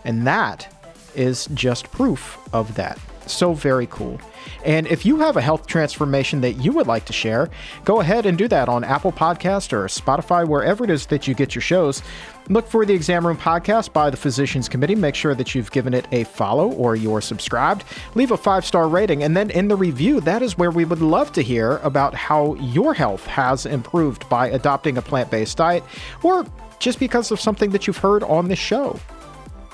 And 0.03 0.27
that 0.27 0.75
is 1.15 1.47
just 1.53 1.93
proof 1.93 2.39
of 2.55 2.75
that. 2.77 2.99
So 3.29 3.53
very 3.53 3.87
cool. 3.87 4.21
And 4.65 4.87
if 4.87 5.05
you 5.07 5.19
have 5.19 5.37
a 5.37 5.41
health 5.41 5.67
transformation 5.67 6.41
that 6.41 6.55
you 6.55 6.73
would 6.73 6.87
like 6.87 7.05
to 7.07 7.13
share, 7.13 7.49
go 7.85 8.01
ahead 8.01 8.27
and 8.27 8.37
do 8.37 8.49
that 8.49 8.69
on 8.69 8.85
Apple 8.85 9.13
Podcast 9.13 9.73
or 9.73 9.85
Spotify, 9.87 10.47
wherever 10.47 10.85
it 10.85 10.91
is 10.91 11.07
that 11.07 11.29
you 11.29 11.35
get 11.35 11.55
your 11.55 11.63
shows. 11.63 12.03
Look 12.49 12.67
for 12.67 12.87
the 12.87 12.95
Exam 12.95 13.27
Room 13.27 13.37
Podcast 13.37 13.93
by 13.93 14.09
the 14.09 14.17
Physicians 14.17 14.69
Committee. 14.69 14.95
Make 14.95 15.15
sure 15.15 15.35
that 15.35 15.55
you've 15.55 15.71
given 15.71 15.93
it 15.93 16.07
a 16.13 16.25
follow 16.25 16.73
or 16.73 16.97
you're 16.97 17.21
subscribed. 17.21 17.85
Leave 18.15 18.31
a 18.31 18.37
five 18.37 18.65
star 18.65 18.89
rating. 18.89 19.23
And 19.23 19.37
then 19.37 19.51
in 19.51 19.69
the 19.69 19.77
review, 19.77 20.21
that 20.23 20.41
is 20.43 20.57
where 20.57 20.71
we 20.71 20.87
would 20.87 21.03
love 21.03 21.31
to 21.33 21.43
hear 21.43 21.77
about 21.79 22.15
how 22.15 22.55
your 22.55 22.95
health 22.95 23.27
has 23.27 23.67
improved 23.67 24.29
by 24.29 24.49
adopting 24.49 24.97
a 24.97 25.03
plant 25.03 25.31
based 25.31 25.59
diet 25.59 25.85
or 26.23 26.47
just 26.79 26.99
because 26.99 27.31
of 27.31 27.41
something 27.41 27.71
that 27.71 27.87
you've 27.87 27.99
heard 27.99 28.23
on 28.23 28.49
this 28.49 28.59
show. 28.59 28.99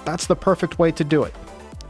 That's 0.05 0.27
the 0.27 0.37
perfect 0.37 0.79
way 0.79 0.91
to 0.93 1.05
do 1.05 1.23
it. 1.23 1.35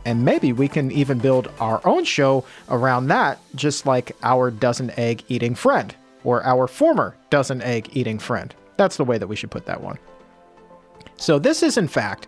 And 0.05 0.25
maybe 0.25 0.53
we 0.53 0.69
can 0.69 0.91
even 0.93 1.19
build 1.19 1.51
our 1.61 1.81
own 1.87 2.05
show 2.05 2.45
around 2.69 3.09
that, 3.09 3.39
just 3.55 3.87
like 3.87 4.17
our 4.23 4.51
dozen 4.51 4.91
egg 4.99 5.25
eating 5.29 5.55
friend 5.55 5.95
or 6.25 6.45
our 6.45 6.67
former 6.67 7.17
dozen 7.31 7.63
egg 7.63 7.89
eating 7.93 8.19
friend. 8.19 8.55
That's 8.77 8.97
the 8.97 9.05
way 9.05 9.19
that 9.19 9.27
we 9.27 9.37
should 9.37 9.51
put 9.51 9.67
that 9.67 9.81
one. 9.81 9.99
So, 11.25 11.39
this 11.39 11.63
is 11.63 11.79
in 11.79 11.89
fact 11.89 12.27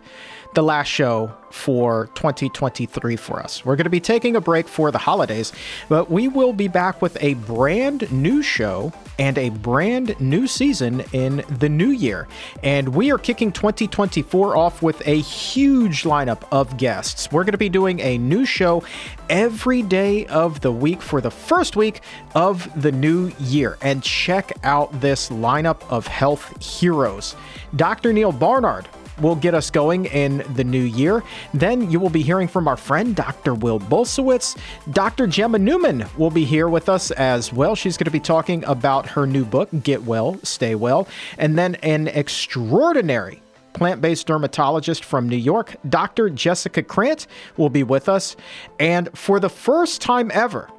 the 0.55 0.63
last 0.63 0.87
show 0.87 1.31
for 1.51 2.09
2023 2.15 3.15
for 3.15 3.39
us. 3.39 3.63
We're 3.63 3.75
going 3.75 3.85
to 3.85 3.91
be 3.91 3.99
taking 3.99 4.35
a 4.35 4.41
break 4.41 4.67
for 4.67 4.91
the 4.91 4.97
holidays, 4.97 5.53
but 5.87 6.09
we 6.09 6.27
will 6.27 6.51
be 6.51 6.67
back 6.67 7.01
with 7.01 7.15
a 7.21 7.35
brand 7.35 8.11
new 8.11 8.41
show 8.41 8.91
and 9.19 9.37
a 9.37 9.49
brand 9.49 10.19
new 10.19 10.47
season 10.47 11.03
in 11.13 11.43
the 11.47 11.69
new 11.69 11.89
year. 11.89 12.27
And 12.63 12.89
we 12.89 13.11
are 13.11 13.17
kicking 13.17 13.51
2024 13.51 14.57
off 14.57 14.81
with 14.81 15.01
a 15.07 15.19
huge 15.19 16.03
lineup 16.03 16.41
of 16.51 16.77
guests. 16.77 17.31
We're 17.31 17.43
going 17.43 17.53
to 17.53 17.57
be 17.57 17.69
doing 17.69 17.99
a 17.99 18.17
new 18.17 18.45
show 18.45 18.83
every 19.29 19.81
day 19.83 20.25
of 20.27 20.61
the 20.61 20.71
week 20.71 21.01
for 21.01 21.21
the 21.21 21.31
first 21.31 21.75
week 21.75 22.01
of 22.35 22.69
the 22.81 22.91
new 22.91 23.31
year. 23.39 23.77
And 23.81 24.03
check 24.03 24.51
out 24.63 25.01
this 25.01 25.29
lineup 25.29 25.81
of 25.89 26.07
health 26.07 26.63
heroes. 26.63 27.35
Dr. 27.75 28.11
Neal 28.11 28.31
Barnard 28.31 28.86
will 29.21 29.35
get 29.35 29.53
us 29.53 29.69
going 29.69 30.05
in 30.05 30.43
the 30.55 30.63
new 30.63 30.83
year. 30.83 31.23
Then 31.53 31.89
you 31.89 31.99
will 31.99 32.09
be 32.09 32.21
hearing 32.21 32.47
from 32.47 32.67
our 32.67 32.77
friend 32.77 33.15
Dr. 33.15 33.53
Will 33.53 33.79
Bulsiewicz. 33.79 34.57
Dr. 34.91 35.27
Gemma 35.27 35.59
Newman 35.59 36.05
will 36.17 36.29
be 36.29 36.45
here 36.45 36.69
with 36.69 36.89
us 36.89 37.11
as 37.11 37.51
well. 37.51 37.75
She's 37.75 37.97
going 37.97 38.05
to 38.05 38.11
be 38.11 38.19
talking 38.19 38.63
about 38.65 39.07
her 39.07 39.25
new 39.25 39.45
book, 39.45 39.69
Get 39.83 40.03
Well, 40.03 40.39
Stay 40.43 40.75
Well. 40.75 41.07
And 41.37 41.57
then 41.57 41.75
an 41.75 42.07
extraordinary 42.07 43.41
plant 43.73 44.01
based 44.01 44.27
dermatologist 44.27 45.03
from 45.03 45.29
New 45.29 45.37
York, 45.37 45.75
Dr. 45.87 46.29
Jessica 46.29 46.81
Krant, 46.83 47.27
will 47.57 47.69
be 47.69 47.83
with 47.83 48.09
us. 48.09 48.35
And 48.79 49.15
for 49.17 49.39
the 49.39 49.49
first 49.49 50.01
time 50.01 50.31
ever, 50.33 50.69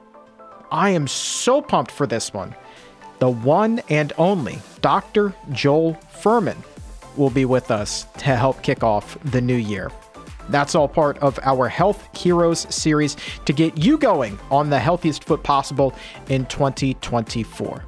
I 0.70 0.90
am 0.90 1.06
so 1.06 1.62
pumped 1.62 1.90
for 1.90 2.06
this 2.06 2.32
one. 2.34 2.54
The 3.20 3.30
one 3.30 3.80
and 3.88 4.12
only 4.18 4.58
Dr. 4.80 5.34
Joel 5.52 5.98
Fuhrman 6.12 6.56
will 7.18 7.30
be 7.30 7.44
with 7.44 7.70
us 7.70 8.06
to 8.18 8.36
help 8.36 8.62
kick 8.62 8.82
off 8.82 9.18
the 9.24 9.40
new 9.40 9.56
year. 9.56 9.90
That's 10.48 10.74
all 10.74 10.88
part 10.88 11.18
of 11.18 11.38
our 11.42 11.68
Health 11.68 12.08
Heroes 12.16 12.66
series 12.74 13.16
to 13.44 13.52
get 13.52 13.76
you 13.76 13.98
going 13.98 14.38
on 14.50 14.70
the 14.70 14.78
healthiest 14.78 15.24
foot 15.24 15.42
possible 15.42 15.94
in 16.28 16.46
2024. 16.46 17.84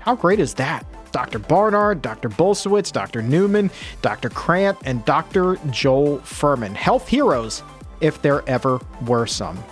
How 0.00 0.16
great 0.16 0.40
is 0.40 0.54
that? 0.54 0.86
Dr. 1.12 1.38
Barnard, 1.38 2.00
Dr. 2.00 2.30
Bulsiewicz, 2.30 2.90
Dr. 2.90 3.20
Newman, 3.20 3.70
Dr. 4.00 4.30
Krant, 4.30 4.78
and 4.84 5.04
Dr. 5.04 5.56
Joel 5.70 6.18
Fuhrman. 6.20 6.74
Health 6.74 7.06
heroes, 7.06 7.62
if 8.00 8.22
there 8.22 8.42
ever 8.48 8.80
were 9.06 9.26
some. 9.26 9.62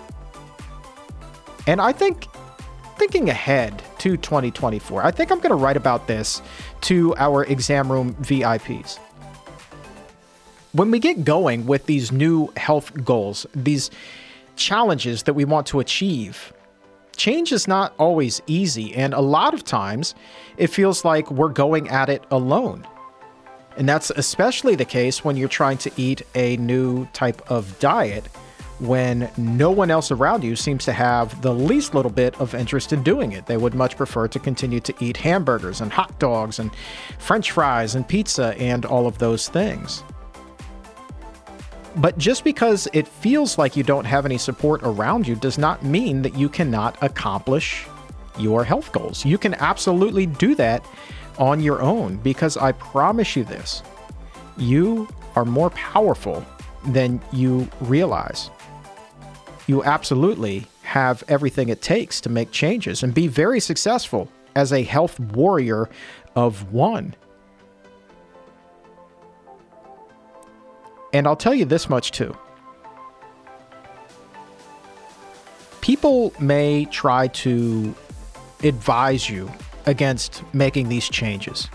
And 1.67 1.81
I 1.81 1.93
think 1.93 2.27
thinking 2.99 3.31
ahead 3.31 3.83
to 4.01 4.17
2024, 4.17 5.05
I 5.05 5.11
think 5.11 5.31
I'm 5.31 5.39
going 5.39 5.51
to 5.51 5.57
write 5.57 5.77
about 5.77 6.07
this 6.07 6.43
to 6.83 7.15
our 7.17 7.45
exam 7.45 7.91
room 7.91 8.15
VIPs. 8.17 8.99
When 10.73 10.91
we 10.91 10.99
get 10.99 11.25
going 11.25 11.67
with 11.67 11.87
these 11.87 12.13
new 12.13 12.53
health 12.57 13.05
goals, 13.05 13.47
these 13.55 13.91
challenges 14.57 15.25
that 15.25 15.35
we 15.35 15.45
want 15.45 15.67
to 15.69 15.81
achieve, 15.81 16.53
change 17.17 17.53
is 17.53 17.69
not 17.69 17.93
always 17.99 18.41
easy. 18.47 18.95
And 18.95 19.13
a 19.13 19.21
lot 19.21 19.53
of 19.53 19.65
times 19.65 20.15
it 20.57 20.69
feels 20.69 21.05
like 21.05 21.31
we're 21.31 21.49
going 21.49 21.89
at 21.89 22.09
it 22.09 22.25
alone. 22.31 22.87
And 23.77 23.89
that's 23.89 24.11
especially 24.11 24.77
the 24.77 24.85
case 24.85 25.25
when 25.25 25.37
you're 25.37 25.49
trying 25.49 25.79
to 25.79 25.93
eat 25.97 26.23
a 26.35 26.57
new 26.57 27.07
type 27.07 27.43
of 27.51 27.79
diet 27.79 28.25
when 28.81 29.31
no 29.37 29.71
one 29.71 29.91
else 29.91 30.11
around 30.11 30.43
you 30.43 30.57
seems 30.57 30.85
to 30.87 30.93
have 30.93 31.41
the 31.43 31.53
least 31.53 31.95
little 31.95 32.11
bit 32.11 32.39
of 32.41 32.55
interest 32.55 32.93
in 32.93 33.03
doing 33.03 33.33
it. 33.33 33.47
They 33.47 33.57
would 33.57 33.75
much 33.75 33.97
prefer 33.97 34.27
to 34.29 34.39
continue 34.39 34.81
to 34.81 34.95
eat 35.01 35.19
hamburgers 35.19 35.81
and 35.81 35.93
hot 35.93 36.19
dogs 36.19 36.59
and 36.59 36.71
french 37.19 37.51
fries 37.51 37.95
and 37.95 38.09
pizza 38.09 38.55
and 38.59 38.85
all 38.85 39.07
of 39.07 39.19
those 39.19 39.49
things. 39.49 40.03
But 41.97 42.17
just 42.19 42.45
because 42.45 42.89
it 42.93 43.07
feels 43.07 43.59
like 43.59 43.77
you 43.77 43.83
don't 43.83 44.05
have 44.05 44.25
any 44.25 44.39
support 44.39 44.81
around 44.83 45.27
you 45.27 45.35
does 45.35 45.59
not 45.59 45.85
mean 45.85 46.23
that 46.23 46.37
you 46.37 46.49
cannot 46.49 46.97
accomplish 47.03 47.87
your 48.39 48.65
health 48.65 48.93
goals. 48.93 49.25
You 49.25 49.39
can 49.39 49.55
absolutely 49.55 50.27
do 50.27 50.55
that 50.55 50.85
on 51.39 51.61
your 51.61 51.83
own 51.83 52.17
because 52.19 52.57
I 52.57 52.73
promise 52.73 53.37
you 53.37 53.45
this 53.45 53.83
you 54.57 55.09
are 55.37 55.45
more 55.45 55.71
powerful 55.71 56.45
than 56.87 57.21
you 57.33 57.69
realize 57.81 58.51
you 59.71 59.85
absolutely 59.85 60.67
have 60.83 61.23
everything 61.29 61.69
it 61.69 61.81
takes 61.81 62.21
to 62.21 62.29
make 62.29 62.51
changes 62.51 63.05
and 63.05 63.15
be 63.15 63.29
very 63.29 63.61
successful 63.61 64.29
as 64.57 64.73
a 64.73 64.83
health 64.83 65.21
warrior 65.21 65.89
of 66.35 66.73
one. 66.73 67.15
And 71.13 71.29
I'll 71.29 71.37
tell 71.37 71.55
you 71.55 71.65
this 71.65 71.89
much 71.89 72.11
too. 72.11 72.37
People 75.81 76.33
may 76.41 76.87
try 76.87 77.29
to 77.29 77.95
advise 78.65 79.31
you 79.31 79.49
against 79.87 80.43
making 80.53 80.89
these 80.89 81.09
changes. 81.09 81.69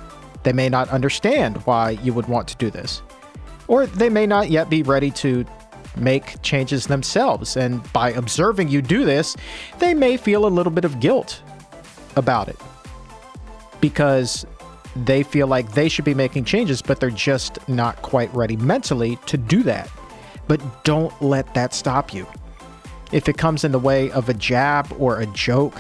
They 0.44 0.52
may 0.52 0.68
not 0.68 0.90
understand 0.90 1.58
why 1.66 1.92
you 1.92 2.14
would 2.14 2.28
want 2.28 2.50
to 2.50 2.58
do 2.58 2.70
this. 2.70 3.02
Or 3.70 3.86
they 3.86 4.10
may 4.10 4.28
not 4.28 4.50
yet 4.50 4.70
be 4.70 4.84
ready 4.84 5.12
to 5.12 5.46
make 5.98 6.42
changes 6.42 6.88
themselves. 6.88 7.58
And 7.58 7.82
by 7.94 8.12
observing 8.12 8.70
you 8.70 8.82
do 8.82 9.06
this, 9.06 9.36
they 9.80 9.94
may 9.94 10.18
feel 10.18 10.46
a 10.46 10.50
little 10.50 10.72
bit 10.72 10.86
of 10.86 11.00
guilt 11.00 11.42
about 12.16 12.48
it 12.48 12.58
because 13.82 14.46
they 14.96 15.24
feel 15.24 15.48
like 15.48 15.74
they 15.74 15.90
should 15.90 16.06
be 16.06 16.14
making 16.14 16.46
changes, 16.46 16.82
but 16.82 17.00
they're 17.00 17.10
just 17.10 17.58
not 17.68 18.02
quite 18.02 18.34
ready 18.34 18.56
mentally 18.56 19.18
to 19.26 19.38
do 19.38 19.64
that. 19.64 19.90
But 20.48 20.84
don't 20.84 21.14
let 21.22 21.54
that 21.54 21.74
stop 21.74 22.14
you. 22.14 22.26
If 23.12 23.28
it 23.28 23.38
comes 23.38 23.64
in 23.64 23.72
the 23.72 23.80
way 23.80 24.12
of 24.12 24.30
a 24.30 24.34
jab 24.34 24.94
or 24.98 25.20
a 25.20 25.26
joke, 25.28 25.76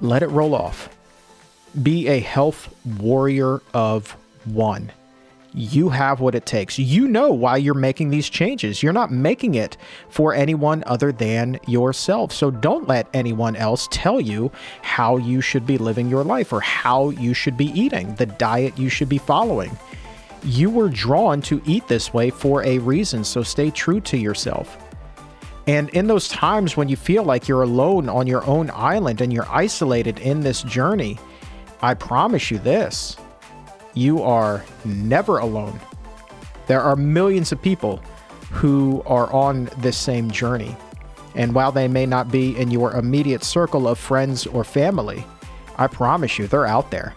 let 0.00 0.22
it 0.22 0.28
roll 0.28 0.54
off. 0.54 0.88
Be 1.82 2.08
a 2.08 2.20
health 2.20 2.74
warrior 2.84 3.62
of 3.72 4.16
one 4.44 4.90
you 5.54 5.88
have 5.90 6.20
what 6.20 6.34
it 6.34 6.46
takes. 6.46 6.78
You 6.78 7.06
know 7.06 7.30
why 7.30 7.56
you're 7.56 7.74
making 7.74 8.10
these 8.10 8.28
changes. 8.28 8.82
You're 8.82 8.92
not 8.92 9.10
making 9.10 9.54
it 9.54 9.76
for 10.08 10.34
anyone 10.34 10.82
other 10.86 11.12
than 11.12 11.58
yourself. 11.66 12.32
So 12.32 12.50
don't 12.50 12.88
let 12.88 13.08
anyone 13.12 13.56
else 13.56 13.88
tell 13.90 14.20
you 14.20 14.50
how 14.82 15.16
you 15.16 15.40
should 15.40 15.66
be 15.66 15.78
living 15.78 16.08
your 16.08 16.24
life 16.24 16.52
or 16.52 16.60
how 16.60 17.10
you 17.10 17.34
should 17.34 17.56
be 17.56 17.66
eating, 17.78 18.14
the 18.14 18.26
diet 18.26 18.78
you 18.78 18.88
should 18.88 19.08
be 19.08 19.18
following. 19.18 19.76
You 20.44 20.70
were 20.70 20.88
drawn 20.88 21.40
to 21.42 21.62
eat 21.66 21.86
this 21.86 22.12
way 22.12 22.30
for 22.30 22.64
a 22.64 22.78
reason, 22.78 23.22
so 23.22 23.42
stay 23.42 23.70
true 23.70 24.00
to 24.00 24.16
yourself. 24.16 24.76
And 25.68 25.88
in 25.90 26.08
those 26.08 26.28
times 26.28 26.76
when 26.76 26.88
you 26.88 26.96
feel 26.96 27.22
like 27.22 27.46
you're 27.46 27.62
alone 27.62 28.08
on 28.08 28.26
your 28.26 28.44
own 28.46 28.70
island 28.74 29.20
and 29.20 29.32
you're 29.32 29.48
isolated 29.48 30.18
in 30.18 30.40
this 30.40 30.62
journey, 30.62 31.18
I 31.80 31.94
promise 31.94 32.50
you 32.50 32.58
this 32.58 33.16
you 33.94 34.22
are 34.22 34.64
never 34.84 35.38
alone. 35.38 35.78
There 36.66 36.80
are 36.80 36.96
millions 36.96 37.52
of 37.52 37.60
people 37.60 38.02
who 38.50 39.02
are 39.06 39.32
on 39.32 39.68
this 39.78 39.96
same 39.96 40.30
journey. 40.30 40.76
And 41.34 41.54
while 41.54 41.72
they 41.72 41.88
may 41.88 42.06
not 42.06 42.30
be 42.30 42.56
in 42.56 42.70
your 42.70 42.92
immediate 42.92 43.42
circle 43.42 43.88
of 43.88 43.98
friends 43.98 44.46
or 44.46 44.64
family, 44.64 45.24
I 45.76 45.86
promise 45.86 46.38
you 46.38 46.46
they're 46.46 46.66
out 46.66 46.90
there. 46.90 47.14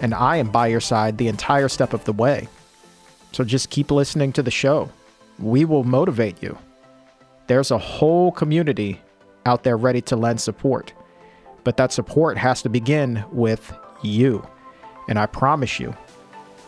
And 0.00 0.14
I 0.14 0.36
am 0.36 0.50
by 0.50 0.68
your 0.68 0.80
side 0.80 1.18
the 1.18 1.28
entire 1.28 1.68
step 1.68 1.92
of 1.92 2.04
the 2.04 2.12
way. 2.12 2.48
So 3.32 3.44
just 3.44 3.70
keep 3.70 3.90
listening 3.90 4.32
to 4.32 4.42
the 4.42 4.50
show. 4.50 4.90
We 5.38 5.64
will 5.64 5.84
motivate 5.84 6.42
you. 6.42 6.56
There's 7.46 7.70
a 7.70 7.78
whole 7.78 8.32
community 8.32 9.00
out 9.44 9.62
there 9.64 9.76
ready 9.76 10.00
to 10.02 10.16
lend 10.16 10.40
support. 10.40 10.92
But 11.64 11.76
that 11.76 11.92
support 11.92 12.38
has 12.38 12.62
to 12.62 12.68
begin 12.68 13.24
with 13.30 13.72
you. 14.02 14.46
And 15.08 15.18
I 15.18 15.26
promise 15.26 15.80
you, 15.80 15.96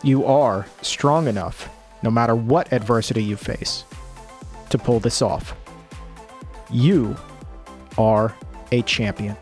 you 0.03 0.25
are 0.25 0.65
strong 0.81 1.27
enough, 1.27 1.69
no 2.01 2.09
matter 2.09 2.35
what 2.35 2.73
adversity 2.73 3.23
you 3.23 3.35
face, 3.37 3.85
to 4.69 4.77
pull 4.77 4.99
this 4.99 5.21
off. 5.21 5.55
You 6.71 7.15
are 7.97 8.35
a 8.71 8.81
champion. 8.81 9.37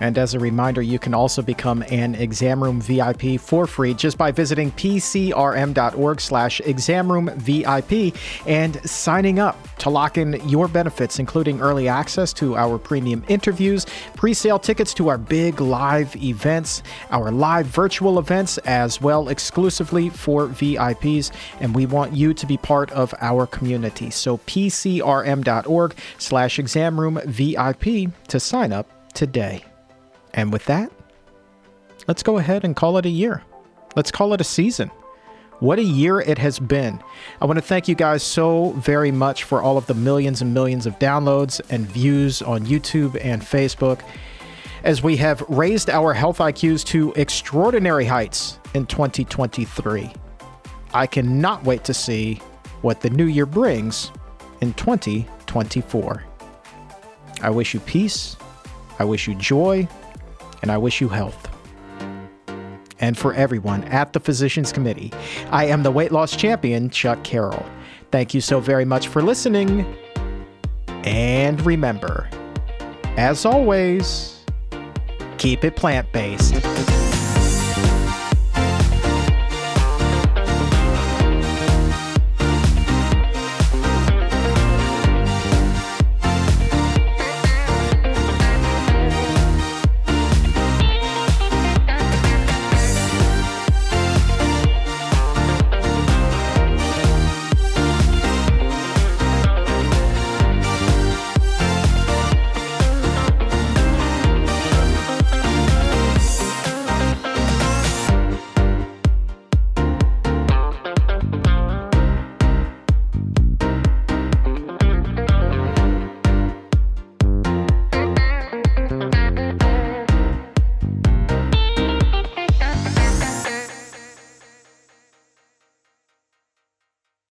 And 0.00 0.18
as 0.18 0.34
a 0.34 0.38
reminder, 0.38 0.82
you 0.82 0.98
can 0.98 1.14
also 1.14 1.42
become 1.42 1.84
an 1.90 2.14
exam 2.14 2.62
room 2.62 2.80
VIP 2.80 3.40
for 3.40 3.66
free 3.66 3.94
just 3.94 4.18
by 4.18 4.32
visiting 4.32 4.72
pcrm.org 4.72 6.20
slash 6.20 6.60
examroomvip 6.64 8.16
and 8.46 8.88
signing 8.88 9.38
up 9.38 9.56
to 9.78 9.90
lock 9.90 10.18
in 10.18 10.40
your 10.48 10.68
benefits, 10.68 11.18
including 11.18 11.60
early 11.60 11.88
access 11.88 12.32
to 12.34 12.56
our 12.56 12.78
premium 12.78 13.24
interviews, 13.28 13.86
pre-sale 14.16 14.58
tickets 14.58 14.94
to 14.94 15.08
our 15.08 15.18
big 15.18 15.60
live 15.60 16.14
events, 16.16 16.82
our 17.10 17.30
live 17.30 17.66
virtual 17.66 18.18
events, 18.18 18.58
as 18.58 19.00
well 19.00 19.28
exclusively 19.28 20.08
for 20.08 20.48
VIPs. 20.48 21.30
And 21.60 21.74
we 21.74 21.86
want 21.86 22.14
you 22.14 22.34
to 22.34 22.46
be 22.46 22.56
part 22.56 22.90
of 22.92 23.14
our 23.20 23.46
community. 23.46 24.10
So 24.10 24.38
pcrm.org 24.38 25.94
slash 26.18 26.58
examroomvip 26.58 28.12
to 28.28 28.40
sign 28.40 28.72
up 28.72 28.88
today. 29.14 29.64
And 30.34 30.52
with 30.52 30.64
that, 30.66 30.92
let's 32.06 32.22
go 32.22 32.38
ahead 32.38 32.64
and 32.64 32.76
call 32.76 32.98
it 32.98 33.06
a 33.06 33.10
year. 33.10 33.42
Let's 33.96 34.10
call 34.10 34.34
it 34.34 34.40
a 34.40 34.44
season. 34.44 34.90
What 35.60 35.78
a 35.78 35.84
year 35.84 36.20
it 36.20 36.36
has 36.38 36.58
been. 36.58 37.00
I 37.40 37.46
want 37.46 37.56
to 37.56 37.62
thank 37.62 37.86
you 37.86 37.94
guys 37.94 38.24
so 38.24 38.72
very 38.72 39.12
much 39.12 39.44
for 39.44 39.62
all 39.62 39.78
of 39.78 39.86
the 39.86 39.94
millions 39.94 40.42
and 40.42 40.52
millions 40.52 40.84
of 40.84 40.98
downloads 40.98 41.60
and 41.70 41.86
views 41.86 42.42
on 42.42 42.66
YouTube 42.66 43.16
and 43.24 43.40
Facebook 43.40 44.00
as 44.82 45.02
we 45.02 45.16
have 45.16 45.40
raised 45.48 45.88
our 45.88 46.12
health 46.12 46.38
IQs 46.38 46.84
to 46.86 47.12
extraordinary 47.14 48.04
heights 48.04 48.58
in 48.74 48.84
2023. 48.86 50.12
I 50.92 51.06
cannot 51.06 51.64
wait 51.64 51.84
to 51.84 51.94
see 51.94 52.42
what 52.82 53.00
the 53.00 53.10
new 53.10 53.26
year 53.26 53.46
brings 53.46 54.10
in 54.60 54.74
2024. 54.74 56.24
I 57.40 57.50
wish 57.50 57.72
you 57.72 57.80
peace. 57.80 58.36
I 58.98 59.04
wish 59.04 59.28
you 59.28 59.34
joy 59.36 59.88
and 60.64 60.72
I 60.72 60.78
wish 60.78 60.98
you 61.02 61.10
health. 61.10 61.50
And 62.98 63.18
for 63.18 63.34
everyone 63.34 63.84
at 63.84 64.14
the 64.14 64.20
Physicians 64.20 64.72
Committee, 64.72 65.12
I 65.50 65.66
am 65.66 65.82
the 65.82 65.90
weight 65.90 66.10
loss 66.10 66.34
champion, 66.34 66.88
Chuck 66.88 67.22
Carroll. 67.22 67.66
Thank 68.10 68.32
you 68.32 68.40
so 68.40 68.60
very 68.60 68.86
much 68.86 69.08
for 69.08 69.20
listening. 69.20 69.84
And 70.88 71.60
remember, 71.66 72.30
as 73.18 73.44
always, 73.44 74.42
keep 75.36 75.64
it 75.64 75.76
plant 75.76 76.10
based. 76.12 76.54